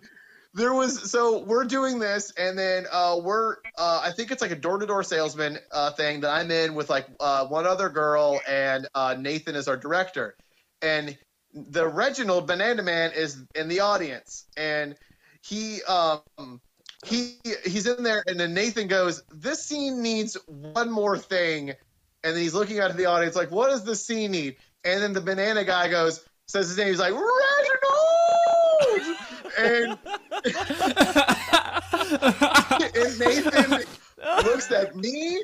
there 0.53 0.73
was 0.73 1.11
so 1.11 1.43
we're 1.43 1.63
doing 1.65 1.99
this 1.99 2.31
and 2.37 2.57
then 2.57 2.85
uh 2.91 3.19
we're 3.21 3.57
uh 3.77 4.01
i 4.03 4.11
think 4.11 4.31
it's 4.31 4.41
like 4.41 4.51
a 4.51 4.55
door-to-door 4.55 5.03
salesman 5.03 5.59
uh 5.71 5.91
thing 5.91 6.21
that 6.21 6.31
i'm 6.31 6.49
in 6.49 6.73
with 6.73 6.89
like 6.89 7.07
uh 7.19 7.45
one 7.45 7.67
other 7.67 7.87
girl 7.87 8.41
and 8.47 8.87
uh 8.95 9.15
nathan 9.17 9.55
is 9.55 9.67
our 9.67 9.77
director. 9.77 10.35
And 10.81 11.17
the 11.53 11.87
reginald 11.87 12.47
banana 12.47 12.83
man 12.83 13.11
is 13.15 13.43
in 13.55 13.67
the 13.69 13.81
audience 13.81 14.45
and 14.55 14.95
he 15.41 15.81
um 15.83 16.61
he 17.05 17.37
he's 17.65 17.87
in 17.87 18.03
there 18.03 18.23
and 18.27 18.39
then 18.39 18.53
nathan 18.53 18.87
goes 18.87 19.23
this 19.33 19.63
scene 19.63 20.01
needs 20.01 20.37
one 20.47 20.91
more 20.91 21.17
thing. 21.17 21.73
And 22.21 22.35
then 22.35 22.43
he's 22.43 22.53
looking 22.53 22.79
out 22.79 22.91
at 22.91 22.97
the 22.97 23.05
audience 23.05 23.35
like 23.35 23.51
what 23.51 23.69
does 23.69 23.85
this 23.85 24.05
scene 24.05 24.31
need? 24.31 24.57
And 24.83 25.01
then 25.01 25.13
the 25.13 25.21
banana 25.21 25.63
guy 25.63 25.89
goes 25.89 26.25
says 26.47 26.67
his 26.67 26.77
name 26.77 26.87
he's 26.87 26.99
like 26.99 27.13
reginald! 27.13 29.17
And 29.57 29.97
and 32.95 33.19
Nathan 33.19 33.83
looks 34.43 34.71
at 34.71 34.95
me, 34.95 35.43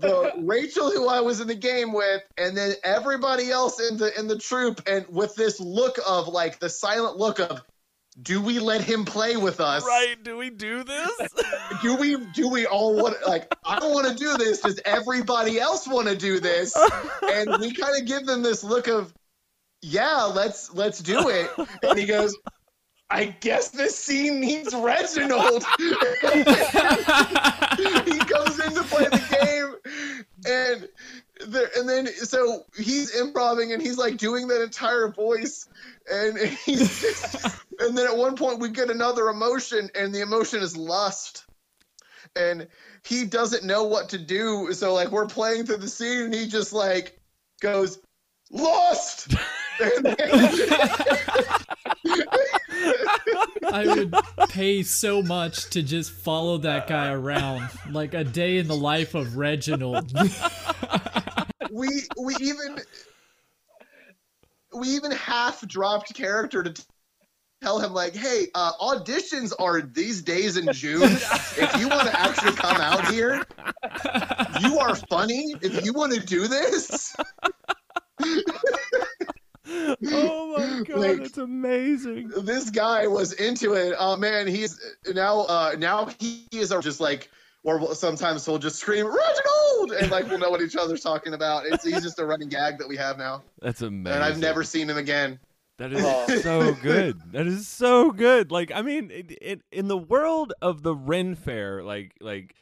the 0.00 0.32
Rachel 0.38 0.90
who 0.90 1.08
I 1.08 1.20
was 1.20 1.40
in 1.40 1.48
the 1.48 1.54
game 1.54 1.92
with, 1.92 2.22
and 2.38 2.56
then 2.56 2.74
everybody 2.82 3.50
else 3.50 3.80
in 3.80 3.96
the 3.96 4.18
in 4.18 4.26
the 4.26 4.38
troop, 4.38 4.82
and 4.86 5.06
with 5.08 5.34
this 5.34 5.60
look 5.60 5.98
of 6.06 6.28
like 6.28 6.58
the 6.58 6.68
silent 6.68 7.16
look 7.16 7.38
of, 7.38 7.62
do 8.22 8.40
we 8.40 8.58
let 8.58 8.80
him 8.82 9.04
play 9.04 9.36
with 9.36 9.60
us? 9.60 9.84
Right. 9.84 10.16
Do 10.22 10.38
we 10.38 10.50
do 10.50 10.82
this? 10.84 11.10
Do 11.82 11.96
we 11.96 12.16
do 12.32 12.48
we 12.48 12.64
all 12.64 12.94
want 12.94 13.16
like 13.26 13.52
I 13.64 13.78
don't 13.78 13.92
want 13.92 14.06
to 14.06 14.14
do 14.14 14.36
this? 14.38 14.60
Does 14.60 14.80
everybody 14.84 15.60
else 15.60 15.86
want 15.86 16.08
to 16.08 16.16
do 16.16 16.40
this? 16.40 16.74
And 17.30 17.60
we 17.60 17.72
kind 17.74 18.00
of 18.00 18.06
give 18.06 18.24
them 18.24 18.42
this 18.42 18.64
look 18.64 18.86
of, 18.88 19.12
yeah, 19.82 20.22
let's 20.22 20.72
let's 20.72 21.00
do 21.00 21.28
it. 21.28 21.50
And 21.82 21.98
he 21.98 22.06
goes, 22.06 22.34
I 23.10 23.26
guess 23.26 23.68
this 23.70 23.98
scene 23.98 24.40
needs 24.40 24.74
Reginald. 24.74 25.64
he 25.78 25.84
comes 28.24 28.58
in 28.60 28.74
to 28.74 28.84
play 28.88 29.04
the 29.04 29.20
game, 29.30 29.74
and 30.46 30.88
there, 31.46 31.68
and 31.76 31.88
then 31.88 32.06
so 32.06 32.64
he's 32.76 33.14
improvising 33.14 33.72
and 33.72 33.82
he's 33.82 33.98
like 33.98 34.16
doing 34.16 34.48
that 34.48 34.62
entire 34.62 35.08
voice, 35.08 35.68
and 36.10 36.38
he's 36.64 37.00
just, 37.00 37.44
and 37.78 37.96
then 37.96 38.06
at 38.06 38.16
one 38.16 38.36
point 38.36 38.60
we 38.60 38.68
get 38.68 38.90
another 38.90 39.28
emotion, 39.28 39.90
and 39.94 40.14
the 40.14 40.20
emotion 40.20 40.62
is 40.62 40.76
lust, 40.76 41.44
and 42.34 42.66
he 43.02 43.24
doesn't 43.24 43.64
know 43.64 43.84
what 43.84 44.08
to 44.10 44.18
do. 44.18 44.72
So 44.72 44.94
like 44.94 45.10
we're 45.10 45.26
playing 45.26 45.66
through 45.66 45.78
the 45.78 45.88
scene, 45.88 46.22
and 46.22 46.34
he 46.34 46.46
just 46.46 46.72
like 46.72 47.20
goes 47.60 47.98
lost. 48.50 49.34
I 53.72 53.84
would 53.86 54.14
pay 54.48 54.82
so 54.82 55.22
much 55.22 55.70
to 55.70 55.82
just 55.82 56.10
follow 56.12 56.58
that 56.58 56.86
guy 56.86 57.10
around, 57.12 57.68
like 57.90 58.14
a 58.14 58.24
day 58.24 58.56
in 58.58 58.68
the 58.68 58.76
life 58.76 59.14
of 59.14 59.36
Reginald. 59.36 60.12
we 61.76 61.88
we 62.18 62.34
even 62.40 62.78
we 64.74 64.88
even 64.88 65.10
half 65.12 65.66
dropped 65.68 66.14
character 66.14 66.62
to 66.62 66.72
t- 66.72 66.82
tell 67.62 67.78
him 67.78 67.92
like 67.92 68.14
hey 68.14 68.46
uh, 68.54 68.72
auditions 68.80 69.52
are 69.58 69.80
these 69.82 70.22
days 70.22 70.56
in 70.56 70.72
june. 70.72 71.02
If 71.02 71.76
you 71.78 71.88
want 71.88 72.08
to 72.08 72.18
actually 72.18 72.52
come 72.52 72.76
out 72.80 73.08
here 73.08 73.44
you 74.60 74.78
are 74.78 74.94
funny 74.94 75.54
if 75.60 75.84
you 75.84 75.92
want 75.92 76.14
to 76.14 76.20
do 76.20 76.48
this. 76.48 77.14
Oh 79.68 80.54
my 80.56 80.82
god, 80.84 80.98
Like- 80.98 81.18
that's 81.18 81.38
amazing. 81.38 82.28
this 82.28 82.70
guy 82.70 83.06
was 83.08 83.32
into 83.32 83.72
it. 83.74 83.94
Oh 83.98 84.16
man 84.16 84.46
he's 84.46 84.80
now 85.12 85.40
uh 85.40 85.74
now 85.78 86.08
he 86.18 86.46
is 86.52 86.72
just 86.80 87.00
like 87.00 87.30
or 87.66 87.94
sometimes 87.94 88.46
he'll 88.46 88.58
just 88.58 88.76
scream 88.76 89.06
reginald 89.06 89.92
and 90.00 90.10
like 90.10 90.26
we'll 90.28 90.38
know 90.38 90.50
what 90.50 90.62
each 90.62 90.76
other's 90.76 91.02
talking 91.02 91.34
about 91.34 91.64
it's 91.66 91.84
he's 91.84 92.02
just 92.02 92.18
a 92.18 92.24
running 92.24 92.48
gag 92.48 92.78
that 92.78 92.88
we 92.88 92.96
have 92.96 93.18
now 93.18 93.42
That's 93.60 93.82
amazing. 93.82 94.14
and 94.16 94.24
i've 94.24 94.38
never 94.38 94.62
seen 94.64 94.88
him 94.88 94.96
again 94.96 95.38
That 95.78 95.92
is 95.92 96.02
Oh. 96.02 96.26
so 96.40 96.72
good. 96.74 97.20
That 97.32 97.46
is 97.46 97.68
so 97.68 98.10
good. 98.10 98.50
Like 98.50 98.72
I 98.74 98.80
mean, 98.80 99.10
it, 99.10 99.36
it, 99.42 99.60
in 99.70 99.88
the 99.88 99.98
world 99.98 100.54
of 100.62 100.82
the 100.82 100.94
Ren 100.94 101.34
Fair, 101.34 101.82
like 101.84 102.12
like 102.18 102.54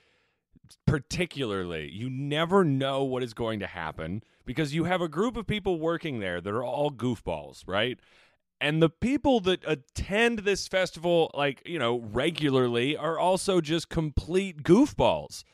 particularly, 0.86 1.90
you 1.92 2.10
never 2.10 2.64
know 2.64 3.04
what 3.04 3.22
is 3.22 3.34
going 3.34 3.60
to 3.60 3.66
happen 3.68 4.22
because 4.44 4.74
you 4.74 4.84
have 4.84 5.00
a 5.00 5.08
group 5.08 5.36
of 5.36 5.46
people 5.46 5.78
working 5.78 6.18
there 6.20 6.40
that 6.40 6.50
are 6.50 6.64
all 6.64 6.90
goofballs, 6.90 7.62
right? 7.66 7.98
And 8.60 8.82
the 8.82 8.88
people 8.88 9.40
that 9.40 9.62
attend 9.66 10.40
this 10.40 10.68
festival 10.68 11.30
like 11.34 11.62
you 11.66 11.78
know 11.78 12.00
regularly 12.12 12.96
are 12.96 13.18
also 13.18 13.60
just 13.60 13.88
complete 13.88 14.62
goofballs 14.62 15.44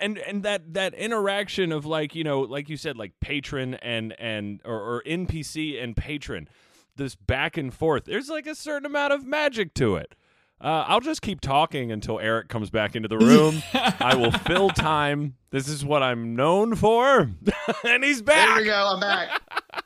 and 0.00 0.18
and 0.18 0.42
that 0.42 0.74
that 0.74 0.94
interaction 0.94 1.72
of 1.72 1.86
like 1.86 2.14
you 2.14 2.24
know 2.24 2.40
like 2.40 2.68
you 2.68 2.76
said 2.76 2.96
like 2.96 3.12
patron 3.20 3.74
and 3.74 4.14
and 4.18 4.60
or, 4.64 4.76
or 4.76 5.02
npc 5.06 5.82
and 5.82 5.96
patron 5.96 6.48
this 6.96 7.14
back 7.14 7.56
and 7.56 7.72
forth 7.74 8.04
there's 8.04 8.28
like 8.28 8.46
a 8.46 8.54
certain 8.54 8.86
amount 8.86 9.12
of 9.12 9.24
magic 9.24 9.74
to 9.74 9.96
it 9.96 10.14
uh, 10.60 10.84
I'll 10.88 11.00
just 11.00 11.22
keep 11.22 11.40
talking 11.40 11.92
until 11.92 12.18
Eric 12.18 12.48
comes 12.48 12.68
back 12.68 12.96
into 12.96 13.06
the 13.06 13.18
room. 13.18 13.62
I 13.72 14.16
will 14.16 14.32
fill 14.32 14.70
time. 14.70 15.36
This 15.50 15.68
is 15.68 15.84
what 15.84 16.02
I'm 16.02 16.34
known 16.34 16.74
for, 16.74 17.30
and 17.84 18.02
he's 18.04 18.20
back. 18.22 18.48
There 18.48 18.56
we 18.56 18.64
go. 18.64 18.92
I'm 18.92 19.00
back. 19.00 19.40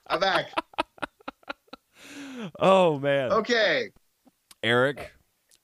I'm 0.07 0.19
back. 0.19 0.47
Oh 2.59 2.99
man, 2.99 3.33
Okay. 3.33 3.91
Eric, 4.63 5.13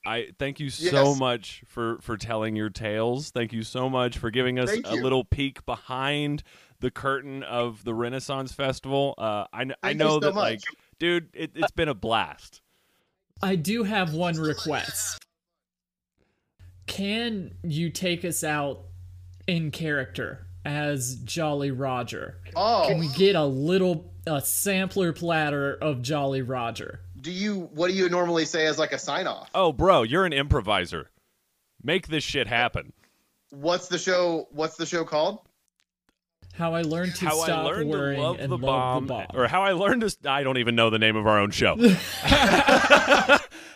I 0.05 0.29
thank 0.39 0.59
you 0.59 0.69
so 0.69 1.09
Yes. 1.11 1.19
much 1.19 1.63
for 1.67 1.99
for 2.01 2.17
telling 2.17 2.55
your 2.55 2.69
tales. 2.69 3.31
Thank 3.31 3.53
you 3.53 3.63
so 3.63 3.89
much 3.89 4.17
for 4.17 4.29
giving 4.31 4.59
us 4.59 4.69
Thank 4.69 4.87
a 4.87 4.95
you. 4.95 5.03
little 5.03 5.23
peek 5.23 5.65
behind 5.65 6.43
the 6.79 6.91
curtain 6.91 7.43
of 7.43 7.83
the 7.83 7.93
Renaissance 7.93 8.51
Festival. 8.53 9.13
Uh, 9.17 9.45
I 9.53 9.65
kn- 9.65 9.75
I 9.83 9.93
know 9.93 10.11
so 10.11 10.19
that 10.21 10.33
much. 10.35 10.43
like, 10.51 10.59
dude, 10.99 11.29
it, 11.33 11.51
it's 11.55 11.71
been 11.71 11.89
a 11.89 11.93
blast. 11.93 12.61
I 13.41 13.55
do 13.55 13.83
have 13.83 14.13
one 14.13 14.35
request. 14.35 15.19
Can 16.87 17.55
you 17.63 17.89
take 17.89 18.25
us 18.25 18.43
out 18.43 18.81
in 19.47 19.71
character 19.71 20.47
as 20.65 21.17
Jolly 21.17 21.71
Roger? 21.71 22.39
Oh, 22.55 22.85
Can 22.87 22.99
we 22.99 23.07
get 23.09 23.35
a 23.35 23.45
little 23.45 24.11
a 24.29 24.41
sampler 24.41 25.11
platter 25.11 25.73
of 25.73 26.01
Jolly 26.01 26.41
Roger? 26.41 27.01
do 27.21 27.31
you? 27.31 27.69
What 27.73 27.89
do 27.89 27.93
you 27.93 28.09
normally 28.09 28.45
say 28.45 28.65
as 28.65 28.77
like 28.77 28.91
a 28.91 28.99
sign 28.99 29.27
off? 29.27 29.49
Oh, 29.53 29.71
bro, 29.71 30.03
you're 30.03 30.25
an 30.25 30.33
improviser. 30.33 31.09
Make 31.83 32.07
this 32.07 32.23
shit 32.23 32.47
happen. 32.47 32.93
What's 33.51 33.87
the 33.87 33.97
show? 33.97 34.47
What's 34.51 34.77
the 34.77 34.85
show 34.85 35.03
called? 35.03 35.39
How 36.53 36.73
I 36.73 36.81
learned 36.81 37.15
to 37.15 37.25
how 37.25 37.39
I 37.39 37.45
stop 37.45 37.65
learned 37.65 37.91
to 37.91 37.97
worrying 37.97 38.21
love 38.21 38.39
and 38.39 38.51
the, 38.51 38.57
love 38.57 38.61
bomb, 38.61 39.07
the 39.07 39.13
bomb. 39.13 39.27
or 39.33 39.47
how 39.47 39.61
I 39.61 39.73
learned 39.73 40.01
to. 40.01 40.29
I 40.29 40.43
don't 40.43 40.57
even 40.57 40.75
know 40.75 40.89
the 40.89 40.99
name 40.99 41.15
of 41.15 41.25
our 41.25 41.39
own 41.39 41.51
show. 41.51 41.75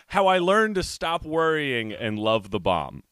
how 0.06 0.26
I 0.26 0.38
learned 0.38 0.74
to 0.76 0.82
stop 0.82 1.24
worrying 1.24 1.92
and 1.92 2.18
love 2.18 2.50
the 2.50 2.60
bomb. 2.60 3.02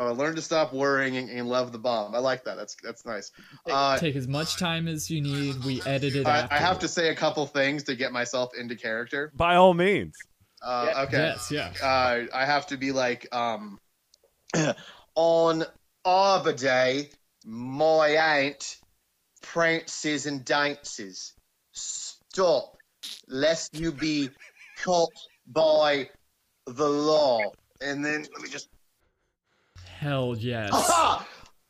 How 0.00 0.06
I 0.06 0.10
learned 0.12 0.36
to 0.36 0.42
stop 0.42 0.72
worrying 0.72 1.18
and, 1.18 1.28
and 1.28 1.46
love 1.46 1.72
the 1.72 1.78
bomb. 1.78 2.14
I 2.14 2.20
like 2.20 2.44
that. 2.44 2.56
That's 2.56 2.74
that's 2.82 3.04
nice. 3.04 3.32
Uh, 3.70 3.98
Take 3.98 4.16
as 4.16 4.26
much 4.26 4.56
time 4.56 4.88
as 4.88 5.10
you 5.10 5.20
need. 5.20 5.62
We 5.62 5.82
edit 5.82 6.16
it 6.16 6.26
I. 6.26 6.48
I 6.50 6.56
have 6.56 6.78
to 6.78 6.88
say 6.88 7.10
a 7.10 7.14
couple 7.14 7.44
things 7.44 7.82
to 7.82 7.94
get 7.94 8.10
myself 8.10 8.52
into 8.58 8.76
character. 8.76 9.30
By 9.36 9.56
all 9.56 9.74
means. 9.74 10.14
Uh, 10.62 11.04
okay. 11.06 11.18
Yes, 11.18 11.50
yeah. 11.50 11.72
Uh, 11.82 12.22
I 12.34 12.46
have 12.46 12.66
to 12.68 12.78
be 12.78 12.92
like, 12.92 13.28
um, 13.30 13.78
on 15.14 15.64
Arbor 16.06 16.54
Day, 16.54 17.10
my 17.44 18.08
aunt 18.08 18.78
prances 19.42 20.24
and 20.24 20.46
dances. 20.46 21.34
Stop, 21.72 22.78
lest 23.28 23.78
you 23.78 23.92
be 23.92 24.30
caught 24.82 25.12
by 25.46 26.08
the 26.66 26.88
law. 26.88 27.52
And 27.82 28.02
then 28.02 28.24
let 28.32 28.42
me 28.42 28.48
just. 28.48 28.70
Hell 30.00 30.34
yes. 30.38 30.70
Aha! 30.72 31.26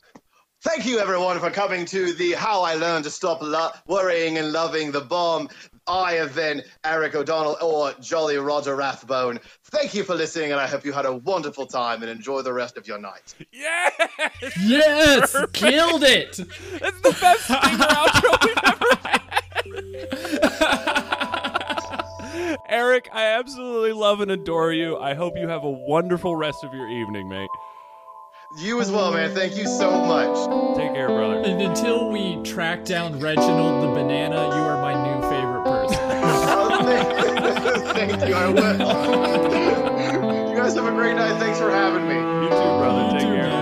Thank 0.62 0.86
you, 0.86 1.00
everyone, 1.00 1.40
for 1.40 1.50
coming 1.50 1.84
to 1.86 2.12
the 2.12 2.30
How 2.34 2.62
I 2.62 2.74
Learned 2.74 3.02
to 3.02 3.10
Stop 3.10 3.42
Lo- 3.42 3.70
Worrying 3.88 4.38
and 4.38 4.52
Loving 4.52 4.92
the 4.92 5.00
Bomb. 5.00 5.48
I 5.88 6.12
have 6.12 6.36
been 6.36 6.62
Eric 6.84 7.16
O'Donnell 7.16 7.56
or 7.60 7.92
Jolly 8.00 8.36
Roger 8.36 8.76
Rathbone. 8.76 9.40
Thank 9.72 9.94
you 9.94 10.04
for 10.04 10.14
listening, 10.14 10.52
and 10.52 10.60
I 10.60 10.68
hope 10.68 10.84
you 10.84 10.92
had 10.92 11.06
a 11.06 11.16
wonderful 11.16 11.66
time 11.66 12.02
and 12.02 12.10
enjoy 12.10 12.42
the 12.42 12.52
rest 12.52 12.76
of 12.76 12.86
your 12.86 13.00
night. 13.00 13.34
Yes! 13.50 13.94
yes, 14.60 15.34
killed 15.52 16.04
it. 16.04 16.38
It's 16.38 17.00
the 17.00 17.16
best 17.20 17.46
stinger 17.46 17.88
outro 17.88 18.46
we've 18.46 18.56
ever 18.64 18.94
had. 19.08 19.20
Eric, 22.68 23.08
I 23.12 23.24
absolutely 23.24 23.92
love 23.92 24.20
and 24.20 24.30
adore 24.30 24.72
you. 24.72 24.96
I 24.98 25.14
hope 25.14 25.36
you 25.36 25.48
have 25.48 25.64
a 25.64 25.70
wonderful 25.70 26.36
rest 26.36 26.62
of 26.62 26.72
your 26.72 26.88
evening, 26.88 27.28
mate. 27.28 27.50
You 28.56 28.80
as 28.80 28.90
well, 28.90 29.12
man. 29.12 29.32
Thank 29.32 29.56
you 29.56 29.64
so 29.64 29.92
much. 30.04 30.36
Take 30.76 30.92
care, 30.92 31.06
brother. 31.06 31.40
And 31.44 31.62
until 31.62 32.10
we 32.10 32.42
track 32.42 32.84
down 32.84 33.20
Reginald 33.20 33.84
the 33.84 33.88
banana, 33.94 34.34
you 34.34 34.62
are 34.62 34.82
my 34.82 34.92
new 34.92 35.20
favorite 35.30 35.62
person. 35.64 36.00
Oh, 36.02 36.80
thank, 37.94 38.10
thank 38.18 38.28
you. 38.28 38.34
I 38.34 38.48
will. 38.48 38.78
you 40.50 40.56
guys 40.56 40.74
have 40.74 40.84
a 40.84 40.90
great 40.90 41.14
night. 41.14 41.38
Thanks 41.38 41.60
for 41.60 41.70
having 41.70 42.08
me. 42.08 42.16
You 42.16 42.48
too, 42.48 42.56
brother. 42.56 43.04
You 43.04 43.10
Take 43.12 43.20
too, 43.20 43.26
care. 43.36 43.42
man. 43.44 43.50
Thank 43.52 43.59